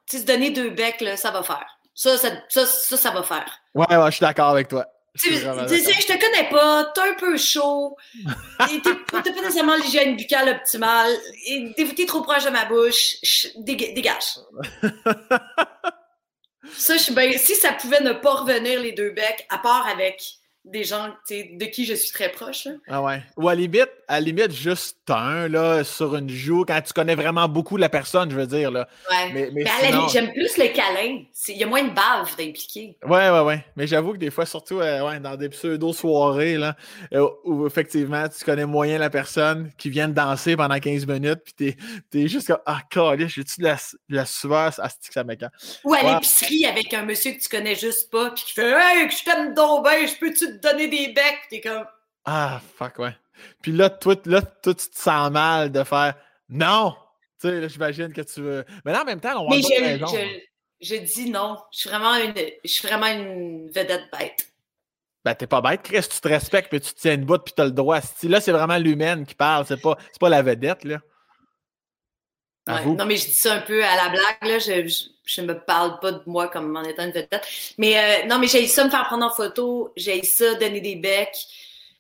[0.10, 1.66] Tu se donner deux becs, là, ça va faire.
[1.94, 3.60] Ça ça, ça, ça, va faire.
[3.74, 4.86] Ouais, ouais, je suis d'accord avec toi.
[5.18, 7.96] Tu sais, je te connais pas, t'es un peu chaud,
[8.60, 11.12] t'as pas nécessairement l'hygiène buccale optimale,
[11.76, 13.18] t'es trop proche de ma bouche,
[13.58, 14.40] dégage.
[16.78, 17.32] ça, je suis bien.
[17.38, 20.37] Si ça pouvait ne pas revenir les deux becs, à part avec
[20.72, 22.68] des gens de qui je suis très proche.
[22.88, 23.22] Ah ouais.
[23.38, 27.48] Ou à limite, à limite, juste un là, sur une joue, quand tu connais vraiment
[27.48, 28.72] beaucoup la personne, je veux dire.
[28.72, 28.88] Là.
[29.10, 29.32] Ouais.
[29.34, 29.66] Mais, mais,
[30.12, 31.24] j'aime plus le câlin.
[31.48, 32.98] Il y a moins de bave d'impliquer.
[33.04, 33.66] Ouais, ouais, ouais.
[33.76, 36.76] Mais j'avoue que des fois, surtout euh, ouais, dans des pseudo-soirées, là,
[37.14, 41.40] euh, où effectivement, tu connais moyen la personne qui vient de danser pendant 15 minutes,
[41.44, 41.76] puis
[42.12, 42.82] t'es es juste comme Ah,
[43.18, 43.76] j'ai-tu de la,
[44.10, 44.74] de la sueur?
[44.78, 45.54] Ah, que ça m'écarte.
[45.84, 49.10] Ou à l'épicerie avec un monsieur que tu connais juste pas, puis qui fait Hey,
[49.10, 51.86] je t'aime donc bien, je peux-tu donner des becs, t'es comme.
[52.26, 53.16] Ah, fuck, ouais.
[53.62, 56.16] Puis là, toi, là, toi, tu te sens mal de faire
[56.50, 56.96] non.
[57.40, 58.66] Tu sais, j'imagine que tu veux.
[58.84, 60.06] Mais là, en même temps, on va Mais je,
[60.80, 61.58] je, je, dis non.
[61.72, 64.52] Je suis vraiment une, je suis vraiment une vedette bête.
[65.24, 66.02] Ben, t'es pas bête, Chris.
[66.10, 68.00] Tu te respectes, puis tu te tiens une bout, puis t'as le droit.
[68.24, 69.66] Là, c'est vraiment l'humaine qui parle.
[69.66, 71.00] C'est pas, pas la vedette, là.
[72.68, 74.60] Non, mais je dis ça un peu à la blague, là.
[74.60, 77.46] Je, ne me parle pas de moi comme en étant une vedette.
[77.78, 80.96] Mais euh, non, mais j'ai ça me faire prendre en photo, j'ai ça donner des
[80.96, 81.38] becs.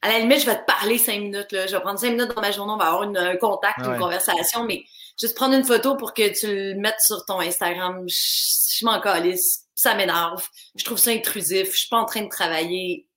[0.02, 1.68] À la limite, je vais te parler cinq minutes, là.
[1.68, 3.98] Je vais prendre cinq minutes dans ma journée, on va avoir une, un contact, une
[3.98, 4.84] conversation, mais
[5.20, 9.64] juste prendre une photo pour que tu le mettes sur ton Instagram, je, m'en calisse.
[9.76, 10.44] Ça m'énerve.
[10.76, 11.72] Je trouve ça intrusif.
[11.72, 13.08] Je suis pas en train de travailler.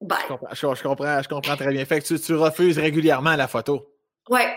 [0.00, 0.18] Bye.
[0.52, 1.84] Je comprends, je comprends, très bien.
[1.84, 3.92] Fait que tu, tu refuses régulièrement la photo.
[4.28, 4.56] Ouais,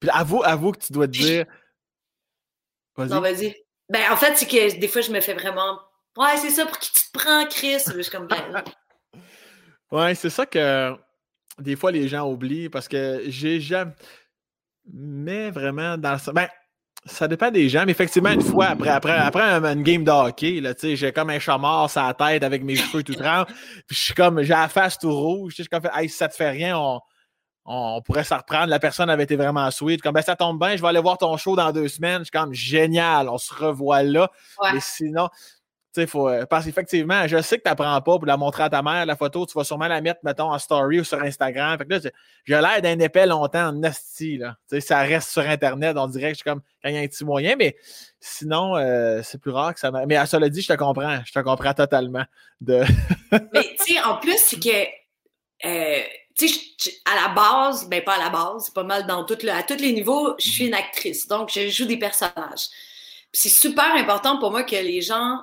[0.00, 1.46] puis avoue, avoue que tu dois te dire.
[2.96, 3.08] Vas-y.
[3.08, 3.54] Non, vas-y.
[3.88, 5.80] Ben, en fait, c'est que des fois, je me fais vraiment.
[6.16, 7.82] Ouais, c'est ça, pour qui tu te prends, Chris?
[7.92, 8.28] Je suis comme.
[8.28, 8.62] Ben,
[9.90, 10.96] ouais, c'est ça que
[11.58, 16.32] des fois, les gens oublient parce que j'ai jamais vraiment dans le.
[16.32, 16.48] Ben,
[17.06, 20.60] ça dépend des gens, mais effectivement, une fois, après, après, après une game de hockey,
[20.60, 23.52] là, j'ai comme un chat mort sur la tête avec mes cheveux tout trempés.
[23.86, 25.54] Puis je suis comme, j'ai la face tout rouge.
[25.56, 27.00] Je suis comme, hey, si ça te fait rien, on,
[27.64, 28.66] on pourrait s'en reprendre.
[28.66, 30.02] La personne avait été vraiment sweet.
[30.02, 32.18] Comme, ben, ça tombe bien, je vais aller voir ton show dans deux semaines.
[32.18, 34.30] Je suis comme, génial, on se revoit là.
[34.72, 35.28] Mais sinon,
[35.94, 36.28] tu sais, faut.
[36.28, 39.06] Euh, parce qu'effectivement, je sais que tu n'apprends pas pour la montrer à ta mère,
[39.06, 41.78] la photo, tu vas sûrement la mettre, mettons, en story ou sur Instagram.
[41.78, 42.10] Fait que là,
[42.44, 44.56] j'ai l'air d'un épais longtemps en nasty, là.
[44.68, 46.98] Tu sais, ça reste sur Internet, on dirait que je suis comme quand il y
[46.98, 47.76] a un petit moyen, mais
[48.18, 49.90] sinon, euh, c'est plus rare que ça.
[49.90, 51.20] Mais à cela dit, je te comprends.
[51.24, 52.24] Je te comprends totalement.
[52.60, 52.82] De...
[53.30, 55.03] mais tu sais, en plus, c'est que.
[55.64, 56.02] Euh,
[56.36, 59.38] tu sais, à la base, ben pas à la base, c'est pas mal dans tout
[59.42, 62.68] le, à tous les niveaux, je suis une actrice, donc je joue des personnages.
[63.32, 65.38] C'est super important pour moi que les gens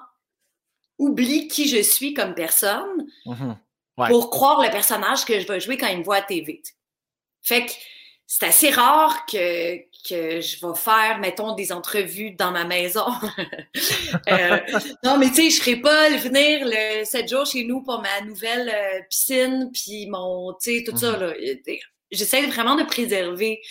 [0.98, 4.08] oublient qui je suis comme personne mm-hmm.
[4.10, 6.62] pour croire le personnage que je vais jouer quand ils me voient à TV.
[7.42, 7.72] Fait que
[8.28, 13.06] c'est assez rare que, que je vais faire, mettons, des entrevues dans ma maison.
[14.28, 14.58] Euh,
[15.04, 18.22] non, mais tu sais, je ferai pas venir le 7 jours chez nous pour ma
[18.26, 21.20] nouvelle euh, piscine, puis mon, tu sais, tout ça, mm-hmm.
[21.20, 21.34] là
[22.12, 23.62] j'essaie vraiment de préserver.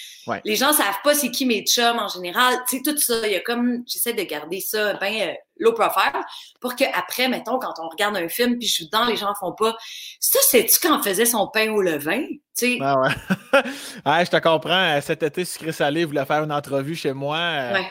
[0.45, 2.55] Les gens savent pas c'est qui mes chums en général.
[2.69, 5.73] Tu sais, tout ça, il y a comme, j'essaie de garder ça bien euh, low
[5.73, 6.21] profile
[6.61, 9.53] pour qu'après, mettons, quand on regarde un film puis je suis dedans, les gens font
[9.53, 9.77] pas,
[10.21, 12.25] ça, c'est-tu quand on faisait son pain au levain?
[12.27, 12.79] Tu sais?
[12.81, 13.09] Ah ouais.
[14.07, 15.01] ouais, je te comprends.
[15.01, 17.39] Cet été, Chris Salé voulait faire une entrevue chez moi.
[17.39, 17.83] Euh,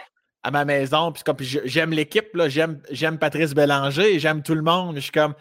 [0.42, 4.96] à ma maison, puis comme j'aime l'équipe, j'aime Patrice Bélanger, j'aime tout le monde.
[4.96, 5.34] Je suis comme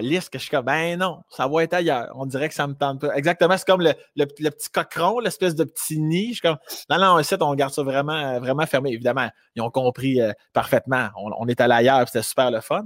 [0.00, 2.12] liste que je suis comme, ben non, ça va être ailleurs.
[2.14, 3.14] On dirait que ça me tente pas.
[3.16, 6.28] Exactement, c'est comme le, petit cochon, l'espèce de petit nid.
[6.28, 6.58] Je suis comme,
[6.90, 8.90] non, non, on garde ça vraiment, vraiment fermé.
[8.90, 11.08] Évidemment, ils ont compris euh, parfaitement.
[11.16, 12.84] On, est allé ailleurs, c'était super le fun.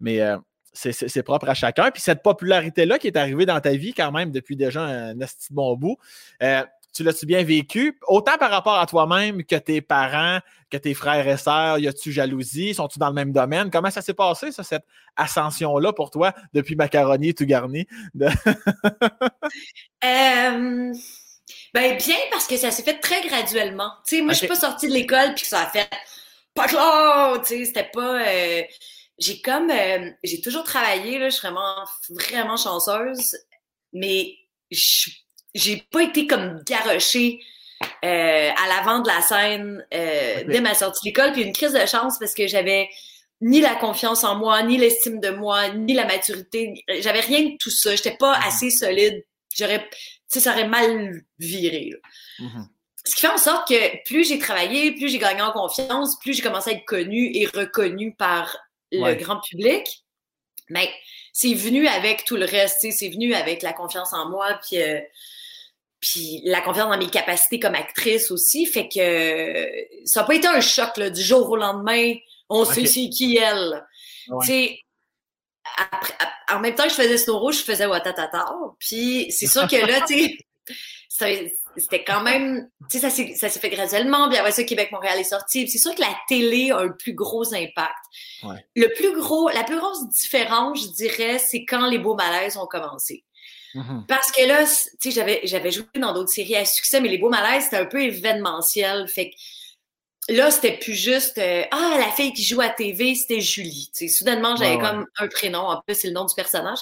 [0.00, 0.36] Mais euh,
[0.76, 1.90] c'est propre à chacun.
[1.90, 5.52] Puis cette popularité-là qui est arrivée dans ta vie quand même depuis déjà un, petit
[5.52, 5.96] bon bout,
[6.42, 6.62] euh,
[6.96, 7.98] tu l'as-tu bien vécu?
[8.08, 10.40] Autant par rapport à toi-même que tes parents,
[10.70, 12.72] que tes frères et sœurs, y a-tu jalousie?
[12.72, 13.70] Sont-tu dans le même domaine?
[13.70, 14.86] Comment ça s'est passé, ça, cette
[15.16, 17.86] ascension-là pour toi depuis macaroni tout garni?
[20.04, 20.92] Euh,
[21.74, 23.90] ben, bien parce que ça s'est fait très graduellement.
[24.06, 25.88] Tu sais, moi, je suis pas sortie de l'école puis que ça a fait
[26.54, 27.40] pas clair!
[27.42, 28.26] Tu sais, c'était pas.
[28.26, 28.62] Euh,
[29.18, 29.70] j'ai comme.
[29.70, 33.36] Euh, j'ai toujours travaillé, là, je suis vraiment, vraiment chanceuse,
[33.92, 34.34] mais
[34.70, 35.25] je suis
[35.56, 37.40] j'ai pas été comme garochée
[38.04, 41.86] euh, à l'avant de la scène euh, dès ma sortie d'école, puis une crise de
[41.86, 42.88] chance parce que j'avais
[43.40, 46.84] ni la confiance en moi, ni l'estime de moi, ni la maturité.
[47.00, 47.94] J'avais rien de tout ça.
[47.94, 48.48] J'étais pas mm-hmm.
[48.48, 49.24] assez solide.
[49.54, 49.88] J'aurais,
[50.28, 51.92] ça aurait mal viré.
[52.38, 52.66] Mm-hmm.
[53.04, 56.34] Ce qui fait en sorte que plus j'ai travaillé, plus j'ai gagné en confiance, plus
[56.34, 58.56] j'ai commencé à être connue et reconnue par
[58.90, 60.04] le grand public.
[60.70, 60.90] Mais
[61.32, 64.98] c'est venu avec tout le reste, c'est venu avec la confiance en moi, puis euh,
[66.06, 70.46] puis la confiance dans mes capacités comme actrice aussi, fait que ça n'a pas été
[70.46, 72.14] un choc là, du jour au lendemain.
[72.48, 73.84] On sait c'est qui elle.
[74.42, 74.78] Tu sais,
[76.52, 78.46] en même temps que je faisais Snow je faisais Watatata.
[78.78, 80.38] Puis c'est sûr que là, tu
[81.08, 84.28] sais, c'était quand même, tu sais, ça s'est fait graduellement.
[84.28, 85.66] Puis après ça, Québec-Montréal est sorti.
[85.66, 87.96] C'est sûr que la télé a un plus gros impact.
[88.76, 92.66] Le plus gros, la plus grosse différence, je dirais, c'est quand les beaux malaises ont
[92.66, 93.24] commencé.
[93.76, 94.06] Mm-hmm.
[94.06, 97.18] Parce que là, tu sais, j'avais, j'avais joué dans d'autres séries à succès, mais les
[97.18, 99.06] beaux malaises, c'était un peu événementiel.
[99.06, 103.40] Fait que là, c'était plus juste euh, Ah, la fille qui joue à TV, c'était
[103.40, 103.90] Julie.
[103.92, 105.60] sais soudainement, j'avais comme un prénom.
[105.60, 106.78] En plus, c'est le nom du personnage.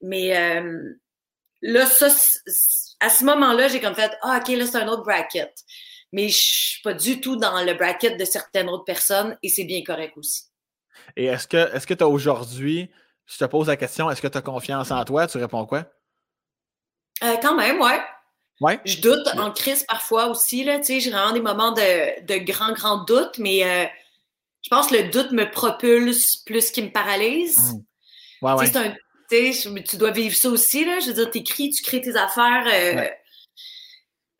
[0.00, 0.98] Mais euh,
[1.60, 2.08] là, ça,
[3.00, 5.52] à ce moment-là, j'ai comme fait Ah, OK, là, c'est un autre bracket.
[6.12, 9.64] Mais je suis pas du tout dans le bracket de certaines autres personnes et c'est
[9.64, 10.44] bien correct aussi.
[11.16, 12.90] Et est-ce que est-ce que tu as aujourd'hui,
[13.26, 15.28] je te pose la question, est-ce que tu as confiance en toi?
[15.28, 15.86] Tu réponds quoi?
[17.22, 18.00] Euh, quand même, ouais.
[18.60, 18.78] Ouais.
[18.84, 22.36] Je doute en crise parfois aussi, là, tu sais, j'ai vraiment des moments de, de
[22.44, 23.86] grands, grands doutes, mais euh,
[24.62, 27.74] je pense que le doute me propulse plus qu'il me paralyse.
[28.42, 28.46] Mmh.
[28.46, 28.76] Ouais, ouais.
[28.76, 28.94] Un,
[29.82, 30.98] tu dois vivre ça aussi, là.
[31.00, 32.66] Je veux dire, t'écris, tu crées tes affaires.
[32.66, 33.08] Euh,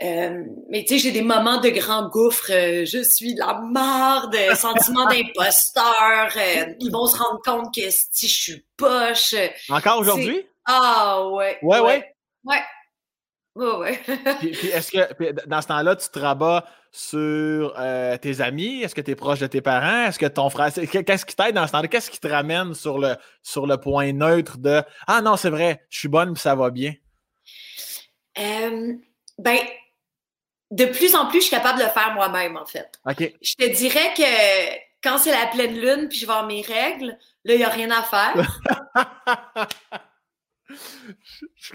[0.02, 2.50] Euh, mais tu sais, j'ai des moments de grand gouffre.
[2.50, 6.30] Euh, je suis la marde, sentiment d'imposteur.
[6.36, 9.34] Euh, ils vont se rendre compte que si je suis poche.
[9.68, 10.46] Encore aujourd'hui?
[10.64, 11.58] Ah ouais.
[11.62, 11.86] Ouais, ouais.
[11.86, 12.14] Ouais.
[13.56, 14.00] Ouais, ouais.
[14.40, 17.74] puis, est-ce que dans ce temps-là, tu te rabats sur
[18.20, 18.82] tes amis?
[18.82, 20.06] Est-ce que tu es proche de tes parents?
[20.06, 20.72] Est-ce que ton frère.
[20.72, 21.88] Qu'est-ce qui t'aide dans ce temps-là?
[21.88, 25.84] Qu'est-ce qui te ramène sur le, sur le point neutre de Ah non, c'est vrai,
[25.90, 26.94] je suis bonne puis ça va bien?
[29.38, 29.58] ben,
[30.70, 32.90] de plus en plus, je suis capable de le faire moi-même, en fait.
[33.04, 33.32] OK.
[33.42, 37.16] Je te dirais que quand c'est la pleine lune puis je vais avoir mes règles,
[37.44, 38.60] là, il n'y a rien à faire.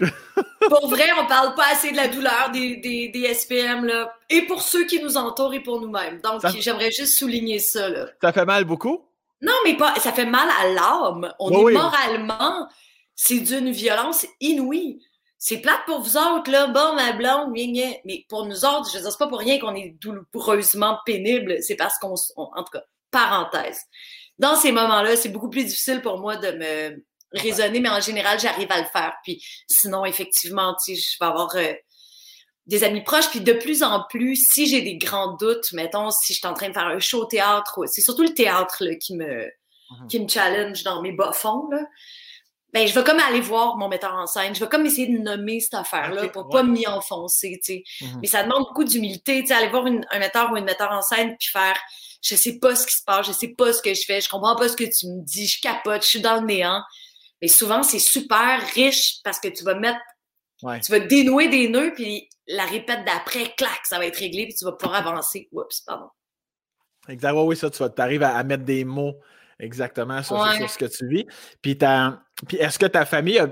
[0.68, 4.12] pour vrai, on parle pas assez de la douleur des, des, SPM, là.
[4.30, 6.20] Et pour ceux qui nous entourent et pour nous-mêmes.
[6.20, 8.08] Donc, j'aimerais juste souligner ça, là.
[8.20, 9.04] Ça fait mal beaucoup?
[9.42, 11.32] Non, mais pas, ça fait mal à l'âme.
[11.38, 12.68] On est moralement,
[13.14, 15.00] c'est d'une violence inouïe
[15.38, 19.10] c'est plate pour vous autres, là, bon, ma blonde, mais pour nous autres, je dire,
[19.10, 23.80] c'est pas pour rien qu'on est douloureusement pénible, c'est parce qu'on, en tout cas, parenthèse.
[24.38, 27.04] Dans ces moments-là, c'est beaucoup plus difficile pour moi de me
[27.38, 29.14] raisonner, mais en général, j'arrive à le faire.
[29.22, 31.72] Puis sinon, effectivement, tu sais, je vais avoir euh,
[32.66, 33.30] des amis proches.
[33.30, 36.54] Puis de plus en plus, si j'ai des grands doutes, mettons, si je suis en
[36.54, 40.06] train de faire un show au théâtre, c'est surtout le théâtre là, qui me mm-hmm.
[40.08, 41.68] qui me challenge dans mes bas fonds.
[41.70, 41.80] Là
[42.76, 44.54] ben, je vais comme aller voir mon metteur en scène.
[44.54, 47.84] Je vais comme essayer de nommer cette affaire-là pour pas m'y enfoncer, tu sais.
[48.02, 48.18] Mhm.
[48.20, 51.00] Mais ça demande beaucoup d'humilité, tu sais, aller voir un metteur ou une metteur en
[51.00, 51.78] scène puis faire
[52.22, 54.28] je sais pas ce qui se passe, je sais pas ce que je fais, je
[54.28, 56.82] comprends pas ce que tu me dis, je capote, je suis dans le néant.
[57.42, 60.00] Mais souvent, c'est super riche parce que tu vas mettre,
[60.60, 64.54] tu vas dénouer des nœuds puis la répète d'après, clac, ça va être réglé puis
[64.54, 65.48] tu vas pouvoir avancer.
[65.52, 66.08] Oups, pardon.
[67.08, 69.14] Exactement, oui, ça, tu arrives à, mettre des mots
[69.58, 70.36] exactement sur,
[70.68, 71.26] ce que tu vis.
[71.62, 71.76] Puis,
[72.46, 73.48] puis est-ce que ta famille a,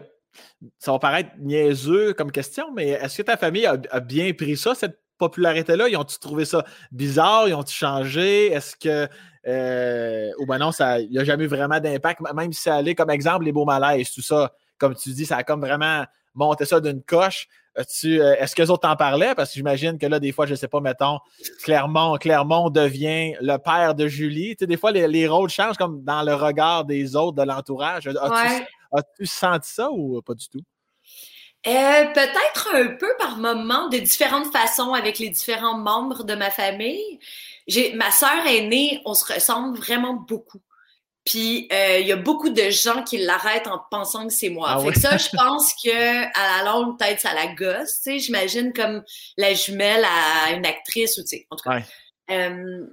[0.78, 4.74] ça va paraître niaiseux comme question, mais est-ce que ta famille a, bien pris ça,
[4.74, 5.88] cette popularité-là?
[5.88, 7.48] Ils ont-tu trouvé ça bizarre?
[7.48, 8.52] Ils ont-tu changé?
[8.52, 9.08] Est-ce que.
[9.46, 12.94] Euh, ou ben non, il n'y a jamais eu vraiment d'impact, même si ça allait
[12.94, 16.04] comme exemple les beaux malaises, tout ça, comme tu dis, ça a comme vraiment
[16.34, 17.48] monté ça d'une coche.
[17.76, 19.34] Euh, est-ce que les autres t'en parlaient?
[19.34, 21.18] Parce que j'imagine que là, des fois, je ne sais pas, mettons,
[21.62, 24.56] Clermont, Clermont devient le père de Julie.
[24.56, 28.08] Tu sais, des fois, les, rôles changent comme dans le regard des autres, de l'entourage.
[28.92, 30.62] As-tu senti ça ou pas du tout?
[31.66, 36.50] Euh, peut-être un peu par moment, de différentes façons avec les différents membres de ma
[36.50, 37.18] famille.
[37.66, 40.60] J'ai ma sœur aînée, on se ressemble vraiment beaucoup.
[41.24, 44.68] Puis euh, il y a beaucoup de gens qui l'arrêtent en pensant que c'est moi.
[44.70, 48.02] Ah fait que ça, je pense que à la longue, peut-être ça la gosse.
[48.02, 49.02] Tu sais, j'imagine comme
[49.38, 51.80] la jumelle à une actrice ou tu sais, en tout cas.
[52.30, 52.86] Euh,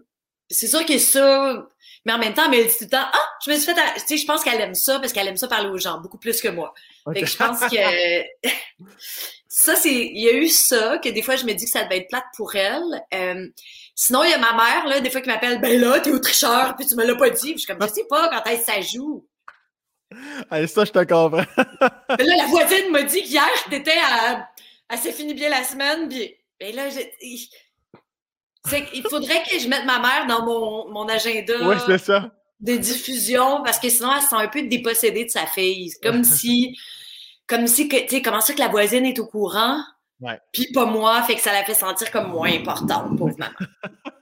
[0.50, 1.68] c'est sûr que ça,
[2.06, 3.74] mais en même temps, elle me dit tout le temps, ah, je me suis fait,
[3.74, 6.18] tu sais, je pense qu'elle aime ça parce qu'elle aime ça parler aux gens beaucoup
[6.18, 6.74] plus que moi.
[7.14, 8.48] Fait que je pense que
[9.48, 11.84] ça, c'est, il y a eu ça que des fois je me dis que ça
[11.84, 13.04] devait être plate pour elle.
[13.14, 13.48] Euh,
[14.04, 16.18] Sinon, il y a ma mère, là, des fois, qui m'appelle, ben là, t'es au
[16.18, 17.54] tricheur, puis tu me l'as pas dit.
[17.54, 19.28] Puis je suis comme, je sais pas quand que ça joue.
[20.50, 21.46] Allez, ça, je te comprends.
[21.58, 24.50] là, la voisine m'a dit qu'hier, t'étais à.
[24.90, 26.36] Elle s'est fini bien la semaine, puis.
[26.60, 26.90] Ben là,
[28.94, 31.98] il faudrait que je mette ma mère dans mon, mon agenda.
[31.98, 32.32] Ça.
[32.60, 35.92] De diffusion, parce que sinon, elle se sent un peu dépossédée de sa fille.
[36.04, 36.78] Comme si.
[37.48, 39.82] Comme si, tu sais, comment ça que la voisine est au courant?
[40.54, 43.54] Puis pas moi, fait que ça la fait sentir comme moins importante, pauvre maman.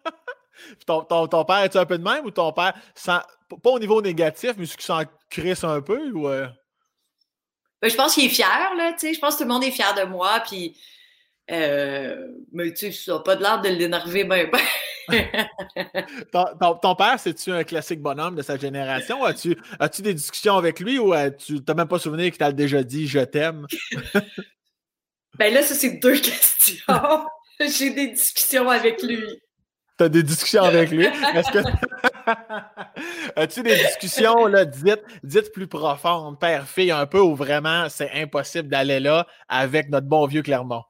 [0.88, 2.74] ton, ton, ton, père, est-tu un peu de même ou ton père,
[3.06, 6.12] pas au niveau négatif, mais ce qui s'en crisse un peu?
[6.12, 6.48] Ou euh?
[7.82, 9.14] ben, je pense qu'il est fier, là, tu sais.
[9.14, 10.76] Je pense que tout le monde est fier de moi, puis.
[11.52, 14.50] Euh, mais tu sais, ça n'a pas de l'air de l'énerver ben,
[16.32, 19.24] ton, ton, père, c'est-tu un classique bonhomme de sa génération?
[19.24, 22.84] As-tu as des discussions avec lui ou tu n'as même pas souvenir qu'il t'a déjà
[22.84, 23.66] dit je t'aime?
[25.38, 26.76] Ben là, ça, c'est deux questions.
[27.62, 29.24] J'ai des discussions avec lui.
[29.98, 31.06] Tu as des discussions avec lui?
[31.06, 31.60] Est-ce que.
[33.38, 38.68] As-tu des discussions là, dites, dites plus profondes, père-fille, un peu, où vraiment c'est impossible
[38.68, 40.84] d'aller là avec notre bon vieux Clermont?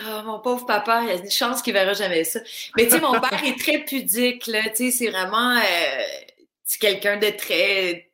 [0.00, 2.40] Oh, mon pauvre papa, il y a une chance qu'il verra jamais ça.
[2.76, 4.62] Mais tu sais, mon père est très pudique, là.
[4.70, 5.56] Tu sais, c'est vraiment.
[5.56, 6.02] Euh,
[6.64, 8.10] c'est quelqu'un de très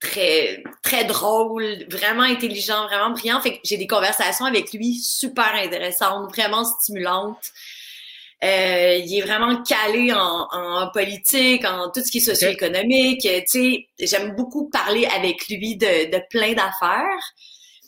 [0.00, 3.40] très très drôle, vraiment intelligent, vraiment brillant.
[3.40, 7.50] Fait que j'ai des conversations avec lui super intéressantes, vraiment stimulantes.
[8.42, 13.20] Euh, il est vraiment calé en, en, politique, en tout ce qui est socio-économique.
[13.22, 17.34] Tu sais, j'aime beaucoup parler avec lui de, de plein d'affaires.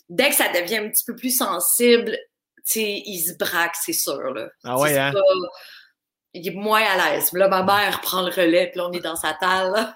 [0.09, 2.17] Dès que ça devient un petit peu plus sensible,
[2.63, 4.33] sais, il se braque, c'est sûr.
[4.33, 4.47] Là.
[4.63, 5.13] Ah ouais, hein?
[6.33, 7.31] il est moins à l'aise.
[7.33, 9.95] Là, ma mère prend le relais, puis là, on est dans sa talle.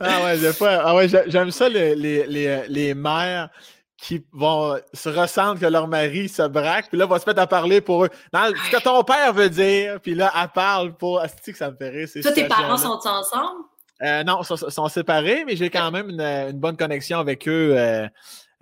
[0.00, 3.48] ah ouais, des fois, ah ouais, j'aime ça les, les, les, mères
[3.96, 7.46] qui vont se ressentent que leur mari se braque, puis là, vont se mettre à
[7.46, 8.10] parler pour eux.
[8.32, 11.20] Dans ce que ton père veut dire, puis là, elle parle pour.
[11.20, 12.08] Asti que ça me fait rire.
[12.22, 13.64] Toi, tes parents sont ensemble?
[14.02, 17.74] Euh, non, ils sont, séparés, mais j'ai quand même une, bonne connexion avec eux.
[17.76, 18.08] Euh,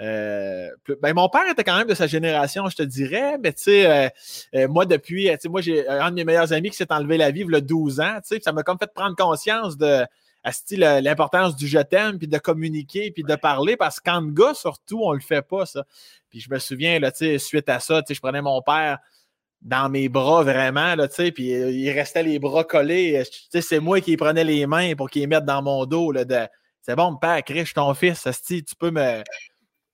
[0.01, 0.69] euh,
[1.03, 4.13] ben, mon père était quand même de sa génération, je te dirais, mais tu sais,
[4.69, 7.53] moi, depuis, moi, j'ai un de mes meilleurs amis qui s'est enlevé la vie il
[7.53, 10.05] y a 12 ans, tu sais, ça m'a comme fait prendre conscience de
[10.77, 15.13] l'importance du je t'aime, puis de communiquer, puis de parler, parce qu'en gars, surtout, on
[15.13, 15.85] le fait pas, ça.
[16.31, 18.99] Puis je me souviens, là, suite à ça, je prenais mon père
[19.61, 23.23] dans mes bras vraiment, là, puis il restait les bras collés.
[23.51, 26.13] C'est moi qui prenais les mains pour qu'il les mette dans mon dos.
[26.13, 26.47] Là, de,
[26.83, 29.23] c'est bon, père, je ton fils, tu peux me.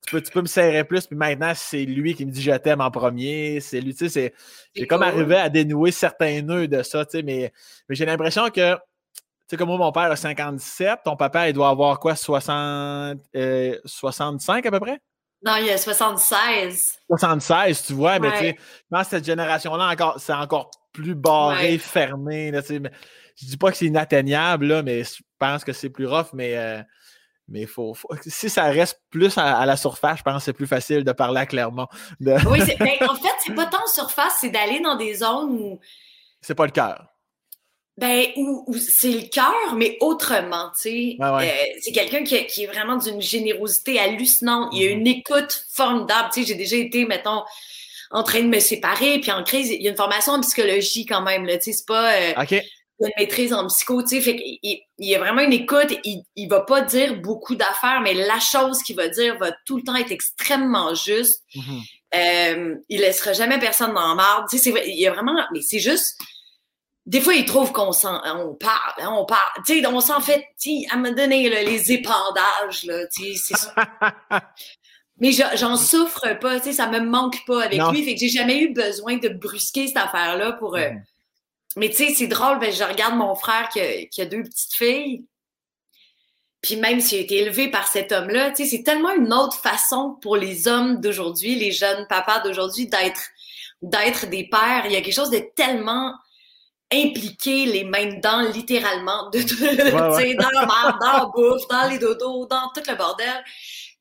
[0.07, 2.91] Tu peux, me serrer plus, puis maintenant, c'est lui qui me dit je t'aime en
[2.91, 3.61] premier.
[3.61, 4.35] C'est lui, tu sais,
[4.75, 7.53] j'ai comme arrivé à dénouer certains nœuds de ça, tu sais, mais,
[7.89, 8.77] mais j'ai l'impression que
[9.49, 13.19] sais, comme moi, mon père a 57, ton papa, il doit avoir quoi, 60,
[13.85, 15.01] 65 euh, à peu près?
[15.45, 16.99] Non, il a 76.
[17.09, 18.59] 76, tu vois, mais tu sais,
[18.91, 22.51] dans cette génération-là, encore, c'est encore plus barré, fermé.
[22.51, 22.91] Là, mais,
[23.37, 26.57] je dis pas que c'est inatteignable, là, mais je pense que c'est plus rough, mais,
[26.57, 26.83] euh,
[27.49, 31.05] mais faut, si ça reste plus à, la surface, je pense que c'est plus facile
[31.05, 31.89] de parler clairement.
[32.21, 35.81] Oui, ben, en fait, c'est pas tant surface, c'est d'aller dans des zones où.
[36.41, 37.07] C'est pas le cœur.
[37.97, 41.17] Ben, ou, c'est le cœur, mais autrement, tu sais.
[41.21, 41.41] Euh,
[41.81, 44.71] c'est quelqu'un qui, est vraiment d'une générosité hallucinante.
[44.73, 44.99] Il y a mm-hmm.
[44.99, 46.29] une écoute formidable.
[46.35, 47.45] Tu sais, j'ai déjà été, mettons,
[48.11, 51.07] en train de me séparer, puis en crise, il y a une formation en psychologie
[51.07, 52.33] quand même, là, tu sais, c'est pas euh,
[53.07, 56.23] une maîtrise en psycho, tu sais, fait qu'il il y a vraiment une écoute, il,
[56.37, 59.83] il va pas dire beaucoup d'affaires, mais la chose qu'il va dire va tout le
[59.83, 61.43] temps être extrêmement juste.
[61.55, 61.83] Mm-hmm.
[62.15, 65.81] euh, il laissera jamais personne dans marde, tu sais, il y a vraiment, mais c'est
[65.81, 66.17] juste
[67.07, 69.63] des fois, ils trouvent qu'on s'en, on parle, hein, on parle.
[69.67, 73.55] Tu sais, on s'en fait, tu sais, à me donner les épandages, là, tu sais,
[75.21, 78.03] Mais j'en souffre pas, tu sais, ça me manque pas avec lui.
[78.03, 80.77] Fait que j'ai jamais eu besoin de brusquer cette affaire-là pour.
[80.77, 81.03] Euh, mm.
[81.77, 84.43] Mais tu sais, c'est drôle, ben, je regarde mon frère qui a, qui a deux
[84.43, 85.25] petites filles.
[86.63, 89.59] Puis même s'il a été élevé par cet homme-là, tu sais, c'est tellement une autre
[89.59, 93.21] façon pour les hommes d'aujourd'hui, les jeunes papas d'aujourd'hui, d'être
[93.83, 94.87] d'être des pères.
[94.87, 96.15] Il y a quelque chose de tellement
[96.93, 99.41] impliquer les mains dedans, littéralement, de,
[100.41, 103.45] dans la marde, dans la bouffe, dans les dodos, dans tout le bordel.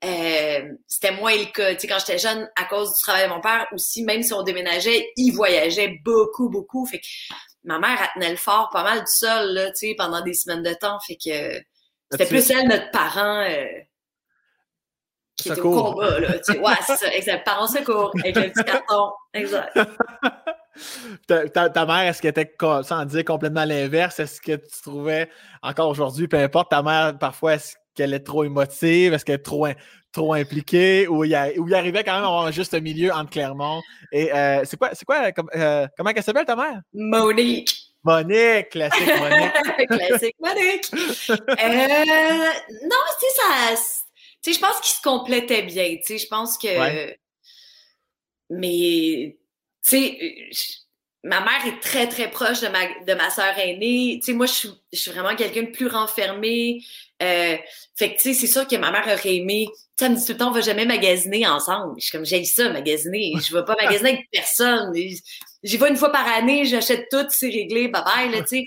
[0.05, 1.73] Euh, c'était moins le cas.
[1.75, 5.11] quand j'étais jeune, à cause du travail de mon père, aussi, même si on déménageait,
[5.15, 6.85] il voyageait beaucoup, beaucoup.
[6.85, 7.05] Fait que
[7.63, 10.73] ma mère, elle tenait le fort pas mal du sol, là, pendant des semaines de
[10.73, 10.99] temps.
[10.99, 11.59] Fait que
[12.11, 13.65] c'était plus elle, notre parent, euh,
[15.35, 16.29] qui était au combat, là.
[16.29, 17.45] ouais, c'est ça, exact.
[17.45, 19.11] Parents secours, avec un petit carton.
[19.33, 19.79] Exact.
[21.27, 25.29] ta, mère, est-ce qu'elle était, sans dire complètement l'inverse, est-ce que tu trouvais,
[25.61, 29.43] encore aujourd'hui, peu importe, ta mère, parfois, est-ce qu'elle est trop émotive, est-ce qu'elle est
[29.43, 29.67] trop,
[30.13, 33.81] trop impliquée, ou il, y arrivait quand même à avoir juste un milieu entre Clermont.
[34.11, 36.81] Et euh, c'est quoi, c'est quoi, euh, comment elle s'appelle ta mère?
[36.93, 37.89] Monique.
[38.03, 39.87] Monique, classique Monique.
[39.87, 40.91] classique Monique.
[41.29, 41.35] Euh,
[42.83, 43.75] non, tu sais, ça,
[44.41, 47.15] tu sais, je pense qu'ils se complétaient bien, tu sais, je pense que,
[48.49, 49.37] mais
[49.85, 50.53] tu sais, euh,
[51.23, 54.19] ma mère est très, très proche de ma, de ma soeur aînée.
[54.19, 56.83] Tu sais, moi, je suis, je suis vraiment quelqu'un de plus renfermé.
[57.21, 57.55] Euh,
[57.95, 59.67] fait que, tu sais, c'est sûr que ma mère aurait aimé.
[59.71, 61.95] Tu sais, elle me dit tout le temps, on va jamais magasiner ensemble.
[61.97, 63.33] Je suis comme, j'ai ça, magasiner.
[63.41, 64.93] Je vais pas magasiner avec personne.
[65.63, 68.65] J'y vais une fois par année, j'achète tout, c'est réglé, bye bye, là, tu sais.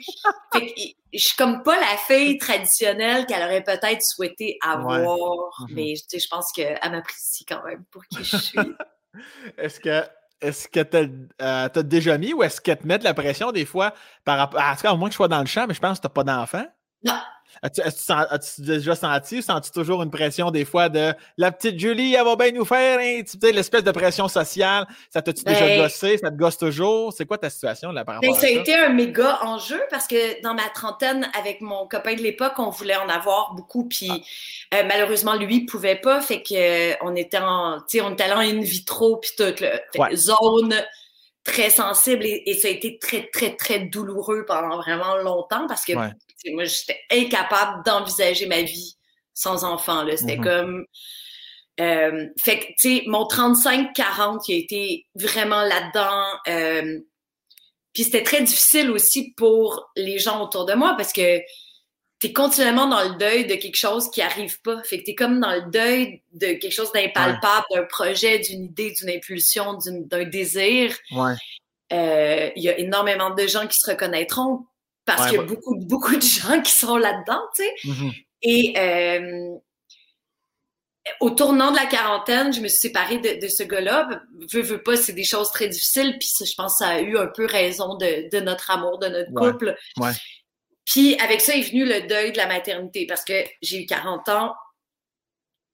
[0.54, 0.80] Fait que,
[1.12, 5.10] je suis comme pas la fille traditionnelle qu'elle aurait peut-être souhaité avoir.
[5.10, 5.66] Mm-hmm.
[5.72, 8.58] Mais, tu sais, je pense qu'elle m'apprécie quand même pour qui je suis.
[9.58, 10.02] Est-ce que
[10.40, 13.52] est-ce que tu as, euh, déjà mis ou est-ce qu'elle te met de la pression
[13.52, 14.60] des fois par rapport.
[14.76, 16.06] Tout cas, au moins que je sois dans le champ, mais je pense que tu
[16.06, 16.66] n'as pas d'enfant?
[17.04, 17.18] Non.
[17.62, 22.24] As-tu déjà senti ou sens-tu toujours une pression des fois de la petite Julie, elle
[22.24, 23.22] va bien nous faire, hein?
[23.26, 27.12] tu sais, l'espèce de pression sociale, ça t'a-tu déjà ben gossé, ça te gosse toujours?
[27.12, 28.48] C'est quoi ta situation là par ben, rapport ça?
[28.48, 32.22] Ça a été un méga enjeu parce que dans ma trentaine, avec mon copain de
[32.22, 34.76] l'époque, on voulait en avoir beaucoup, puis ah.
[34.76, 38.12] euh, malheureusement, lui, il pouvait pas, fait que euh, on était en, tu sais, on
[38.12, 40.74] était allé en in vitro, puis toute le zone
[41.46, 45.92] très sensible et, ça a été très, très, très douloureux pendant vraiment longtemps parce que
[45.92, 48.96] moi, j'étais incapable d'envisager ma vie
[49.32, 50.04] sans enfant.
[50.16, 50.42] C'était mm-hmm.
[50.42, 50.86] comme.
[51.78, 56.24] Euh, fait que, tu sais, mon 35-40 qui a été vraiment là-dedans.
[56.48, 57.00] Euh,
[57.92, 61.40] puis c'était très difficile aussi pour les gens autour de moi parce que
[62.18, 64.82] t'es continuellement dans le deuil de quelque chose qui arrive pas.
[64.84, 68.92] Fait que t'es comme dans le deuil de quelque chose d'impalpable, d'un projet, d'une idée,
[68.92, 70.96] d'une impulsion, d'un désir.
[71.12, 71.34] Ouais.
[71.92, 74.66] Euh, il y a énormément de gens qui se reconnaîtront
[75.04, 77.74] parce qu'il y a beaucoup, beaucoup de gens qui sont là-dedans, tu sais.
[77.84, 78.24] Mm-hmm.
[78.42, 79.56] Et euh,
[81.20, 84.08] au tournant de la quarantaine, je me suis séparée de, ce gars-là.
[84.52, 86.16] Veux, veux pas, c'est des choses très difficiles.
[86.18, 89.32] Puis je pense que ça a eu un peu raison de, notre amour, de notre
[89.32, 89.76] couple.
[89.98, 90.12] Ouais.
[90.86, 94.28] Puis avec ça est venu le deuil de la maternité parce que j'ai eu 40
[94.30, 94.54] ans.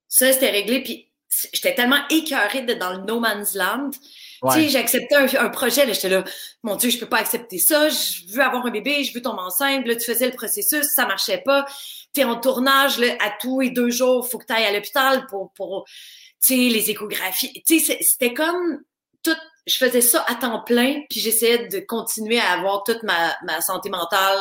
[0.09, 0.83] Ça, c'était réglé.
[0.83, 1.09] Puis
[1.53, 3.91] j'étais tellement écœurée d'être dans le no man's land.
[3.91, 6.25] Tu sais, j'ai accepté un, projet, là, j'étais là,
[6.63, 9.39] mon Dieu, je peux pas accepter ça, je veux avoir un bébé, je veux tomber
[9.39, 11.65] enceinte, là, tu faisais le processus, ça marchait pas
[12.13, 15.25] t'es en tournage là, à tous les deux jours, faut que tu ailles à l'hôpital
[15.27, 15.85] pour, pour
[16.49, 17.63] les échographies.
[17.65, 18.81] C'était comme
[19.23, 19.35] tout.
[19.65, 23.61] Je faisais ça à temps plein, puis j'essayais de continuer à avoir toute ma, ma
[23.61, 24.39] santé mentale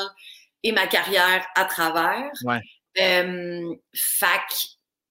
[0.62, 2.30] et ma carrière à travers.
[2.44, 2.60] Ouais.
[2.98, 4.52] Euh, fac,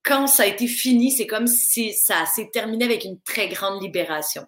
[0.03, 3.81] quand ça a été fini, c'est comme si ça s'est terminé avec une très grande
[3.81, 4.45] libération.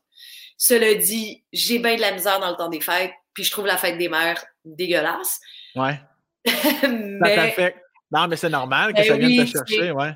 [0.57, 3.65] Cela dit, j'ai bien de la misère dans le temps des fêtes, puis je trouve
[3.65, 5.39] la fête des mères dégueulasse.
[5.75, 5.99] Ouais.
[6.83, 7.73] mais,
[8.11, 10.11] non, mais c'est normal que ben ça vienne te chercher, ouais.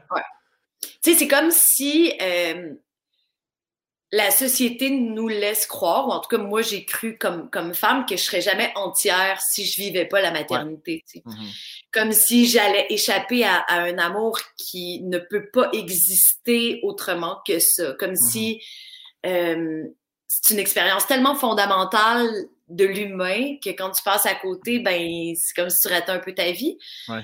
[0.82, 2.74] Tu sais, c'est comme si euh,
[4.12, 8.06] la société nous laisse croire, ou en tout cas, moi, j'ai cru comme, comme femme
[8.06, 11.04] que je serais jamais entière si je vivais pas la maternité.
[11.14, 11.88] Mm-hmm.
[11.92, 17.94] Comme si j'allais échapper à, un amour qui ne peut pas exister autrement que ça.
[18.00, 18.32] Comme mm-hmm.
[18.32, 18.62] si
[19.26, 19.84] euh,
[20.28, 22.30] c'est une expérience tellement fondamentale
[22.70, 26.20] de l'humain que quand tu passes à côté, ben c'est comme si tu ratais un
[26.20, 26.78] peu ta vie.
[27.10, 27.24] Ouais.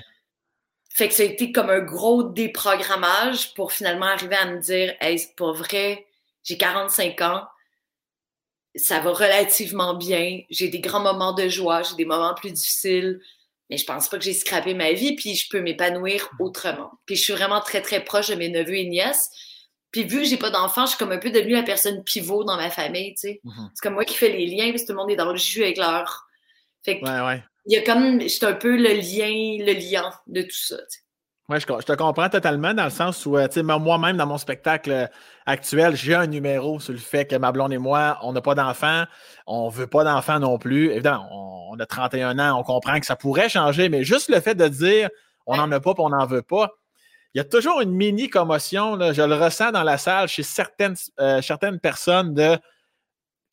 [0.90, 4.94] Fait que ça a été comme un gros déprogrammage pour finalement arriver à me dire,
[5.00, 6.06] hey, c'est pas vrai,
[6.44, 7.44] j'ai 45 ans,
[8.76, 13.20] ça va relativement bien, j'ai des grands moments de joie, j'ai des moments plus difficiles,
[13.70, 16.92] mais je pense pas que j'ai scrappé ma vie, puis je peux m'épanouir autrement.
[17.06, 19.30] Puis je suis vraiment très, très proche de mes neveux et nièces.
[19.90, 22.44] Puis vu que j'ai pas d'enfants, je suis comme un peu devenue la personne pivot
[22.44, 23.40] dans ma famille, tu sais.
[23.44, 23.68] Mm-hmm.
[23.74, 25.38] C'est comme moi qui fais les liens, parce que tout le monde est dans le
[25.38, 26.26] jus avec leur...
[26.84, 30.10] Fait que ouais, ouais il y a comme, c'est un peu le lien, le lien
[30.26, 30.76] de tout ça.
[31.50, 34.38] Oui, je, te comprends totalement dans le sens où, euh, tu sais, moi-même, dans mon
[34.38, 35.06] spectacle euh,
[35.44, 38.54] actuel, j'ai un numéro sur le fait que ma blonde et moi, on n'a pas
[38.54, 39.04] d'enfants,
[39.46, 40.90] on ne veut pas d'enfants non plus.
[40.90, 41.28] Évidemment,
[41.70, 44.66] on, a 31 ans, on comprend que ça pourrait changer, mais juste le fait de
[44.68, 45.10] dire
[45.44, 46.70] on n'en a pas et on n'en veut pas,
[47.34, 50.94] il y a toujours une mini commotion, je le ressens dans la salle chez certaines,
[51.20, 52.56] euh, certaines personnes de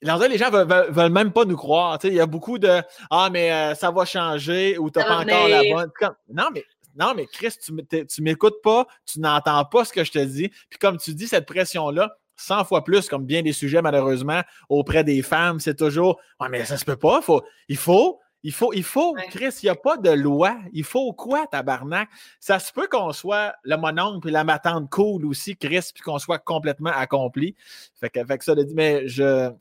[0.04, 2.00] les gens veulent, veulent, même pas nous croire.
[2.04, 5.18] Il y a beaucoup de Ah, mais euh, ça va changer ou tu n'as pas
[5.18, 5.92] encore la bonne.
[6.34, 6.64] non, mais
[6.96, 10.50] non, mais Chris, tu ne m'écoutes pas, tu n'entends pas ce que je te dis.
[10.70, 15.04] Puis comme tu dis, cette pression-là, 100 fois plus, comme bien des sujets, malheureusement, auprès
[15.04, 18.20] des femmes, c'est toujours Ah, mais ça se peut pas, faut, il faut.
[18.44, 20.58] Il faut, il faut, Chris, il n'y a pas de loi.
[20.74, 22.10] Il faut quoi, tabarnak?
[22.40, 26.18] Ça se peut qu'on soit le mononcle et la matante cool aussi, Chris, puis qu'on
[26.18, 27.56] soit complètement accompli.
[28.00, 29.52] Fait que, fait que ça, dit, mais je,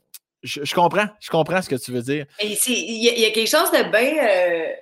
[0.41, 2.25] je, comprends, je comprends ce que tu veux dire.
[2.41, 2.57] Il
[3.03, 4.25] y, a quelque chose de bien.
[4.27, 4.73] Euh,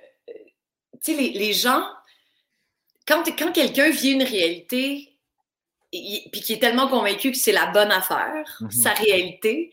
[1.04, 1.82] tu sais, les, gens,
[3.06, 5.16] quand, quand quelqu'un vit une réalité,
[5.90, 8.70] puis qui est tellement convaincu que c'est la bonne affaire, mhm.
[8.70, 9.70] sa réalité,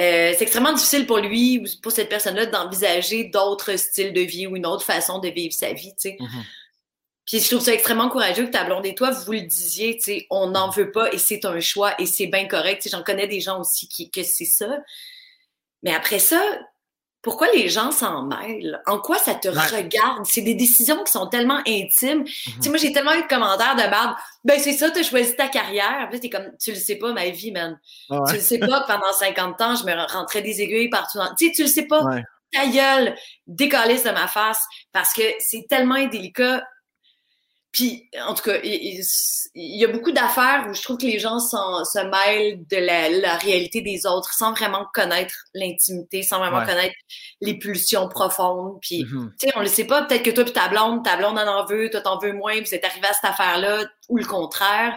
[0.00, 4.46] euh, c'est extrêmement difficile pour lui ou pour cette personne-là d'envisager d'autres styles de vie
[4.46, 6.16] ou une autre façon de vivre sa vie, tu sais.
[6.18, 6.44] Mhm.
[7.26, 10.02] Puis je trouve ça extrêmement courageux que ta blonde et toi, vous le disiez, tu
[10.02, 12.86] sais, on n'en veut pas et c'est un choix et c'est bien correct.
[12.90, 14.68] J'en connais des gens aussi qui que c'est ça.
[15.82, 16.42] Mais après ça,
[17.24, 18.80] pourquoi les gens s'en mêlent?
[18.86, 20.24] En quoi ça te regarde?
[20.24, 22.20] C'est des décisions qui sont tellement intimes.
[22.20, 22.24] Mhm.
[22.24, 24.14] Tu sais, moi, j'ai tellement eu de commentaires de merde.
[24.44, 26.06] Ben, c'est ça, tu as choisi ta carrière.
[26.10, 27.80] Puis t'es comme, tu le sais pas, ma vie, man.
[28.28, 31.18] Tu le sais pas que pendant 50 ans, je me rentrais des aiguilles partout.
[31.38, 32.04] Tu sais, tu le sais pas.
[32.52, 33.16] Ta gueule,
[33.46, 34.62] décalisse de ma face.
[34.92, 36.62] Parce que c'est tellement indélicat
[37.74, 39.02] puis, en tout cas, il,
[39.54, 42.76] y a beaucoup d'affaires où je trouve que les gens se mêlent de
[43.20, 46.94] la, réalité des autres sans vraiment connaître l'intimité, sans vraiment connaître
[47.40, 48.78] les pulsions profondes.
[48.80, 49.30] Puis, mm-hmm.
[49.40, 50.04] tu sais, on le sait pas.
[50.04, 52.60] Peut-être que toi puis ta blonde, ta blonde en en veut, toi t'en veux moins,
[52.60, 54.96] vous êtes arrivé à cette affaire-là, ou le contraire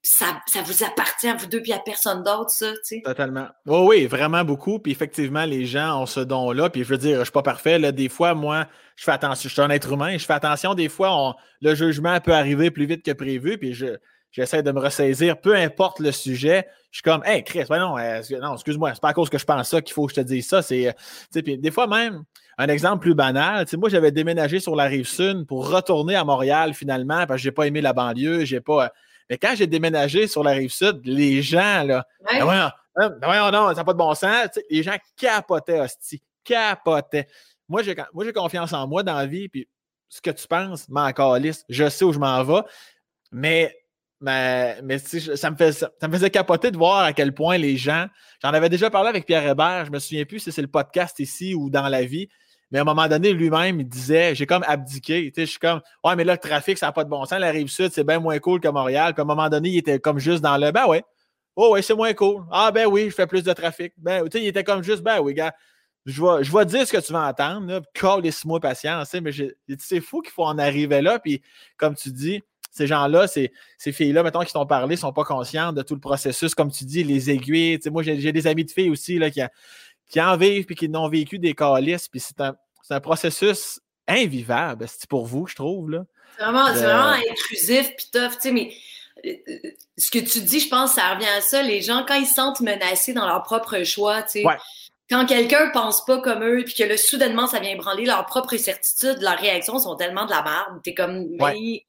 [0.00, 3.02] ça, ça, vous appartient à vous deux puis à personne d'autre, ça, tu sais.
[3.04, 3.48] Totalement.
[3.66, 4.78] Oh oui, vraiment beaucoup.
[4.78, 6.70] Puis effectivement, les gens ont ce don-là.
[6.70, 7.78] Puis je veux dire, je suis pas parfait.
[7.78, 7.92] Là.
[7.92, 8.66] Des fois, moi,
[8.98, 9.48] je fais attention.
[9.48, 10.18] Je suis un être humain.
[10.18, 10.74] Je fais attention.
[10.74, 13.56] Des fois, le jugement peut arriver plus vite que prévu.
[13.56, 13.96] Puis je,
[14.32, 16.66] j'essaie de me ressaisir, peu importe le sujet.
[16.90, 19.44] Je suis comme, hey, Chris, non, euh, non excuse-moi, c'est pas à cause que je
[19.44, 20.62] pense ça qu'il faut que je te dise ça.
[20.62, 22.24] C'est, euh, puis des fois même,
[22.58, 26.74] un exemple plus banal, moi, j'avais déménagé sur la rive sud pour retourner à Montréal
[26.74, 28.90] finalement parce que j'ai pas aimé la banlieue, j'ai pas.
[29.30, 32.40] Mais quand j'ai déménagé sur la rive sud, les gens, là, ouais.
[32.96, 34.58] ben ben non, ça n'a pas de bon sens.
[34.68, 37.28] les gens capotaient, hostie, capotaient.
[37.68, 39.68] Moi, j'ai, moi, j'ai confiance en moi dans la vie, puis
[40.08, 42.62] ce que tu penses, m'en calisse, je sais où je m'en vais.
[43.30, 43.76] Mais,
[44.20, 48.06] mais, mais ça, me ça, me faisait capoter de voir à quel point les gens.
[48.42, 51.18] J'en avais déjà parlé avec Pierre Hébert, je me souviens plus si c'est le podcast
[51.20, 52.28] ici ou dans la vie,
[52.70, 55.32] Mais à un moment donné, lui-même, il disait J'ai comme abdiqué.
[55.36, 57.38] Je suis comme Ouais, mais là, le trafic, ça n'a pas de bon sens.
[57.38, 59.14] La rive sud, c'est bien moins cool que Montréal.
[59.14, 61.04] Puis à un moment donné, il était comme juste dans le Ben ouais.
[61.56, 62.44] Oh, ouais, c'est moins cool.
[62.52, 63.92] Ah, ben oui, je fais plus de trafic.
[63.96, 65.52] Ben, tu sais, il était comme juste Ben oui, gars.
[66.08, 67.82] Je vais, je vais dire ce que tu vas entendre.
[67.92, 69.12] Calisse-moi patience.
[69.22, 69.30] Mais
[69.78, 71.18] c'est fou qu'il faut en arriver là.
[71.18, 71.42] Puis,
[71.76, 75.24] comme tu dis, ces gens-là, ces, ces filles-là, mettons, qui t'ont parlé, ne sont pas
[75.24, 77.78] conscientes de tout le processus, comme tu dis, les aiguilles.
[77.90, 79.42] moi, j'ai des amis de filles aussi là, qui,
[80.08, 82.08] qui en vivent et qui n'ont vécu des calices.
[82.08, 82.56] Puis c'est un,
[82.88, 86.06] un, processus invivable, c'est pour vous, je trouve.
[86.38, 88.50] C'est vraiment, vraiment, intrusif puis tough.
[88.50, 88.72] Mais
[89.26, 89.32] euh,
[89.98, 91.62] ce que tu dis, je pense, ça revient à ça.
[91.62, 94.24] Les gens, quand ils se sentent menacés dans leur propre choix,
[95.10, 98.56] quand quelqu'un pense pas comme eux, puis que là, soudainement, ça vient branler leur propre
[98.56, 100.80] certitude, leurs réactions sont tellement de la merde.
[100.82, 101.86] T'es comme, mais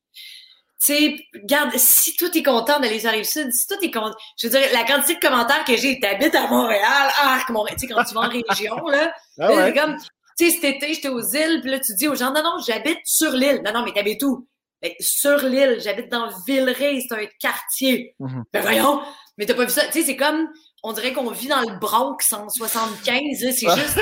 [0.82, 4.16] tu sais, regarde, si toi t'es content d'aller sur la sud, si toi t'es content,
[4.38, 6.82] je veux dire, la quantité de commentaires que j'ai, t'habites à Montréal,
[7.22, 9.98] ah, tu sais, quand tu vas en région, là, ah c'est comme,
[10.38, 12.60] tu sais, cet été, j'étais aux îles, puis là, tu dis aux gens, non, non,
[12.66, 13.62] j'habite sur l'île.
[13.66, 14.48] Non, non, mais t'habites où?
[14.82, 18.16] Ben, sur l'île, j'habite dans Villeray, c'est un quartier.
[18.22, 18.44] Mm-hmm.
[18.54, 19.02] Ben voyons,
[19.38, 20.48] mais t'as pas vu ça, tu sais, c'est comme,
[20.84, 24.00] on dirait qu'on vit dans le Bronx en 75, c'est juste,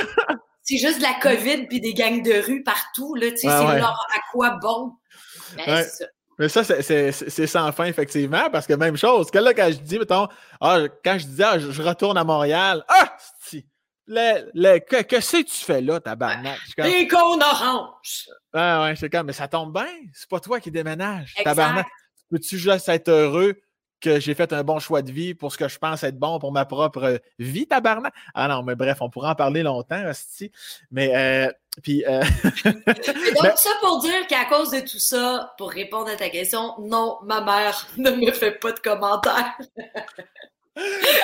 [0.63, 3.79] c'est juste de la COVID puis des gangs de rue partout, là, tu sais, c'est
[3.79, 4.93] leur à quoi bon?
[5.55, 6.05] Ben, c'est ça.
[6.39, 9.31] Mais ça, c'est sans fin, effectivement, parce que même chose.
[9.31, 10.27] Que là, quand je dis, mettons,
[10.61, 13.65] ah, quand je disais, ah, je, retourne à Montréal, ah, si,
[14.05, 16.59] le, le, que, que c'est que tu fais là, tabarnak?
[16.77, 18.29] Les cônes oranges!
[18.53, 21.87] Ah ouais, c'est comme, mais ça tombe bien, c'est pas toi qui déménage, tabarnak.
[22.29, 23.55] Peux-tu juste être heureux?
[24.01, 26.39] Que j'ai fait un bon choix de vie pour ce que je pense être bon
[26.39, 28.13] pour ma propre vie, tabarnak?
[28.33, 30.51] Ah non, mais bref, on pourra en parler longtemps, aussi.
[30.91, 31.51] Mais euh,
[31.83, 32.21] puis, euh...
[32.65, 37.17] donc, ça pour dire qu'à cause de tout ça, pour répondre à ta question, non,
[37.23, 39.57] ma mère ne me fait pas de commentaires.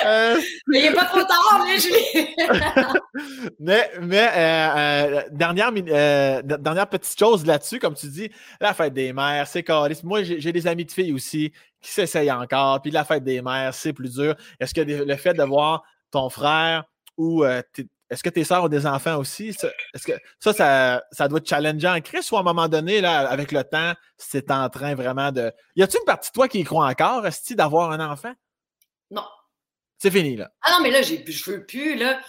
[0.06, 0.36] Euh,
[0.66, 2.34] mais il n'est pas trop tard, là, Julie!
[3.58, 8.30] mais mais euh, euh, dernière, dernière petite chose là-dessus, comme tu dis,
[8.60, 9.96] la fête des mères, c'est carré.
[10.02, 13.74] Moi, j'ai des amis de filles aussi qui s'essayent encore, puis la fête des mères,
[13.74, 14.34] c'est plus dur.
[14.60, 16.84] Est-ce que le fait de voir ton frère
[17.16, 17.44] ou
[18.10, 19.48] est-ce que tes sœurs ont des enfants aussi?
[19.48, 23.50] Est-ce que ça, ça, doit être challengeant Chris ou à un moment donné, là, avec
[23.50, 25.50] le temps, c'est en train vraiment de.
[25.74, 28.32] Y a-t-il une partie de toi qui y croit encore, est d'avoir un enfant?
[29.10, 29.24] Non.
[30.04, 30.50] C'est fini, là.
[30.60, 32.20] Ah non, mais là, je veux plus, là.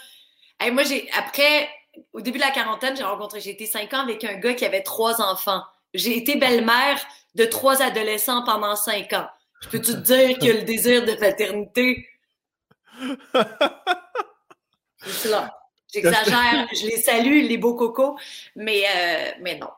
[0.72, 1.10] moi, j'ai.
[1.12, 1.68] Après,
[2.14, 4.64] au début de la quarantaine, j'ai rencontré, j'ai été cinq ans avec un gars qui
[4.64, 5.62] avait trois enfants.
[5.92, 6.98] J'ai été belle-mère
[7.34, 9.28] de trois adolescents pendant cinq ans.
[9.60, 12.08] Je peux te dire que le désir de paternité?
[15.06, 15.54] c'est là.
[15.92, 18.18] J'exagère, je les salue, les beaux cocos,
[18.54, 19.68] mais, euh, mais non.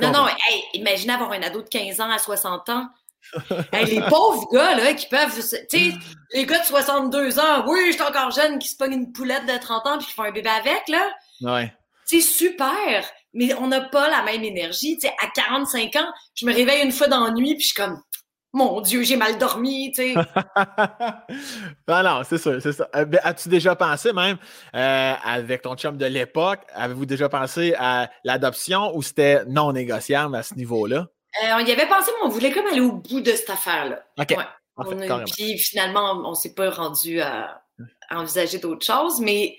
[0.00, 2.88] non, non, hey, imaginez avoir un ado de 15 ans à 60 ans.
[3.72, 5.34] les pauvres gars là, qui peuvent.
[5.34, 5.92] Tu sais,
[6.32, 9.46] les gars de 62 ans, oui, je suis encore jeune, qui se pognent une poulette
[9.46, 11.08] de 30 ans puis qui font un bébé avec, là.
[11.40, 11.72] Ouais.
[12.04, 14.98] C'est super, mais on n'a pas la même énergie.
[15.22, 18.02] À 45 ans, je me réveille une fois dans la nuit puis je suis comme
[18.52, 20.14] mon Dieu, j'ai mal dormi, tu sais.
[21.88, 22.88] non, non, c'est sûr, c'est ça.
[22.94, 24.36] Euh, ben, as-tu déjà pensé même,
[24.74, 30.36] euh, avec ton chum de l'époque, avez-vous déjà pensé à l'adoption ou c'était non négociable
[30.36, 31.06] à ce niveau-là?
[31.42, 34.04] Euh, on y avait pensé, mais on voulait comme aller au bout de cette affaire-là.
[34.18, 34.36] OK.
[34.36, 35.24] Ouais.
[35.32, 37.62] puis finalement, on ne s'est pas rendu à,
[38.10, 39.56] envisager d'autres choses, mais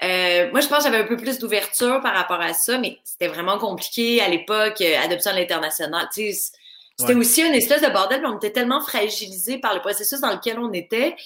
[0.00, 3.28] moi, je pense que j'avais un peu plus d'ouverture par rapport à ça, mais c'était
[3.28, 6.08] vraiment compliqué à l'époque, adoption à l'international.
[6.12, 6.52] Tu sais,
[6.98, 10.32] c'était aussi une espèce de bordel, mais on était tellement fragilisés par le processus dans
[10.32, 11.16] lequel on était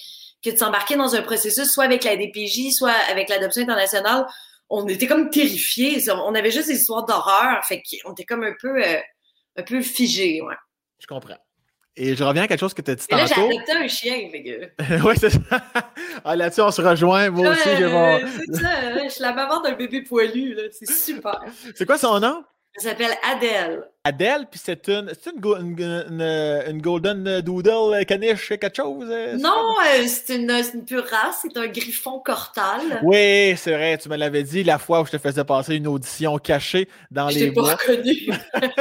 [0.45, 4.27] que de s'embarquer dans un processus, soit avec la DPJ, soit avec l'adoption internationale,
[4.69, 6.03] on était comme terrifiés.
[6.11, 7.65] On avait juste des histoires d'horreur.
[7.65, 8.99] Fait qu'on était comme un peu, euh,
[9.57, 10.55] un peu figés, ouais.
[10.99, 11.37] Je comprends.
[11.99, 13.23] Et je reviens à quelque chose que tu as dit tantôt.
[13.23, 14.31] Là, j'ai adopté un chien,
[15.05, 15.41] oui, c'est ça.
[16.25, 17.31] Ah, là-dessus, on se rejoint.
[17.31, 18.19] Moi aussi, j'ai mon...
[18.19, 20.65] C'est ça, je suis la maman d'un bébé poilu, là.
[20.71, 21.41] C'est super.
[21.75, 22.45] C'est quoi son nom?
[22.75, 23.83] Elle s'appelle Adèle.
[24.07, 25.11] Adèle, puis c'est une,
[25.43, 26.23] une, une,
[26.69, 29.09] une, Golden Doodle caniche, quelque chose?
[29.11, 33.01] Euh, non, euh, c'est une, une, pure race, c'est un griffon cortal.
[33.03, 35.89] Oui, c'est vrai, tu me l'avais dit la fois où je te faisais passer une
[35.89, 37.77] audition cachée dans les bois.
[37.77, 38.31] pas reconnu.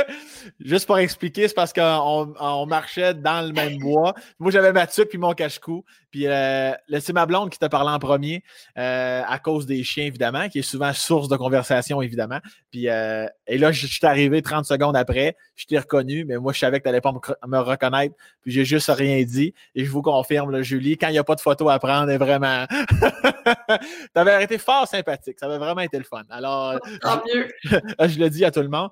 [0.59, 4.13] Juste pour expliquer, c'est parce qu'on on marchait dans le même bois.
[4.37, 5.83] Moi, j'avais ma tuque puis mon cache-cou.
[6.11, 8.41] Puis euh, c'est ma blonde qui t'a parlé en premier,
[8.77, 12.39] euh, à cause des chiens, évidemment, qui est souvent source de conversation, évidemment.
[12.71, 15.14] Puis, et là, je suis arrivé 30 secondes après
[15.55, 18.65] je t'ai reconnu, mais moi, je savais que tu n'allais pas me, reconnaître, puis j'ai
[18.65, 19.53] juste rien dit.
[19.75, 22.17] Et je vous confirme, Julie, quand il n'y a pas de photo à prendre, est
[22.17, 22.65] vraiment.
[22.69, 25.37] tu avais été fort sympathique.
[25.39, 26.23] Ça avait vraiment été le fun.
[26.29, 27.47] Alors, Tant je, mieux.
[28.07, 28.89] je le dis à tout le monde.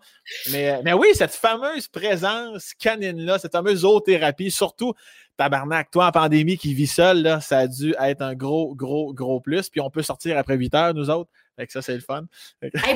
[0.51, 4.93] Mais, mais oui, cette fameuse présence canine-là, cette fameuse zoothérapie, surtout
[5.37, 9.13] tabarnak, toi en pandémie qui vit seul, là, ça a dû être un gros, gros,
[9.13, 9.69] gros plus.
[9.69, 11.29] Puis on peut sortir après 8 heures, nous autres.
[11.55, 12.25] Fait que ça, c'est le fun.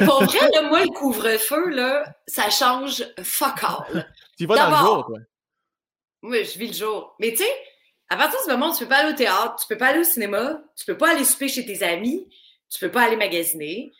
[0.06, 4.12] pour vrai, là, moi, le couvre-feu, là, ça change fuck all.
[4.38, 5.20] tu vas dans le jour, toi.
[6.24, 7.16] Oui, je vis le jour.
[7.20, 7.54] Mais tu sais,
[8.10, 10.00] à partir de ce moment, tu peux pas aller au théâtre, tu peux pas aller
[10.00, 12.28] au cinéma, tu peux pas aller souper chez tes amis,
[12.70, 13.94] tu peux pas aller magasiner.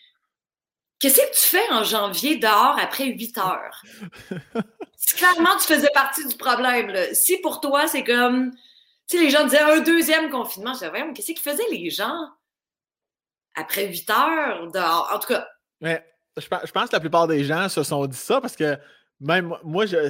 [1.00, 3.84] Qu'est-ce que tu fais en janvier dehors après 8 heures?
[5.16, 6.88] clairement, tu faisais partie du problème.
[6.88, 7.14] Là.
[7.14, 8.52] Si pour toi, c'est comme.
[9.08, 11.90] Tu sais, les gens disaient un deuxième confinement, je disais, mais qu'est-ce qu'ils faisaient les
[11.90, 12.30] gens?
[13.58, 15.10] Après 8 heures dehors?
[15.14, 15.48] En tout cas.
[15.82, 16.04] Mais
[16.38, 18.78] je pense que la plupart des gens se sont dit ça parce que
[19.20, 20.10] même moi, je,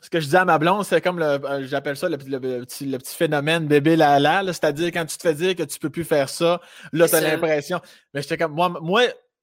[0.00, 2.86] ce que je dis à ma blonde, c'est comme le, euh, j'appelle ça le, petit,
[2.86, 5.90] le, petit, phénomène bébé la la, c'est-à-dire quand tu te fais dire que tu peux
[5.90, 6.60] plus faire ça,
[6.92, 7.80] là, tu as l'impression.
[8.14, 9.02] Mais j'étais comme, moi, moi,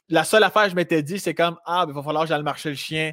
[0.09, 2.43] la seule affaire que je m'étais dit, c'est comme, ah, il va falloir que j'aille
[2.43, 3.11] marcher le chien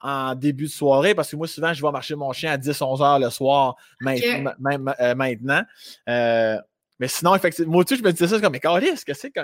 [0.00, 3.02] en début de soirée, parce que moi, souvent, je vais marcher mon chien à 10-11
[3.02, 5.62] heures le soir, même, euh, maintenant.
[6.08, 6.56] Euh,
[7.00, 9.40] mais sinon, effectivement, moi, tu je me disais ça, comme, mais qu'est-ce que c'est que.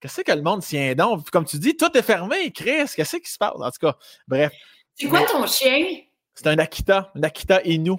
[0.00, 1.30] Qu'est-ce que le monde tient donc?
[1.30, 2.86] Comme tu dis, tout est fermé, Chris.
[2.94, 3.54] Qu'est-ce qui se passe?
[3.56, 3.96] En tout cas,
[4.28, 4.52] bref.
[4.94, 6.00] C'est quoi ton chien?
[6.34, 7.96] C'est un Akita, un Akita Inu.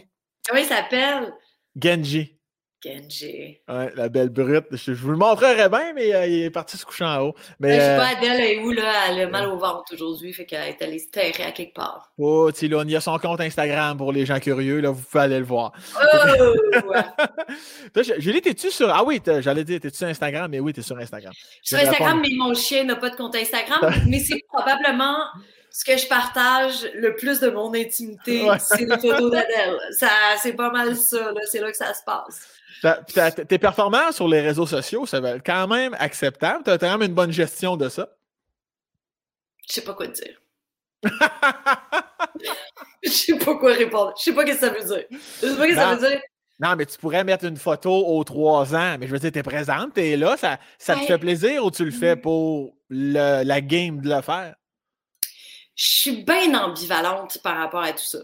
[0.47, 1.33] Comment il s'appelle?
[1.75, 2.36] Genji.
[2.83, 3.57] Genji.
[3.67, 4.65] Ouais, la belle brute.
[4.71, 7.35] Je, vous le montrerai bien, mais euh, il est parti se coucher en haut.
[7.59, 9.09] Mais, je sais euh, pas, Adèle est où, là?
[9.09, 12.11] Elle a mal au ventre aujourd'hui, fait qu'elle est allée se terrer à quelque part.
[12.19, 15.23] Oh, tu il y a son compte Instagram pour les gens curieux, là, vous pouvez
[15.23, 15.71] aller le voir.
[15.99, 16.93] Oh!
[18.19, 18.89] Julie, t'es-tu sur.
[18.89, 20.51] Ah oui, j'allais dire, t'es-tu sur Instagram?
[20.51, 21.33] Mais oui, t'es sur Instagram.
[21.63, 25.17] Sur Instagram, mais mon chien n'a pas de compte Instagram, mais c'est probablement
[25.71, 29.77] ce que je partage le plus de mon intimité, c'est les photos d'Adèle.
[30.41, 32.56] c'est pas mal ça, c'est là que ça se passe.
[33.47, 36.63] Tes performances sur les réseaux sociaux, ça va être quand même acceptable.
[36.63, 38.09] Tu as quand même une bonne gestion de ça.
[39.67, 40.41] Je sais pas quoi dire.
[43.03, 44.13] Je sais pas quoi répondre.
[44.17, 45.05] Je sais pas ce que ça veut dire.
[45.11, 46.21] Je sais pas ce que ça veut dire.
[46.59, 48.97] Non, mais tu pourrais mettre une photo aux trois ans.
[48.99, 50.35] Mais je veux dire, tu es présente, tu es là.
[50.37, 54.55] Ça, ça te fait plaisir ou tu le fais pour la game de le faire?
[55.77, 58.17] je suis bien ambivalente par rapport à tout ça.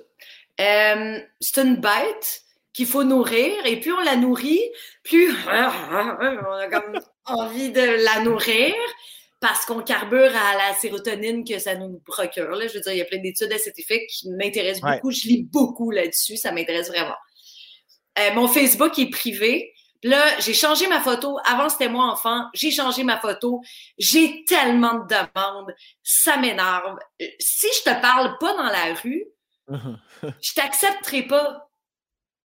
[0.59, 2.41] Euh, c'est une bête
[2.73, 4.61] qu'il faut nourrir et plus on la nourrit,
[5.03, 8.73] plus on a comme envie de la nourrir
[9.43, 12.51] parce qu'on carbure à la sérotonine que ça nous procure.
[12.51, 12.65] Là.
[12.67, 15.11] Je veux dire, il y a plein d'études à cet effet qui m'intéressent beaucoup.
[15.11, 16.37] Je lis beaucoup là-dessus.
[16.37, 17.17] Ça m'intéresse vraiment.
[18.19, 19.73] Euh, mon Facebook est privé.
[20.01, 21.39] Là, j'ai changé ma photo.
[21.45, 22.45] Avant, c'était moi enfant.
[22.53, 23.61] J'ai changé ma photo.
[23.97, 25.75] J'ai tellement de demandes.
[26.03, 26.97] Ça m'énerve.
[27.37, 29.25] Si je te parle pas dans la rue,
[30.41, 31.69] je t'accepterai pas.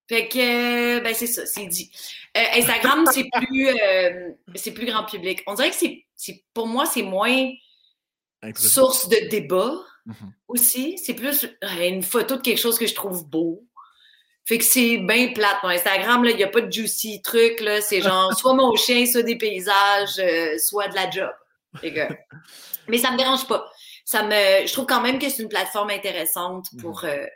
[0.08, 1.90] Fait que, ben c'est ça, c'est dit.
[2.36, 5.42] Euh, Instagram, c'est plus, euh, c'est plus grand public.
[5.46, 7.50] On dirait que c'est, pour moi, c'est moins
[8.56, 9.72] source de débat
[10.06, 10.32] mhm.
[10.48, 10.98] aussi.
[10.98, 13.64] C'est plus euh, une photo de quelque chose que je trouve beau.
[14.46, 15.58] Fait que c'est bien plate.
[15.62, 17.62] Mon Instagram, il n'y a pas de juicy truc.
[17.82, 21.32] C'est genre soit mon chien, soit des paysages, euh, soit de la job.
[22.88, 23.70] Mais ça me dérange pas.
[24.06, 27.26] Ça me, je trouve quand même que c'est une plateforme intéressante pour mhm.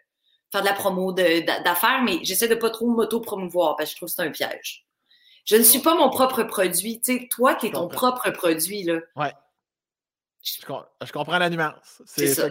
[0.53, 4.09] Faire de la promo d'affaires, mais j'essaie de pas trop m'auto-promouvoir parce que je trouve
[4.09, 4.87] que c'est un piège.
[5.45, 7.01] Je ne suis pas mon propre produit.
[7.01, 8.85] Tu sais, toi, tu es ton propre produit.
[8.85, 9.01] Là.
[9.17, 9.33] Ouais.
[10.43, 12.03] Je, comprends la nuance.
[12.05, 12.51] C'est ça.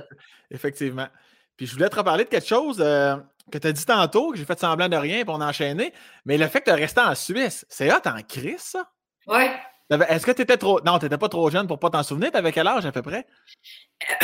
[0.50, 1.08] Effectivement.
[1.56, 2.78] Puis je voulais te reparler de quelque chose.
[2.82, 3.16] Euh,
[3.52, 5.94] que tu as dit tantôt, que j'ai fait semblant de rien, pour on a enchaîné.
[6.26, 8.90] Mais le fait que tu resté en Suisse, c'est hot en crise, ça?
[9.28, 9.46] Oui.
[9.92, 10.80] Est-ce que tu étais trop.
[10.86, 12.32] Non, tu n'étais pas trop jeune pour pas t'en souvenir?
[12.32, 13.26] T'avais quel âge à peu près?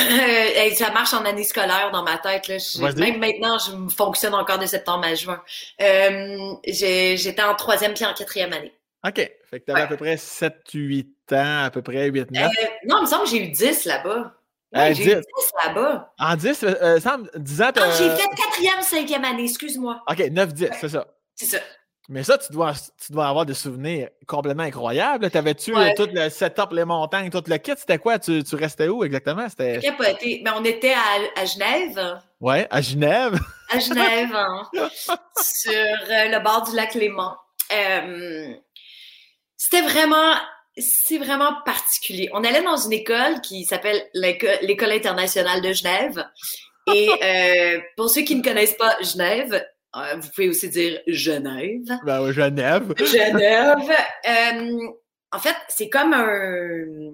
[0.00, 2.48] Euh, ça marche en année scolaire dans ma tête.
[2.48, 2.56] Là.
[2.96, 5.42] Même maintenant, je fonctionne encore de septembre à juin.
[5.80, 8.72] Euh, j'étais en troisième puis en quatrième année.
[9.06, 9.14] OK.
[9.50, 12.22] Fait que tu avais à peu près 7-8 ans, à peu près 8-9.
[12.22, 12.48] Euh,
[12.86, 14.34] non, il me semble que j'ai eu 10 là-bas.
[14.74, 15.22] Ouais, j'ai 10
[15.64, 16.12] là-bas.
[16.18, 17.70] En 10, euh, Sam, 10 ans.
[17.76, 20.02] Ah, j'ai fait quatrième, cinquième année, excuse-moi.
[20.10, 21.06] OK, 9-10, c'est ça.
[21.34, 21.58] C'est ça.
[22.08, 25.30] Mais ça, tu dois, tu dois avoir des souvenirs complètement incroyables.
[25.30, 27.72] T'avais-tu euh, tout le setup, les montagnes, tout le kit?
[27.76, 28.18] C'était quoi?
[28.18, 29.46] Tu, tu, restais où exactement?
[29.48, 29.80] C'était.
[30.42, 32.20] Ben, on était à, à Genève.
[32.40, 33.38] Ouais, à Genève.
[33.70, 34.70] À Genève, hein,
[35.42, 37.36] sur euh, le bord du lac Léman.
[37.72, 38.54] Euh,
[39.56, 40.34] c'était vraiment
[40.78, 42.28] c'est vraiment particulier.
[42.32, 46.24] On allait dans une école qui s'appelle l'École internationale de Genève.
[46.94, 51.98] Et euh, pour ceux qui ne connaissent pas Genève, vous pouvez aussi dire Genève.
[52.04, 52.92] Ben oui, Genève.
[52.98, 53.90] Genève.
[54.28, 54.88] Euh,
[55.32, 57.12] en fait, c'est comme un.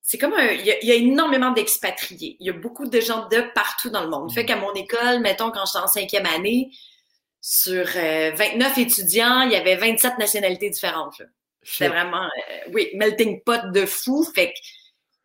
[0.00, 0.46] C'est comme un.
[0.52, 2.36] Il y, a, énormément d'expatriés.
[2.40, 4.32] Il y a beaucoup de gens de partout dans le monde.
[4.32, 6.70] Fait qu'à mon école, mettons, quand j'étais en cinquième année,
[7.40, 11.20] sur 29 étudiants, il y avait 27 nationalités différentes.
[11.62, 14.24] C'était vraiment, euh, oui, melting pot de fou.
[14.34, 14.58] Fait que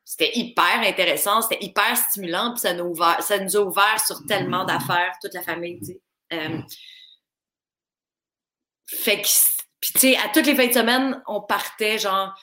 [0.05, 4.25] c'était hyper intéressant, c'était hyper stimulant, puis ça nous, ouvert, ça nous a ouvert sur
[4.25, 6.01] tellement d'affaires, toute la famille, tu sais.
[6.33, 6.59] Euh,
[8.87, 9.27] Fait que,
[9.79, 12.33] puis tu sais, à toutes les fins de semaine, on partait genre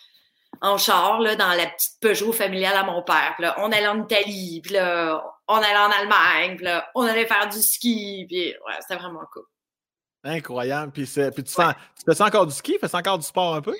[0.61, 3.35] en char, là, dans la petite Peugeot familiale à mon père.
[3.39, 7.27] Là, on allait en Italie, puis là, on allait en Allemagne, puis là, on allait
[7.27, 9.45] faire du ski, puis ouais, c'était vraiment cool.
[10.23, 10.93] Incroyable.
[10.93, 12.79] Puis, puis tu, fais, tu fais encore du ski?
[12.81, 13.77] Fais encore du sport un peu?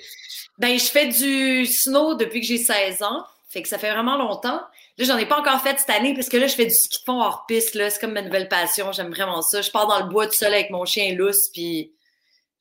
[0.59, 3.25] Ben, je fais du snow depuis que j'ai 16 ans.
[3.49, 4.61] Fait que ça fait vraiment longtemps.
[4.97, 6.99] Là, j'en ai pas encore fait cette année parce que là, je fais du ski
[6.99, 7.75] de fond hors piste.
[7.75, 7.89] Là.
[7.89, 8.91] C'est comme ma nouvelle passion.
[8.91, 9.61] J'aime vraiment ça.
[9.61, 11.93] Je pars dans le bois tout seul avec mon chien lousse, puis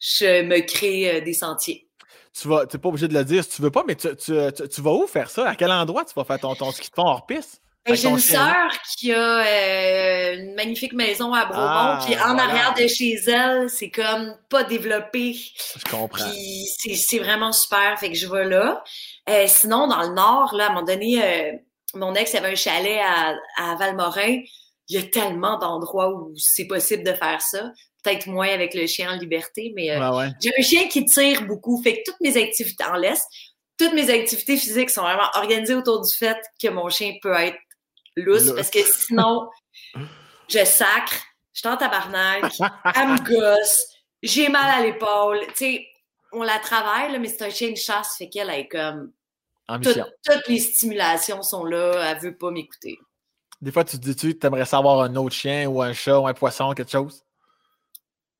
[0.01, 1.89] je me crée euh, des sentiers.
[2.39, 5.07] Tu vas, pas obligé de le dire si tu veux pas, mais tu, vas où
[5.07, 5.49] faire ça?
[5.49, 7.63] À quel endroit tu vas faire ton, ton ski de fond hors piste?
[7.87, 12.39] Ben, j'ai une sœur qui a euh, une magnifique maison à Bromont, ah, puis en
[12.39, 15.37] arrière de chez elle, c'est comme pas développé.
[15.77, 16.25] Je comprends.
[16.25, 18.83] Puis c'est vraiment super, fait que je vais là.
[19.29, 21.61] Euh, sinon, dans le nord, là, à un moment donné,
[21.95, 24.41] mon ex avait un chalet à, à Valmorin.
[24.89, 27.71] Il y a tellement d'endroits où c'est possible de faire ça.
[28.03, 29.99] Peut-être moins avec le chien en liberté, mais
[30.41, 31.83] j'ai un chien qui tire beaucoup.
[31.83, 33.25] Fait que toutes mes activités en laisse,
[33.79, 37.59] toutes mes activités physiques sont vraiment organisées autour du fait que mon chien peut être
[38.17, 39.49] lousse parce que sinon,
[40.49, 41.15] je sacre,
[41.53, 42.53] je tente à tabarnak,
[42.95, 43.87] elle me gosse,
[44.23, 45.41] j'ai mal à l'épaule.
[45.49, 45.87] Tu sais,
[46.33, 49.13] on la travaille, mais c'est un chien de chasse, fait qu'elle est comme.
[49.67, 52.99] Toutes les stimulations sont là, elle veut pas m'écouter.
[53.61, 56.27] Des fois, tu te dis-tu tu aimerais savoir un autre chien ou un chat ou
[56.27, 57.25] un poisson, quelque chose?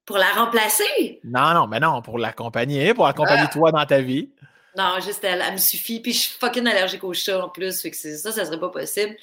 [0.05, 1.21] Pour la remplacer?
[1.25, 3.53] Non, non, mais non, pour l'accompagner, pour accompagner ah.
[3.53, 4.31] toi dans ta vie.
[4.77, 6.01] Non, juste elle, elle me suffit.
[6.01, 8.69] Puis je suis fucking allergique au chat en plus, fait que ça, ça serait pas
[8.69, 9.17] possible.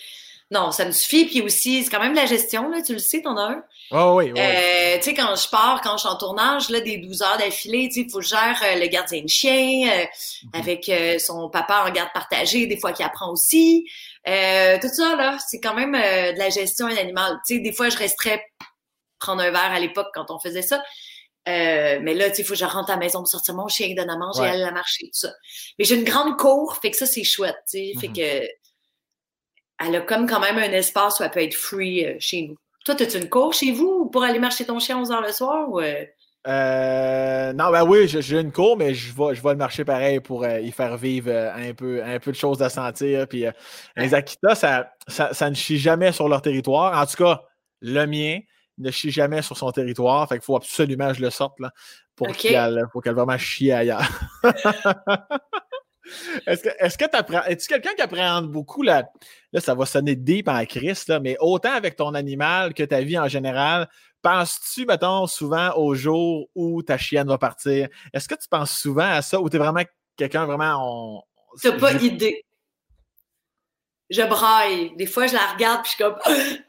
[0.51, 1.25] Non, ça me suffit.
[1.25, 3.63] Puis aussi, c'est quand même de la gestion, là, tu le sais, t'en as un.
[3.91, 4.39] Oh oui, oui.
[4.39, 7.37] Euh, tu sais, quand je pars, quand je suis en tournage, là, des 12 heures
[7.37, 10.05] d'affilée, tu sais, il faut que je gère euh, le gardien de chien euh,
[10.43, 10.49] mhm.
[10.53, 10.91] avec
[11.21, 13.85] son papa en garde partagée, des fois qu'il apprend aussi.
[14.25, 17.39] tout ça, là, c'est quand même de la gestion d'un animal.
[17.47, 18.43] Tu sais, des fois, je resterais
[19.19, 20.83] prendre un verre à l'époque quand on faisait ça.
[21.45, 23.69] mais là, tu sais, il faut que je rentre à la maison pour sortir mon
[23.69, 25.31] chien, donner à manger, aller la marcher, tout ça.
[25.79, 27.93] Mais j'ai une grande cour, fait que ça, c'est chouette, tu sais.
[28.01, 28.15] Fait mhm.
[28.15, 28.47] que
[29.85, 32.57] elle a comme quand même un espace où elle peut être free euh, chez nous.
[32.85, 35.69] Toi, as-tu une cour chez vous pour aller marcher ton chien 11 h le soir
[35.69, 35.79] ou.
[35.79, 36.05] Euh?
[36.47, 40.19] Euh, non, ben oui, j'ai une cour, mais je vais, je vais le marcher pareil
[40.19, 43.27] pour y faire vivre un, peu, un peu de choses à sentir.
[43.27, 43.45] Puis
[43.95, 46.99] les Akita, ça, ça, ne chie jamais sur leur territoire.
[46.99, 47.43] En tout cas,
[47.81, 48.39] le mien
[48.79, 50.27] ne chie jamais sur son territoire.
[50.27, 51.69] Fait qu'il faut absolument que je le sorte là,
[52.15, 54.09] pour qu'elle vraiment chie ailleurs.
[56.47, 57.43] Est-ce que tu apprends.
[57.43, 59.09] Es-tu quelqu'un qui appréhende beaucoup la.
[59.53, 63.01] Là, ça va sonner deep en Christ, là, mais autant avec ton animal que ta
[63.01, 63.89] vie en général,
[64.21, 67.89] penses-tu, mettons, souvent au jour où ta chienne va partir?
[68.13, 69.83] Est-ce que tu penses souvent à ça ou tu es vraiment
[70.21, 70.77] quelqu'un vraiment.
[70.81, 71.23] On...
[71.61, 72.45] T'as pas idée.
[74.09, 74.95] Je braille.
[74.97, 76.19] Des fois, je la regarde puis je suis comme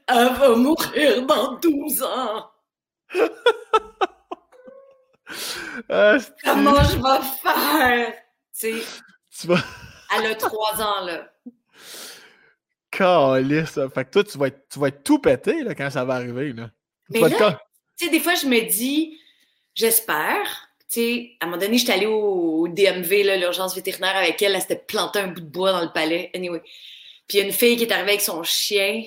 [0.07, 2.51] Elle va mourir dans 12 ans.
[5.88, 8.14] Ah, Comment je vais faire?
[9.39, 9.49] Tu
[10.14, 11.33] elle a trois ans, là.
[12.91, 16.05] Calice, Fait que toi, tu vas être, tu vas être tout pété là, quand ça
[16.05, 16.53] va arriver.
[16.53, 16.70] Là.
[17.09, 17.59] Mais là,
[17.97, 19.18] tu sais, des fois, je me dis,
[19.74, 20.68] j'espère.
[20.91, 24.55] Tu sais, à un moment donné, j'étais allée au, DMV, l'urgence vétérinaire avec elle.
[24.55, 26.30] Elle s'était planté un bout de bois dans le palais.
[26.35, 26.61] Anyway.
[27.26, 29.05] Puis il y a une fille qui est arrivée avec son chien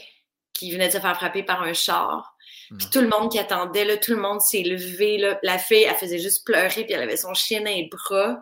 [0.53, 2.36] qui venait de se faire frapper par un char.
[2.78, 2.89] Puis hmm.
[2.91, 5.19] tout le monde qui attendait, là, tout le monde s'est levé.
[5.19, 5.38] Là.
[5.43, 8.41] La fille, elle faisait juste pleurer, puis elle avait son chien dans les bras.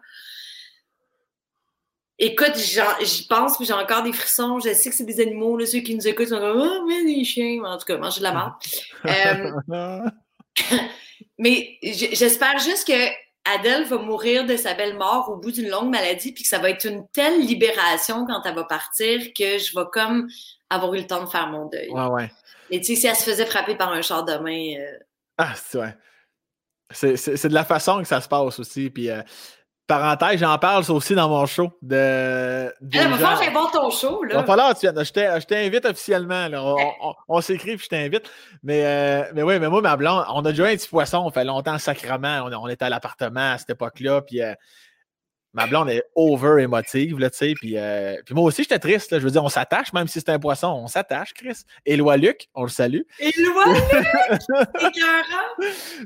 [2.25, 4.57] Écoute, j'y pense, puis j'ai encore des frissons.
[4.59, 7.03] Je sais que c'est des animaux, là, ceux qui nous écoutent sont comme Oh, mais
[7.03, 7.61] des chiens.
[7.65, 8.53] En tout cas, manger de la merde.
[9.75, 10.07] Euh,
[11.39, 12.93] mais j'espère juste que
[13.43, 16.59] Adèle va mourir de sa belle mort au bout d'une longue maladie, puis que ça
[16.59, 20.29] va être une telle libération quand elle va partir que je vais comme
[20.69, 21.89] avoir eu le temps de faire mon deuil.
[21.89, 22.31] Ouais, ouais.
[22.69, 24.75] Mais tu sais, si elle se faisait frapper par un char demain.
[24.77, 24.99] Euh...
[25.37, 25.97] Ah, c'est vrai.
[26.91, 28.89] C'est de la façon que ça se passe aussi.
[28.91, 29.21] Puis euh,
[29.85, 31.69] Parenthèse, j'en parle aussi dans mon show.
[31.81, 34.23] De, de j'ai bon ton show.
[34.23, 34.41] Là.
[34.41, 36.47] Va tu Je t'invite officiellement.
[36.47, 36.75] Là.
[37.27, 38.31] On, s'écrit puis je t'invite.
[38.63, 41.23] Mais, euh, mais oui, mais moi, ma blonde, on a déjà un petit poisson.
[41.25, 42.47] On fait longtemps sacrement.
[42.49, 44.21] On, était à l'appartement à cette époque-là.
[44.21, 44.53] Puis euh,
[45.51, 47.19] ma blonde est over émotive.
[47.19, 49.11] Là, puis, euh, puis moi aussi, j'étais triste.
[49.11, 49.19] Là.
[49.19, 50.67] Je veux dire, on s'attache, même si c'est un poisson.
[50.69, 51.63] On s'attache, Chris.
[51.85, 53.01] Éloi Luc, on le salue.
[53.19, 54.93] Éloi Luc!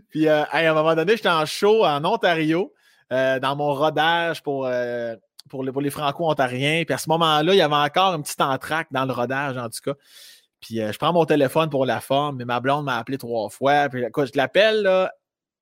[0.09, 2.73] puis à un moment donné, j'étais en show en Ontario.
[3.13, 5.15] Euh, dans mon rodage pour, euh,
[5.49, 6.83] pour, les, pour les Franco-Ontariens.
[6.85, 9.69] Puis à ce moment-là, il y avait encore un petit entraque dans le rodage, en
[9.69, 9.93] tout cas.
[10.59, 13.49] Puis euh, je prends mon téléphone pour la forme, mais ma blonde m'a appelé trois
[13.49, 13.87] fois.
[13.87, 15.11] Puis quand je l'appelle, là,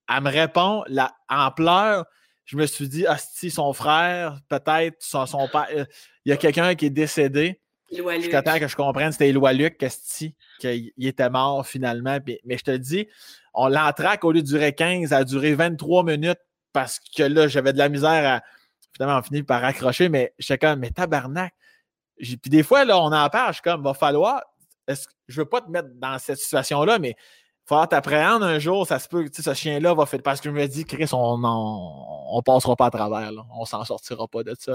[0.10, 2.06] elle me répond la, en pleurs.
[2.46, 6.38] Je me suis dit, ah, si son frère, peut-être son, son père, il y a
[6.38, 7.62] quelqu'un qui est décédé.
[7.92, 9.84] Jusqu'à temps que je comprenne, c'était Éloi Luc
[10.60, 12.18] qu'il était mort finalement.
[12.26, 13.08] mais je te dis,
[13.54, 16.40] on l'entraque au lieu de durer 15, a duré 23 minutes
[16.76, 18.44] parce que là, j'avais de la misère à.
[18.94, 21.54] Finalement, on finit par accrocher, mais j'étais comme, mais tabarnak.
[22.18, 24.42] Puis des fois, là, on en parle, je suis comme, va falloir.
[24.86, 27.16] Est-ce, je veux pas te mettre dans cette situation-là, mais
[27.66, 30.22] falloir t'appréhender un jour, ça se peut, tu sais, ce chien-là va faire.
[30.22, 33.44] Parce que je me dis, Chris, on, on, passera pas à travers, là.
[33.58, 34.74] On s'en sortira pas de ça.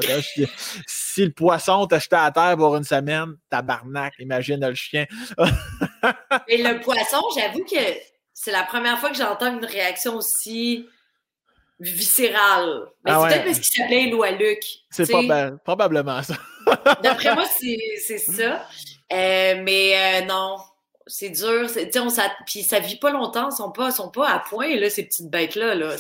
[0.87, 5.05] si le poisson t'a jeté à terre pour une semaine, tabarnak, imagine le chien.
[5.39, 7.77] Mais le poisson, j'avoue que
[8.33, 10.87] c'est la première fois que j'entends une réaction aussi
[11.81, 12.87] viscérale.
[13.05, 14.63] Mais ah c'est peut-être parce qu'il s'appelait Éloi Luc.
[14.91, 15.09] C'est
[15.65, 16.35] probablement ça.
[17.03, 18.67] D'après moi, c'est ça.
[19.13, 20.59] Euh, mais euh, non,
[21.07, 21.69] c'est dur.
[21.97, 23.49] On, ça, puis ça vit pas longtemps.
[23.51, 25.75] Ils sont pas, sont pas à point, là, ces petites bêtes-là.
[25.75, 25.97] Là.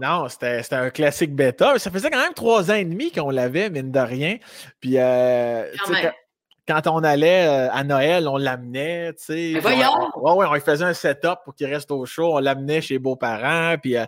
[0.00, 1.78] Non, c'était un classique bêta.
[1.78, 4.38] Ça faisait quand même trois ans et demi qu'on l'avait, mine de rien.
[4.80, 5.70] Puis, euh,
[6.66, 9.60] quand on allait à Noël, on l'amenait, tu sais.
[9.60, 10.10] Voyons!
[10.16, 12.34] Ouais, ouais, on lui faisait un setup pour qu'il reste au chaud.
[12.34, 13.76] On l'amenait chez beaux-parents.
[13.82, 14.04] Puis, euh,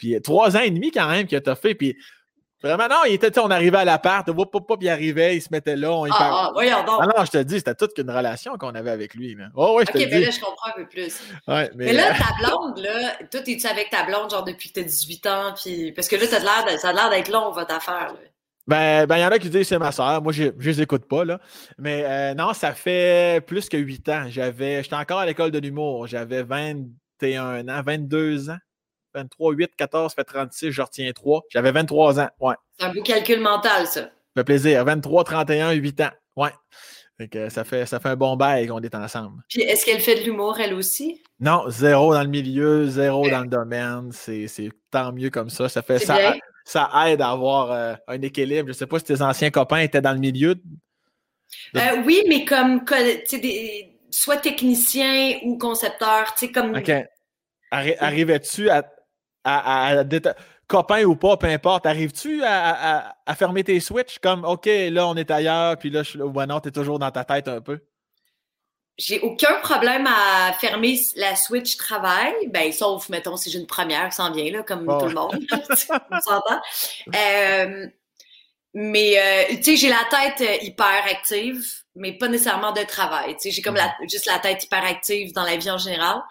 [0.00, 1.74] puis trois ans et demi quand même qu'il a fait.
[1.74, 1.94] Puis
[2.62, 5.76] Vraiment, non, il était, on arrivait à l'appart, hop, hop, il arrivait, il se mettait
[5.76, 5.92] là.
[5.92, 7.00] On y ah, ah, voyons donc.
[7.00, 9.34] Ah non, je te dis, c'était toute une relation qu'on avait avec lui.
[9.54, 11.22] Oh, ouais, ok, mais là, je comprends un peu plus.
[11.48, 11.86] Ouais, mais...
[11.86, 11.92] mais...
[11.94, 15.54] là, ta blonde, là, toi, es-tu avec ta blonde, genre, depuis que t'as 18 ans?
[15.56, 15.92] Puis...
[15.92, 18.12] Parce que là, ça a l'air d'être long, votre affaire.
[18.12, 18.20] Là.
[18.66, 20.22] Ben, ben, il y en a qui disent c'est ma soeur.
[20.22, 21.40] Moi, je ne les écoute pas, là.
[21.78, 24.24] Mais euh, non, ça fait plus que 8 ans.
[24.28, 26.06] J'avais, j'étais encore à l'école de l'humour.
[26.06, 28.58] J'avais 21 ans, 22 ans.
[29.14, 31.42] 23, 8, 14, fait 36, je retiens 3.
[31.50, 32.54] J'avais 23 ans, ouais.
[32.78, 34.00] C'est un beau calcul mental, ça.
[34.00, 34.84] Ça fait plaisir.
[34.84, 36.50] 23, 31, 8 ans, ouais.
[37.18, 39.42] Fait ça, fait, ça fait un bon bail qu'on est ensemble.
[39.48, 41.22] Puis est-ce qu'elle fait de l'humour, elle aussi?
[41.38, 44.10] Non, zéro dans le milieu, zéro dans le domaine.
[44.12, 45.68] C'est tant mieux comme ça.
[45.68, 46.16] Ça fait ça,
[46.64, 48.68] ça aide à avoir euh, un équilibre.
[48.68, 50.54] Je ne sais pas si tes anciens copains étaient dans le milieu.
[51.76, 52.84] Euh, oui, mais comme
[53.32, 56.76] des, soit technicien ou concepteur, tu sais, comme.
[56.76, 56.90] OK.
[57.70, 58.82] Arrivais-tu à,
[59.44, 60.04] à,
[60.66, 64.18] copain ou pas, peu importe, arrives-tu à, fermer tes switches?
[64.18, 67.10] Comme OK, là, on est ailleurs, puis là, je, ou non, tu es toujours dans
[67.10, 67.80] ta tête un peu?
[68.96, 74.10] J'ai aucun problème à fermer la switch travail, ben, sauf, mettons, si j'ai une première
[74.10, 75.32] qui s'en vient, là, comme tout le monde.
[76.10, 76.60] on s'entend.
[77.14, 77.86] Euh,
[78.74, 81.64] mais, euh, tu sais, j'ai la tête euh, hyper active,
[81.96, 83.34] mais pas nécessairement de travail.
[83.36, 86.22] Tu sais, j'ai comme la, juste la tête hyper active dans la vie en général.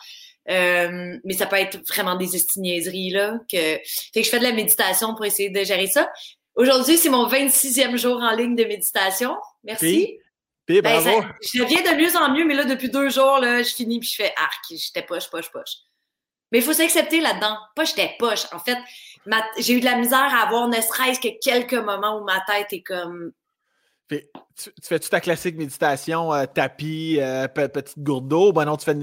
[0.50, 3.40] Euh, mais ça peut être vraiment des estigniaiseries, là.
[3.52, 3.58] Que...
[3.58, 6.10] Fait que je fais de la méditation pour essayer de gérer ça.
[6.56, 9.38] Aujourd'hui, c'est mon 26e jour en ligne de méditation.
[9.64, 10.18] Merci.
[10.66, 11.24] Puis, ben, bravo.
[11.42, 14.10] je deviens de mieux en mieux, mais là, depuis deux jours, là, je finis puis
[14.10, 15.78] je fais arc, j'étais poche, poche, poche.
[16.52, 17.58] Mais il faut s'accepter là-dedans.
[17.76, 18.46] Pas j'étais poche.
[18.52, 18.78] En fait,
[19.58, 22.72] j'ai eu de la misère à avoir ne serait-ce que quelques moments où ma tête
[22.72, 23.32] est comme.
[24.08, 24.24] Puis,
[24.56, 28.52] tu, fais-tu ta classique méditation, euh, tapis, euh, petite gourde d'eau?
[28.52, 28.96] Ben non, tu fais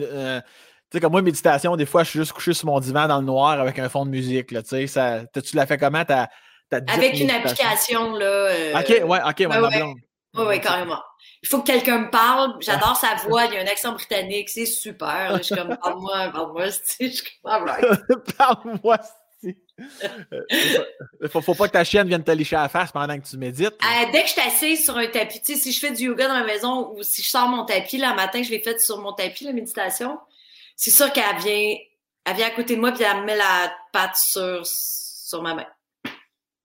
[0.96, 3.26] sais, comme moi, méditation, des fois, je suis juste couché sur mon divan dans le
[3.26, 4.50] noir avec un fond de musique.
[4.50, 6.04] Là, tu l'as fait comment?
[6.70, 8.26] avec une application, là.
[8.26, 9.82] Euh, OK, ouais, OK, ouais, ouais,
[10.34, 11.00] Oui, ouais, carrément.
[11.42, 12.54] Il faut que quelqu'un me parle.
[12.60, 13.44] J'adore sa voix.
[13.44, 14.48] Il y a un accent britannique.
[14.48, 15.36] C'est super.
[15.38, 16.66] Je suis comme, parle-moi, parle-moi,
[17.00, 17.66] je suis comme,
[18.38, 18.98] Parle-moi,
[19.42, 19.54] il
[21.22, 23.26] euh, faut, faut pas que ta chienne vienne te licher à la face pendant que
[23.26, 23.66] tu médites.
[23.66, 26.04] Euh, dès que je suis assise sur un tapis, tu sais, si je fais du
[26.04, 28.80] yoga dans la maison ou si je sors mon tapis, le matin, je l'ai fait
[28.80, 30.18] sur mon tapis, la méditation
[30.76, 31.74] c'est sûr qu'elle vient,
[32.24, 35.54] elle vient à côté de moi puis elle me met la patte sur, sur ma
[35.54, 35.66] main.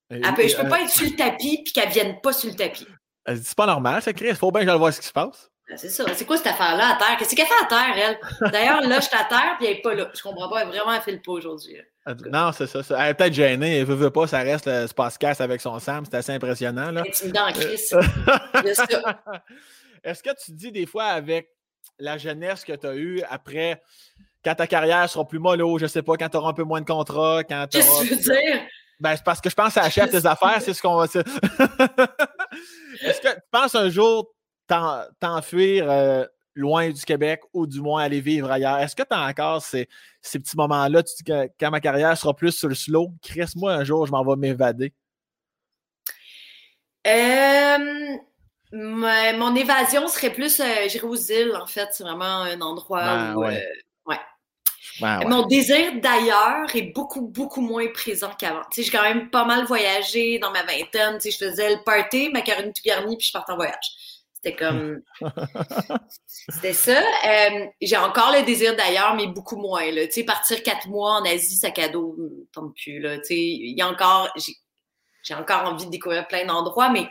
[0.10, 2.56] Je ne je peux pas être sur le tapis puis qu'elle vienne pas sur le
[2.56, 2.86] tapis.
[3.26, 4.28] C'est pas normal, ça, Chris.
[4.30, 5.50] Il faut bien que j'aille voir ce qui se passe.
[5.70, 6.04] Ben, c'est ça.
[6.14, 7.16] C'est quoi cette affaire-là à terre?
[7.18, 8.52] Qu'est-ce qu'elle fait à terre, elle?
[8.52, 10.12] D'ailleurs, là, je suis à terre puis elle n'est pas là.
[10.14, 10.64] Je comprends pas.
[10.64, 11.78] Elle vraiment, elle fait le pas aujourd'hui.
[12.30, 13.78] Non, c'est ça, Elle est peut-être gênée.
[13.78, 16.04] Elle veut, veut pas, ça reste le casse avec son Sam.
[16.04, 16.92] C'est assez impressionnant.
[16.92, 17.04] Là.
[17.08, 17.80] Intimidant, Chris.
[20.04, 21.50] Est-ce que tu dis des fois avec
[21.99, 23.82] la jeunesse que tu as eue après,
[24.44, 26.82] quand ta carrière sera plus mollo, je sais pas, quand tu auras un peu moins
[26.82, 28.62] de contrats, quand Qu'est-ce que tu veux dire?
[28.99, 31.06] Ben, c'est parce que je pense à chef tes affaires, c'est ce qu'on va.
[31.06, 31.22] Est-ce
[33.22, 34.32] que tu penses un jour
[35.20, 38.78] t'enfuir euh, loin du Québec ou du moins aller vivre ailleurs?
[38.78, 39.90] Est-ce que tu as encore ces,
[40.22, 41.02] ces petits moments-là,
[41.60, 44.94] quand ma carrière sera plus sur le slow, crisse-moi un jour, je m'en vais m'évader?
[47.08, 48.18] Euh,
[48.73, 51.89] mon évasion serait plus, euh, j'irais aux îles, en fait.
[51.91, 53.39] C'est vraiment un endroit ben, où.
[53.43, 53.57] Ouais.
[53.57, 54.15] Euh,
[54.99, 58.61] ben, mon désir d'ailleurs est beaucoup, beaucoup moins présent qu'avant.
[58.72, 61.18] Tu sais, j'ai quand même pas mal voyagé dans ma vingtaine.
[61.18, 64.22] Tu sais, je faisais le party, macaroni tout garni, puis je partais en voyage.
[64.34, 65.02] C'était comme.
[66.27, 66.99] C'était ça.
[66.99, 69.89] Euh, j'ai encore le désir d'ailleurs, mais beaucoup moins.
[69.91, 70.06] Là.
[70.06, 72.15] Tu sais, partir quatre mois en Asie, sac à dos,
[72.52, 72.99] tombe plus.
[72.99, 73.18] Là.
[73.19, 74.31] Tu sais, il y a encore.
[75.23, 77.07] J'ai encore envie de découvrir plein d'endroits, mais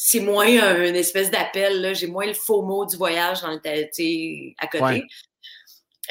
[0.00, 1.92] c'est moins une espèce d'appel.
[1.94, 5.04] J'ai moins le faux mot du voyage dans le à côté.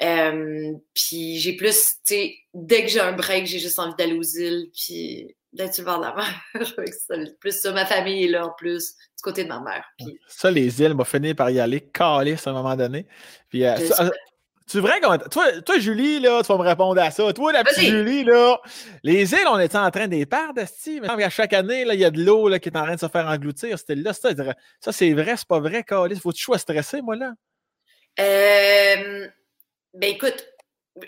[0.04, 1.74] Euh, puis j'ai plus,
[2.06, 5.74] tu sais, dès que j'ai un break, j'ai juste envie d'aller aux îles, puis d'être
[5.74, 7.34] sur le bord de la mer.
[7.40, 9.86] plus ça, ma famille est là en plus, du côté de ma mère.
[10.28, 13.08] Ça, les îles, m'a fini par y aller, caler à un moment donné.
[13.50, 13.76] Puis, euh,
[14.68, 15.18] tu vrai comment.
[15.18, 17.32] Toi, toi, Julie, là, tu vas me répondre à ça.
[17.32, 18.60] Toi, la petite Julie, là,
[19.02, 21.06] les îles, on était en train des de Steve.
[21.06, 23.08] À chaque année, là, il y a de l'eau qui est en train de se
[23.08, 23.80] faire engloutir.
[23.80, 24.30] C'était là, ça,
[24.80, 26.20] ça c'est vrai, c'est pas vrai, Calis.
[26.20, 27.32] Faut-tu choix stressé, moi, là?
[28.20, 29.28] Euh,
[29.94, 30.46] ben écoute,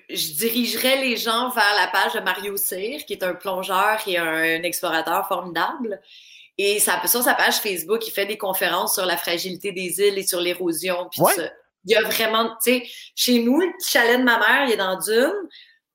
[0.09, 4.17] je dirigerais les gens vers la page de Mario Cyr, qui est un plongeur et
[4.17, 5.99] un, explorateur formidable.
[6.57, 10.17] Et ça, sur sa page Facebook, il fait des conférences sur la fragilité des îles
[10.17, 11.09] et sur l'érosion.
[11.11, 11.23] Puis
[11.85, 14.73] Il y a vraiment, tu sais, chez nous, le petit chalet de ma mère, il
[14.73, 15.49] est dans Dune.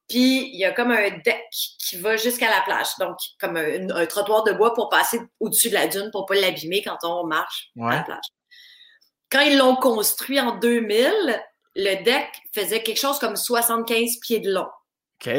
[0.09, 1.44] Puis il y a comme un deck
[1.78, 2.89] qui va jusqu'à la plage.
[2.98, 6.82] Donc, comme un, trottoir de bois pour passer au-dessus de la dune pour pas l'abîmer
[6.82, 8.24] quand on marche à la plage.
[9.31, 11.43] Quand ils l'ont construit en 2000,
[11.77, 14.69] le deck faisait quelque chose comme 75 pieds de long.
[15.20, 15.32] OK.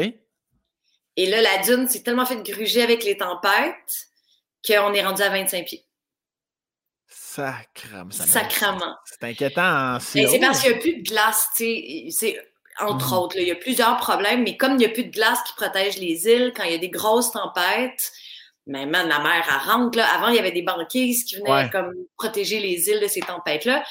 [1.18, 4.08] Et là, la dune s'est tellement fait gruger avec les tempêtes
[4.66, 5.85] qu'on est rendu à 25 pieds.
[7.08, 8.10] Sacrement.
[8.10, 8.96] Sacrement.
[9.04, 9.98] C'est inquiétant.
[10.00, 12.40] C'est parce qu'il n'y a plus de glace, tu sais.
[12.78, 13.18] Entre mhm.
[13.18, 15.54] autres, il y a plusieurs problèmes, mais comme il n'y a plus de glace qui
[15.54, 18.12] protège les îles, quand il y a des grosses tempêtes,
[18.66, 19.96] même la mer, elle rentre.
[19.96, 20.06] Là.
[20.14, 23.82] Avant, il y avait des banquises qui venaient comme protéger les îles de ces tempêtes-là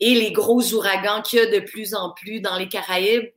[0.00, 3.30] et les gros ouragans qu'il y a de plus en plus dans les Caraïbes,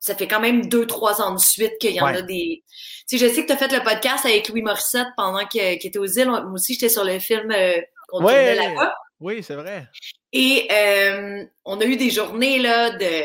[0.00, 2.64] ça fait quand même deux, trois ans de suite qu'il y en a des.
[3.08, 5.60] Tu sais, je sais que tu as fait le podcast avec Louis Morissette pendant qu'il
[5.60, 6.28] était aux îles.
[6.28, 7.80] Moi aussi, j'étais sur le film euh,
[8.10, 8.94] qu'on tournait là-bas.
[9.20, 9.86] Oui, c'est vrai.
[10.32, 13.22] Et euh, on a eu des journées là, de,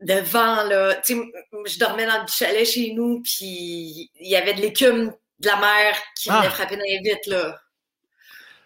[0.00, 0.62] de vent.
[0.64, 0.94] Là.
[0.96, 1.22] Tu sais,
[1.66, 5.56] je dormais dans le chalet chez nous, puis il y avait de l'écume de la
[5.56, 6.50] mer qui venait ah!
[6.50, 7.30] frapper dans les vitres.
[7.30, 7.56] Là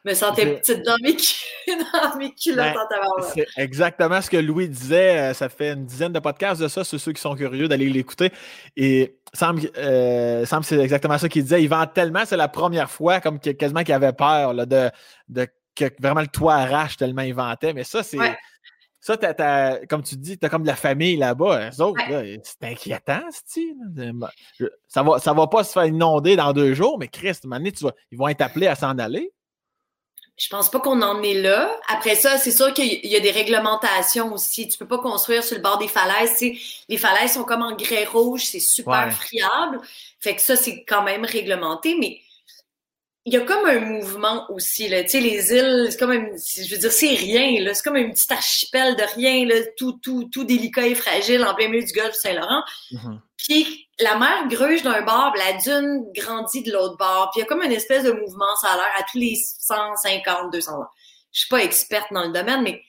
[0.05, 1.13] me sentais petite dans mes,
[1.93, 5.19] dans mes culottes ben, C'est exactement ce que Louis disait.
[5.19, 7.89] Euh, ça fait une dizaine de podcasts de ça, c'est ceux qui sont curieux d'aller
[7.89, 8.33] l'écouter.
[8.77, 11.63] Et semble, euh, semble c'est exactement ça qu'il disait.
[11.63, 14.91] Il vend tellement, c'est la première fois, comme quasiment qu'il avait peur de,
[15.29, 17.73] de, que vraiment le toit arrache tellement il vantait.
[17.73, 18.19] Mais ça, c'est.
[19.05, 19.17] Ça,
[19.89, 21.71] comme tu dis, tu as comme de la famille là-bas.
[21.73, 23.21] c'est inquiétant,
[24.87, 28.19] Ça va, ça va pas se faire inonder dans deux jours, mais Christ, tu ils
[28.19, 29.33] vont être appelés à s'en aller.
[30.39, 31.71] Je pense pas qu'on en est là.
[31.89, 34.67] Après ça, c'est sûr qu'il y a des réglementations aussi.
[34.67, 36.41] Tu peux pas construire sur le bord des falaises.
[36.41, 39.81] les falaises sont comme en grès rouge, c'est super friable.
[40.21, 42.19] Fait que ça, c'est quand même réglementé, mais
[43.25, 45.05] il y a comme un mouvement aussi, là.
[45.05, 47.73] Tu sais, les îles, c'est comme un, je veux dire, c'est rien, là.
[47.73, 51.55] C'est comme un petit archipel de rien, là, tout, tout, tout délicat et fragile en
[51.55, 52.63] plein milieu du golfe Saint-Laurent.
[52.91, 53.19] Mm-hmm.
[53.37, 57.31] Puis la mer gruge d'un bord, la dune grandit de l'autre bord.
[57.33, 59.35] Puis il y a comme une espèce de mouvement, ça a l'air, à tous les
[59.37, 60.87] 150, 200 ans.
[61.33, 62.83] Je suis pas experte dans le domaine, mais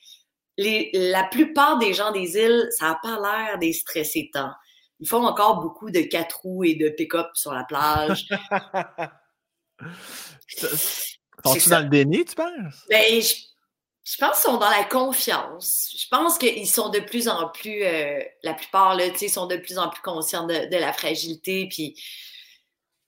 [0.57, 4.52] les, la plupart des gens des îles, ça a pas l'air des stressés tant.
[4.99, 8.27] Ils font encore beaucoup de quatre roues et de pick-up sur la plage.
[11.45, 12.85] Sont-ils dans le déni, tu penses?
[12.90, 13.34] Ben, je,
[14.18, 15.96] pense qu'ils sont dans la confiance.
[15.98, 19.78] Je pense qu'ils sont de plus en plus, euh, la plupart, là, sont de plus
[19.78, 21.68] en plus conscients de, la fragilité.
[21.70, 21.96] Puis,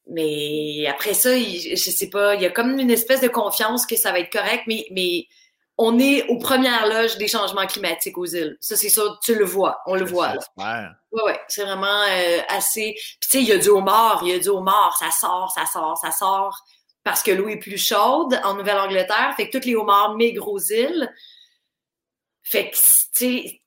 [0.08, 3.98] mais après ça, je sais pas, il y a comme une espèce de confiance que
[3.98, 5.28] ça va être correct, mais, mais
[5.78, 8.58] on est aux premières loges des changements climatiques aux îles.
[8.62, 10.36] Ça, c'est ça, tu le vois, on le voit.
[10.36, 10.92] Là.
[11.12, 12.94] Ouais, ouais, c'est vraiment euh, assez.
[12.96, 15.52] Puis tu sais, il y a du homard, il y a du homard, ça sort,
[15.52, 16.58] ça sort, ça sort,
[17.06, 19.34] parce que l'eau est plus chaude en Nouvelle-Angleterre.
[19.38, 21.08] Fait que toutes les homards migrent aux îles.
[22.42, 22.82] Fait que, tu
[23.14, 23.62] sais,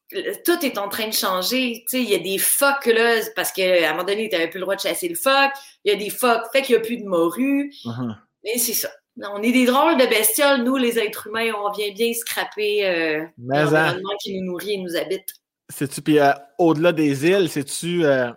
[0.44, 1.85] tout est en train de changer.
[1.89, 4.51] Tu sais, il y a des phoques, là, parce qu'à un moment donné, tu n'avais
[4.51, 5.52] plus le droit de chasser le phoque.
[5.85, 7.73] Il y a des phoques, fait qu'il n'y a plus de morue.
[7.85, 8.16] Uh-huh.
[8.43, 8.90] Mais c'est ça.
[9.32, 11.52] On est des drôles de bestioles, nous, les êtres humains.
[11.65, 13.31] On vient bien scraper euh, hein.
[13.39, 15.28] l'environnement qui nous nourrit et nous habite.
[15.69, 18.05] C'est-tu, puis euh, au-delà des îles, c'est-tu.
[18.05, 18.32] Euh,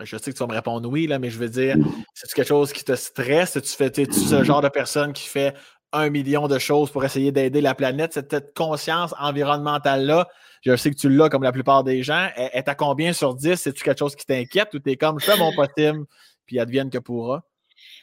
[0.00, 1.76] je sais que tu vas me répondre oui, là, mais je veux dire,
[2.14, 3.52] c'est-tu quelque chose qui te stresse?
[3.52, 5.54] Tu fais, tu ce genre de personne qui fait
[5.92, 8.12] un million de choses pour essayer d'aider la planète?
[8.12, 10.28] Cette, conscience environnementale-là,
[10.62, 12.28] je sais que tu l'as comme la plupart des gens.
[12.36, 13.56] Est à combien sur 10?
[13.56, 16.04] C'est-tu quelque chose qui t'inquiète ou t'es comme je fais mon possible,
[16.44, 17.44] puis advienne que pourra?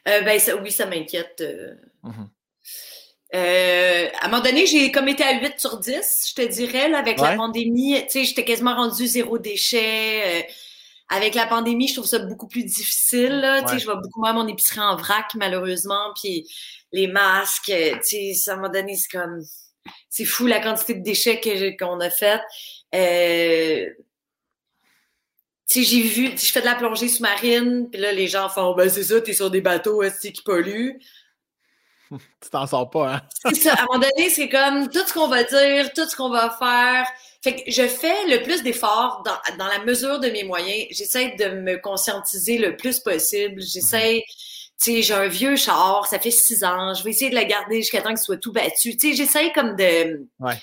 [0.08, 1.42] Euh, ben, oui, ça m'inquiète.
[1.42, 1.76] Euh.
[2.04, 2.30] Mhm.
[3.36, 6.88] Euh, à un moment donné, j'ai comme été à 8 sur 10, je te dirais,
[6.90, 7.96] là, avec la pandémie.
[8.04, 10.48] Tu sais, j'étais quasiment rendu zéro déchet.
[11.10, 13.40] Avec la pandémie, je trouve ça beaucoup plus difficile.
[13.40, 13.62] Là.
[13.64, 16.14] Tu sais, je vois beaucoup moins mon épicerie en vrac, malheureusement.
[16.22, 16.48] Puis
[16.92, 17.74] les masques,
[18.08, 19.42] tu sais, à un moment donné, c'est comme...
[20.10, 21.42] C'est fou la quantité de déchets
[21.78, 22.42] qu'on a fait.
[22.96, 23.90] Euh,
[25.76, 29.04] j'ai vu, je fais de la plongée sous-marine, puis là, les gens font, ben c'est
[29.04, 31.00] ça, t'es sur des bateaux qui polluent.
[32.42, 33.22] tu t'en sors pas, hein?
[33.54, 33.74] c'est ça.
[33.74, 36.50] À un moment donné, c'est comme tout ce qu'on va dire, tout ce qu'on va
[36.50, 37.08] faire.
[37.44, 40.88] Fait que je fais le plus d'efforts dans, dans, la mesure de mes moyens.
[40.92, 43.62] J'essaie de me conscientiser le plus possible.
[43.62, 44.24] J'essaie,
[44.82, 46.94] tu sais, j'ai un vieux char, ça fait six ans.
[46.94, 48.96] Je vais essayer de la garder jusqu'à temps qu'il soit tout battu.
[48.96, 50.26] Tu sais, j'essaie comme de.
[50.40, 50.56] Ouais.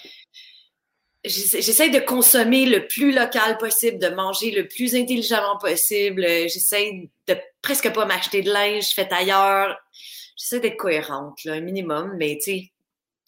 [1.22, 6.22] J'essaie de consommer le plus local possible, de manger le plus intelligemment possible.
[6.22, 9.76] J'essaie de presque pas m'acheter de linge fait ailleurs
[10.40, 12.72] j'essaie d'être cohérente, là, un minimum, mais tu sais,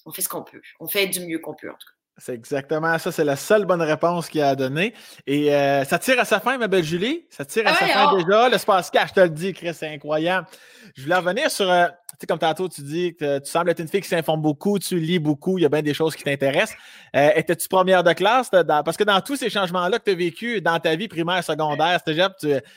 [0.07, 0.63] on fait ce qu'on peut.
[0.81, 2.02] On fait du mieux qu'on peut, en tout cas.
[2.19, 3.11] C'est exactement ça.
[3.11, 4.93] C'est la seule bonne réponse qu'il a donnée.
[5.27, 7.27] Et euh, ça tire à sa fin, ma belle Julie.
[7.31, 8.49] Ça tire à sa fin déjà.
[8.51, 10.47] L'espace cash, je te le dis, Chris, c'est incroyable.
[10.95, 13.81] Je voulais revenir sur, euh, tu sais, comme tantôt, tu dis que tu sembles être
[13.81, 16.23] une fille qui s'informe beaucoup, tu lis beaucoup, il y a bien des choses qui
[16.23, 16.77] t'intéressent.
[17.17, 18.51] Euh, étais-tu première de classe?
[18.51, 21.99] parce que dans tous ces changements-là que tu as vécu dans ta vie primaire, secondaire,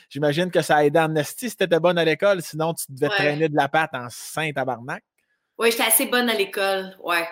[0.09, 3.09] j'imagine que ça a aidé Amnesty si tu étais bonne à l'école, sinon tu devais
[3.09, 5.03] traîner de la patte en Saint-Tabarnak.
[5.57, 7.27] Oui, j'étais assez bonne à l'école, ouais.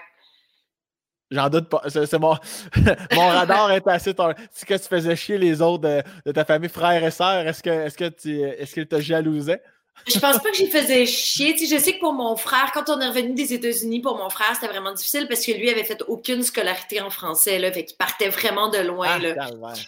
[1.34, 1.82] J'en doute pas.
[1.90, 2.36] C'est mon,
[3.14, 4.14] mon radar est assez.
[4.52, 7.70] Si que tu faisais chier les autres de, ta famille, frères et sœurs, est-ce que
[7.70, 9.62] est-ce que tu est-ce qu'ils te jalousait?
[10.08, 11.56] Je pense pas que j'y faisais chier.
[11.58, 14.52] je sais que pour mon frère, quand on est revenu des États-Unis, pour mon frère,
[14.54, 17.58] c'était vraiment difficile parce que lui avait fait aucune scolarité en français.
[17.58, 19.08] Là, fait qu'il partait vraiment de loin.
[19.10, 19.36] Ah, là.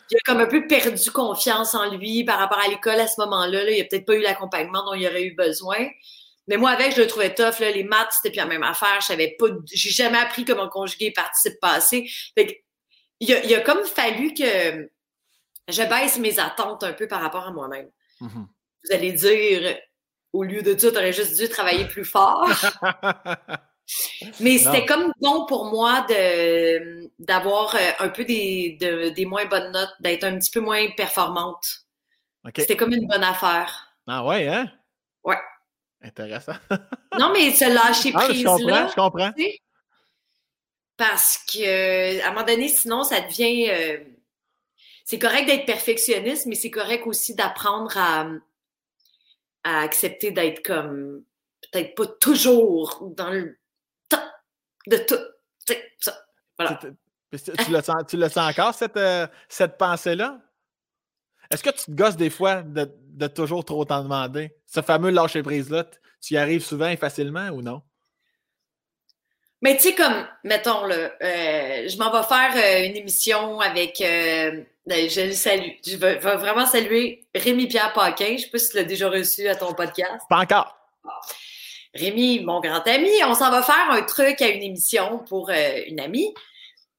[0.09, 3.19] Il a comme un peu perdu confiance en lui par rapport à l'école à ce
[3.21, 3.65] moment-là.
[3.65, 3.71] Là.
[3.71, 5.77] Il a peut-être pas eu l'accompagnement dont il aurait eu besoin.
[6.47, 7.59] Mais moi, avec, je le trouvais tough.
[7.59, 7.71] Là.
[7.71, 9.01] Les maths, c'était plus la même affaire.
[9.01, 12.09] Je savais pas, j'ai jamais appris comment conjuguer participe passé.
[12.37, 12.63] Fait
[13.19, 14.89] il a, il a comme fallu que
[15.67, 17.89] je baisse mes attentes un peu par rapport à moi-même.
[18.21, 18.45] Mm-hmm.
[18.83, 19.77] Vous allez dire,
[20.33, 22.47] au lieu de ça, tu aurais juste dû travailler plus fort.
[24.39, 28.77] Mais c'était comme bon pour moi de d'avoir euh, un peu des,
[29.15, 31.63] des moins bonnes notes, d'être un petit peu moins performante.
[32.57, 33.95] C'était comme une bonne affaire.
[34.07, 34.71] Ah ouais, hein?
[35.23, 35.37] Ouais.
[36.05, 36.53] Intéressant.
[37.19, 38.87] non, mais se lâcher ah, prise là.
[38.87, 39.31] Je comprends,
[40.97, 43.69] Parce que à un moment donné, sinon, ça devient.
[43.71, 44.03] Euh,
[45.03, 48.27] c'est correct d'être perfectionniste, mais c'est correct aussi d'apprendre à,
[49.63, 51.23] à accepter d'être comme
[51.71, 53.57] peut-être pas toujours dans le
[54.07, 54.29] temps
[54.87, 55.15] de tout.
[55.99, 56.13] Ça.
[56.57, 56.79] Voilà.
[57.31, 60.39] Tu le, sens, tu le sens encore, cette, euh, cette pensée-là?
[61.51, 64.51] Est-ce que tu te gosses des fois de, de toujours trop t'en demander?
[64.65, 65.85] Ce fameux lâcher prise-là,
[66.21, 67.81] tu y arrives souvent et facilement ou non?
[69.61, 73.99] Mais tu sais, comme, mettons, là, euh, je m'en vais faire euh, une émission avec.
[74.01, 75.71] Euh, ben, je le salue.
[75.85, 78.27] Je veux, vraiment saluer Rémi-Pierre Paquin.
[78.27, 80.23] Je ne sais pas si tu l'as déjà reçu à ton podcast.
[80.29, 80.77] Pas encore.
[81.95, 85.99] Rémi, mon grand ami, on s'en va faire un truc à une émission pour une
[85.99, 86.33] amie.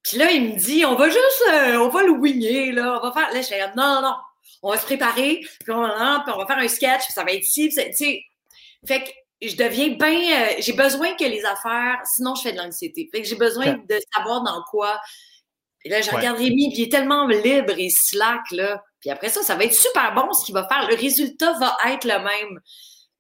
[0.03, 2.99] Puis là, il me dit, on va juste, on va le wigner, là.
[3.01, 3.33] On va faire.
[3.33, 4.15] Là, je non, non, non
[4.63, 7.69] on va se préparer, puis on, va faire un sketch, puis ça va être ci,
[7.69, 8.23] tu sais.
[8.87, 9.11] Fait que
[9.43, 10.49] je deviens bien.
[10.49, 13.09] Euh, j'ai besoin que les affaires, sinon je fais de l'anxiété.
[13.13, 14.99] Fait que j'ai besoin de savoir dans quoi.
[15.85, 18.83] Et là, je regarde Rémi, puis il est tellement libre et slack, là.
[19.01, 20.89] Puis après ça, ça va être super bon ce qu'il va faire.
[20.89, 22.61] Le résultat va être le même.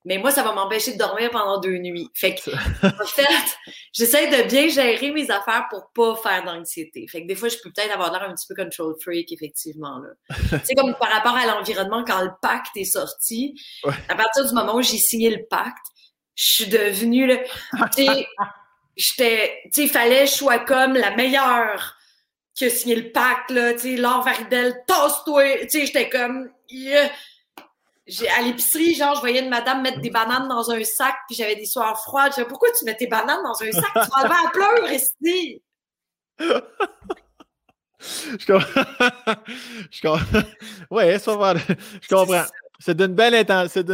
[0.06, 2.08] Mais moi, ça va m'empêcher de dormir pendant deux nuits.
[2.14, 3.58] Fait que, en fait,
[3.92, 7.08] j'essaie de bien gérer mes affaires pour pas faire d'anxiété.
[7.08, 10.00] Fait que des fois, je peux peut-être avoir l'air un petit peu control freak, effectivement.
[10.62, 13.60] C'est comme par rapport à l'environnement, quand le pacte est sorti,
[14.08, 15.86] à partir du moment où j'ai signé le pacte,
[16.36, 17.38] je suis devenue, là,
[18.96, 21.96] j'étais, tu sais, il fallait que je sois comme la meilleure
[22.54, 26.48] qui a signé le pacte, là, tu sais, Laure Varidel, tasse-toi, tu sais, j'étais comme,
[28.36, 31.56] à l'épicerie, genre, je voyais une madame mettre des bananes dans un sac, puis j'avais
[31.56, 32.32] des soirs froides.
[32.32, 33.90] Je disais, pourquoi tu mets tes bananes dans un sac?
[33.94, 35.62] Tu vas à pleurer, ici!
[38.38, 38.82] je comprends.
[39.90, 40.40] je comprends.
[40.90, 41.18] Ouais.
[41.18, 42.44] Je comprends.
[42.78, 43.32] C'est d'une belle,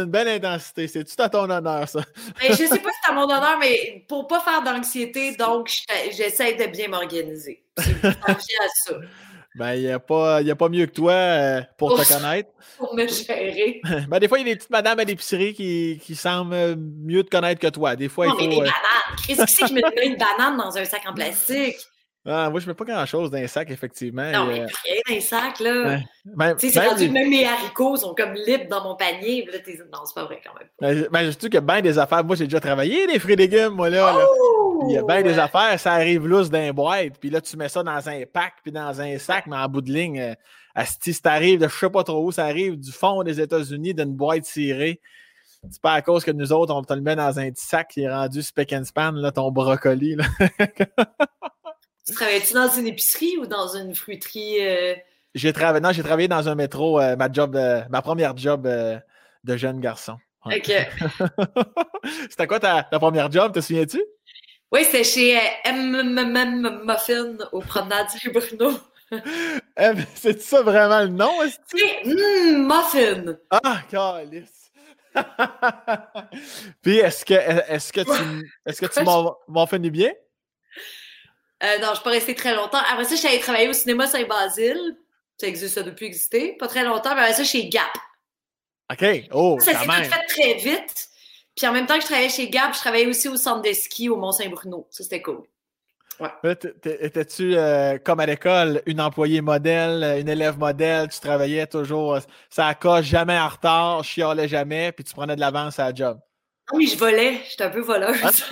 [0.07, 0.87] belle, intensité.
[0.87, 2.01] C'est tout à ton honneur, ça?
[2.41, 5.71] mais je sais pas si c'est à mon honneur, mais pour pas faire d'anxiété, donc
[6.11, 7.63] j'essaie de bien m'organiser.
[7.77, 8.35] Je à
[8.85, 8.93] ça.
[9.55, 12.49] Ben, il n'y a, pas, a pas mieux que toi euh, pour te connaître.
[12.77, 13.81] Pour me gérer.
[14.07, 17.23] ben, des fois, il y a des petites madames à l'épicerie qui, qui semblent mieux
[17.23, 17.95] te connaître que toi.
[17.95, 18.47] Des fois, non, il faut.
[18.49, 19.17] Mais des euh, bananes.
[19.27, 21.75] Qu'est-ce que c'est que je mets une banane dans un sac en plastique?
[22.25, 24.31] Ah, moi, je mets pas grand-chose dans un sac, effectivement.
[24.31, 25.99] Non, mais euh, rien dans un sac, là.
[26.23, 29.45] Ben, tu sais, c'est rendu même mes haricots sont comme libres dans mon panier.
[29.51, 29.59] Là,
[29.91, 30.69] non, c'est pas vrai quand même.
[30.79, 32.23] Ben, ben je y a bien des affaires.
[32.23, 34.25] Moi, j'ai déjà travaillé des fruits et légumes, moi, là.
[34.25, 34.85] Oh!
[34.87, 37.17] Il y a bien des affaires, ça arrive lousse d'un boîte.
[37.19, 39.81] Puis là, tu mets ça dans un pack, puis dans un sac, mais en bout
[39.81, 42.91] de ligne, euh, si ça arrive de je sais pas trop où, ça arrive du
[42.91, 45.01] fond des États-Unis d'une boîte cirée.
[45.69, 47.89] C'est pas à cause que nous autres, on te le met dans un petit sac
[47.89, 50.15] qui est rendu spec and span, là, ton brocoli.
[50.15, 50.25] Là.
[52.05, 54.57] Tu travaillais-tu dans une épicerie ou dans une fruiterie?
[54.61, 54.95] Euh?
[55.35, 57.57] J'ai travaillé, non, j'ai travaillé dans un métro, euh, ma job,
[57.89, 58.99] ma première job euh,
[59.43, 60.17] de jeune garçon.
[60.45, 60.71] OK.
[62.29, 64.03] c'était quoi ta, première job, te souviens-tu?
[64.71, 68.77] Oui, c'était chez M Muffin au promenade du Bruno.
[70.15, 72.57] c'est ça vraiment le nom, est-ce que?
[72.57, 73.37] Muffin.
[73.49, 74.71] Ah, calice.
[76.81, 79.03] Puis est-ce que est-ce que tu est-ce que tu
[79.47, 80.11] m'en fais du bien?
[81.63, 82.79] Euh, non, je suis pas restée très longtemps.
[82.91, 84.97] Après ça, je suis allée travailler au cinéma Saint-Basile.
[85.37, 86.55] Ça existe, ça depuis exister.
[86.59, 87.91] Pas très longtemps, mais après ça, chez Gap.
[88.91, 89.05] OK.
[89.31, 91.09] Oh, ça s'est tout fait très vite.
[91.55, 93.71] Puis en même temps que je travaillais chez Gap, je travaillais aussi au centre de
[93.71, 94.87] ski au Mont-Saint-Bruno.
[94.89, 95.43] Ça, c'était cool.
[96.19, 96.29] Ouais.
[96.99, 101.09] Étais-tu, euh, comme à l'école, une employée modèle, une élève modèle?
[101.09, 102.19] Tu travaillais toujours,
[102.49, 106.19] ça coche jamais en retard, chialais jamais, puis tu prenais de l'avance à la job?
[106.71, 107.41] Oui, je volais.
[107.49, 108.21] J'étais un peu voleuse.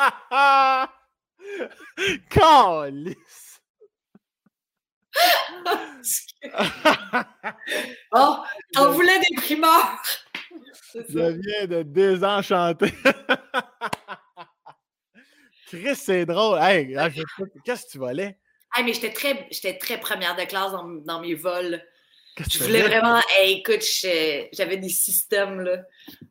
[2.30, 3.60] Calice!
[8.12, 8.36] oh,
[8.72, 10.02] t'en voulais des primeurs!
[10.94, 12.92] Je viens de désenchanter.
[15.66, 16.58] Chris, c'est drôle.
[16.60, 17.08] Hey, ah,
[17.64, 18.38] qu'est-ce que tu volais?
[18.74, 19.48] Hey, mais j'étais très,
[19.78, 21.82] très première de classe dans, dans mes vols.
[22.36, 23.20] Je voulais vraiment.
[23.44, 23.82] écoute,
[24.52, 25.78] j'avais des systèmes, là.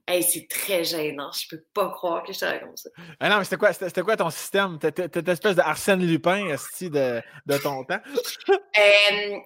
[0.06, 1.32] Hey, c'est très gênant.
[1.32, 2.90] Je peux pas croire que je t'avais comme ça.
[3.20, 4.78] Ah non, mais c'était quoi, c'était, quoi ton système?
[4.80, 8.02] T'étais une espèce de Arsène Lupin, de, de ton temps?
[8.50, 9.38] euh,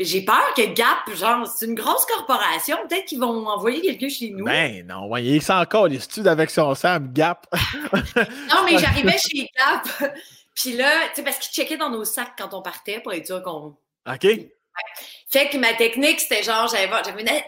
[0.00, 2.76] j'ai peur que Gap, genre, c'est une grosse corporation.
[2.88, 4.44] Peut-être qu'ils vont envoyer quelqu'un chez nous.
[4.44, 7.46] Ben non, il est encore les études avec son Sam, Gap.
[7.94, 10.12] non, mais j'arrivais chez Gap.
[10.54, 13.26] Puis là, tu sais, parce qu'ils checkaient dans nos sacs quand on partait pour être
[13.26, 13.76] sûr qu'on.
[14.06, 14.26] OK.
[15.30, 16.88] Fait que ma technique, c'était genre, j'avais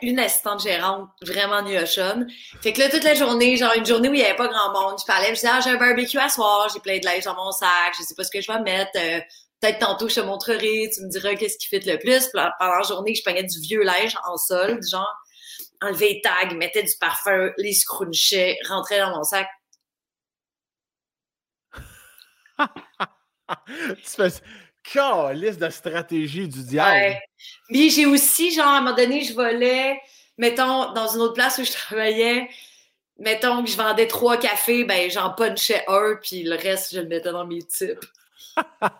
[0.02, 2.26] une, assistante gérante vraiment niochonne.
[2.62, 4.72] Fait que là, toute la journée, genre une journée où il n'y avait pas grand
[4.72, 7.24] monde, je parlais, je disais, ah, j'ai un barbecue à soir, j'ai plein de linge
[7.24, 8.90] dans mon sac, je sais pas ce que je vais mettre.
[8.96, 9.20] Euh,
[9.60, 12.28] peut-être tantôt, je te montrerai, tu me diras qu'est-ce qui fit le plus.
[12.32, 15.14] pendant la journée, je prenais du vieux linge en solde, genre,
[15.80, 19.48] enlever les tags, mettais du parfum, les scrunchais, rentrais dans mon sac.
[22.58, 22.66] tu
[24.04, 24.28] fais
[25.34, 26.90] liste de stratégie du diable.
[26.90, 27.22] Ouais.
[27.70, 30.00] Mais j'ai aussi, genre, à un moment donné, je volais,
[30.38, 32.48] mettons, dans une autre place où je travaillais,
[33.18, 37.06] mettons que je vendais trois cafés, ben j'en punchais un, puis le reste, je le
[37.06, 38.04] mettais dans mes types.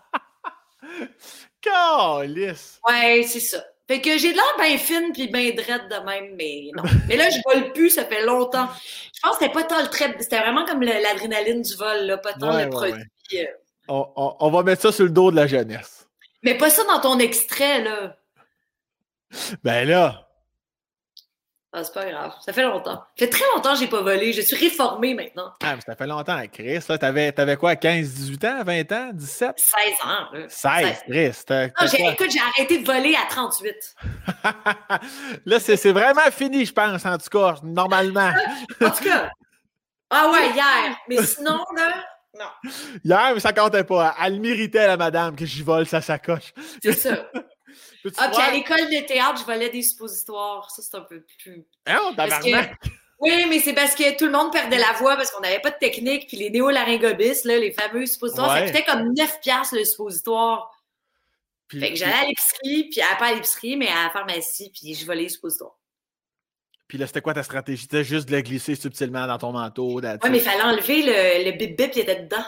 [1.61, 2.81] Calice!
[2.87, 3.65] Ouais, c'est ça.
[3.89, 6.85] Fait que j'ai de l'air bien fine puis bien drette de même, mais non.
[7.09, 8.69] Mais là, je vole plus, ça fait longtemps.
[9.13, 12.17] Je pense que c'était pas tant le trait, c'était vraiment comme l'adrénaline du vol, là,
[12.17, 13.03] pas tant le produit.
[13.35, 13.45] Euh,
[13.91, 16.09] on, va mettre ça sur le dos de la jeunesse.
[16.43, 18.17] Mais pas ça dans ton extrait, là.
[19.63, 20.27] Ben là.
[21.73, 22.33] Ah, c'est pas grave.
[22.45, 22.97] Ça fait longtemps.
[22.97, 24.33] Ça fait très longtemps que j'ai pas volé.
[24.33, 25.53] Je suis réformé maintenant.
[25.63, 26.81] Ah, mais ça fait longtemps, Chris.
[26.89, 29.53] Là, t'avais, t'avais quoi, 15, 18 ans, 20 ans, 17?
[29.57, 30.27] 16 ans.
[30.33, 30.49] Là.
[30.49, 31.45] 16, Chris.
[31.49, 33.75] Non, écoute, j'ai arrêté de voler à 38.
[35.47, 38.33] là, c'est, c'est vraiment fini, je pense, en tout cas, normalement.
[38.81, 39.31] en tout cas.
[40.11, 40.97] Ah ouais, hier.
[41.09, 42.05] Mais sinon, là,
[42.39, 42.71] non.
[43.05, 44.15] Hier, mais ça comptait pas.
[44.23, 46.55] Elle méritait, la madame, que j'y vole sa sacoche.
[46.83, 47.31] C'est ça.
[48.19, 50.71] ah, puis à l'école de théâtre, je volais des suppositoires.
[50.71, 51.67] Ça, c'est un peu plus.
[51.87, 52.89] Ah, que...
[53.21, 55.71] Oui, mais c'est parce que tout le monde perdait la voix parce qu'on n'avait pas
[55.71, 56.29] de technique.
[56.29, 60.71] Puis les néolaryngobis, là, les fameux suppositoires, ça coûtait comme 9$ le suppositoire.
[61.69, 65.05] fait que j'allais à l'épicerie, puis pas à l'épicerie, mais à la pharmacie, puis je
[65.05, 65.80] volais les suppositoires.
[66.91, 67.83] Puis là, c'était quoi ta stratégie?
[67.83, 70.01] C'était juste de le glisser subtilement dans ton manteau?
[70.01, 72.45] Oui, mais il fallait enlever le, le bip-bip qui était dedans.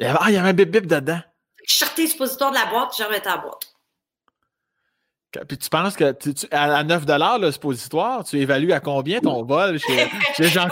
[0.00, 1.18] Ah, il y avait un bip-bip dedans.
[1.66, 3.74] Je sortais le suppositoire de la boîte, je remettais la boîte.
[5.48, 7.04] Puis tu penses que tu, à 9
[7.40, 10.68] le suppositoire, tu évalues à combien ton vol chez, chez Jean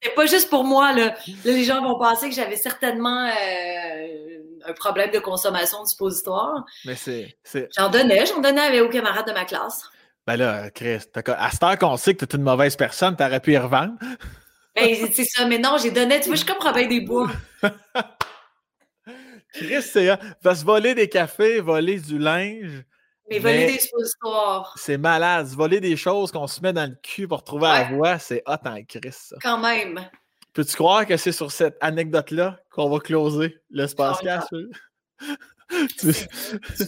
[0.00, 0.92] C'est pas juste pour moi.
[0.92, 1.16] Là.
[1.44, 6.64] les gens vont penser que j'avais certainement euh, un problème de consommation de suppositoire.
[6.84, 7.36] Mais c'est.
[7.76, 9.90] J'en donnais, j'en donnais aux camarades de ma classe.
[10.26, 13.22] Ben là, Chris, à cette heure qu'on sait que tu es une mauvaise personne, tu
[13.22, 13.94] aurais pu y revendre.
[14.74, 16.18] Ben, c'est ça, mais non, j'ai donné.
[16.20, 17.30] Tu vois, je suis comme Robin des Bois.
[19.52, 20.18] Chris, c'est.
[20.42, 22.82] Va se voler des cafés, voler du linge.
[23.30, 24.74] Mais voler des suppositoires.
[24.76, 25.46] C'est malade.
[25.48, 28.56] Voler des choses qu'on se met dans le cul pour trouver la voix, c'est hot
[28.64, 29.36] en Chris, ça.
[29.42, 30.00] Quand même.
[30.52, 34.48] Peux-tu croire que c'est sur cette anecdote-là qu'on va closer le Spacecast?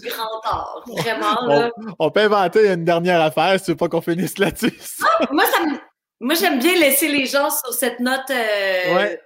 [0.03, 1.47] grand vraiment.
[1.47, 1.71] Là.
[1.99, 4.73] On, peut inventer une dernière affaire si tu veux pas qu'on finisse là-dessus.
[5.03, 5.45] Ah, moi,
[6.21, 9.17] moi j'aime bien laisser les gens sur cette note, euh,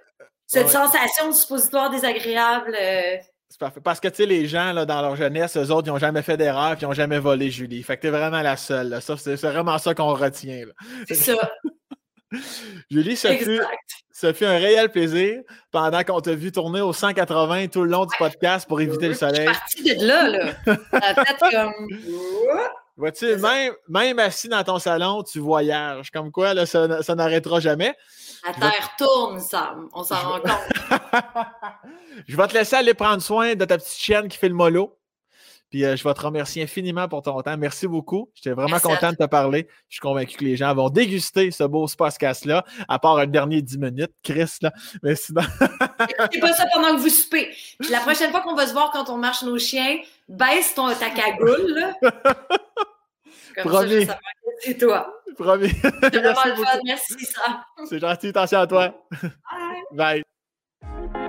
[0.47, 2.75] cette sensation de suppositoire désagréable.
[2.79, 3.17] Euh.
[3.49, 3.81] C'est parfait.
[3.83, 6.21] Parce que, tu sais, les gens, là, dans leur jeunesse, eux autres, ils n'ont jamais
[6.21, 7.83] fait d'erreur puis ils n'ont jamais volé Julie.
[7.83, 8.97] Fait que t'es vraiment la seule.
[9.01, 10.63] C'est vraiment ça qu'on retient.
[11.05, 11.33] C'est ça.
[12.89, 13.33] Julie, ça
[14.33, 15.41] fut, un réel plaisir
[15.71, 19.13] pendant qu'on t'a vu tourner au 180 tout le long du podcast pour éviter le
[19.13, 19.47] soleil.
[19.47, 20.53] Je suis partie de là, là.
[21.51, 21.87] comme...
[22.97, 26.11] Vois-tu, même, même assis dans ton salon, tu voyages.
[26.11, 27.95] Comme quoi, là, ça, ça n'arrêtera jamais.
[28.45, 29.89] La terre tourne, Sam.
[29.93, 31.01] On s'en rend compte.
[32.27, 34.97] je vais te laisser aller prendre soin de ta petite chienne qui fait le mollo.
[35.71, 37.57] Puis euh, je vais te remercier infiniment pour ton temps.
[37.57, 38.29] Merci beaucoup.
[38.35, 39.67] J'étais vraiment content de te parler.
[39.87, 43.61] Je suis convaincu que les gens vont déguster ce beau podcast-là, à part un dernier
[43.61, 44.73] 10 minutes, Chris, là.
[45.01, 45.41] Mais sinon.
[46.31, 47.49] C'est pas ça pendant que vous soupez.
[47.79, 50.93] Puis la prochaine fois qu'on va se voir quand on marche nos chiens, baisse ton,
[50.93, 51.93] ta cagoule, là.
[53.55, 54.05] Comme Promis.
[54.05, 54.19] ça,
[54.59, 55.13] c'est toi.
[55.37, 55.69] Promis.
[55.71, 56.79] Fun.
[56.85, 57.65] Merci, ça.
[57.85, 58.27] C'est gentil.
[58.27, 58.93] Attention à toi.
[59.93, 60.23] Bye.
[60.81, 61.20] Bye.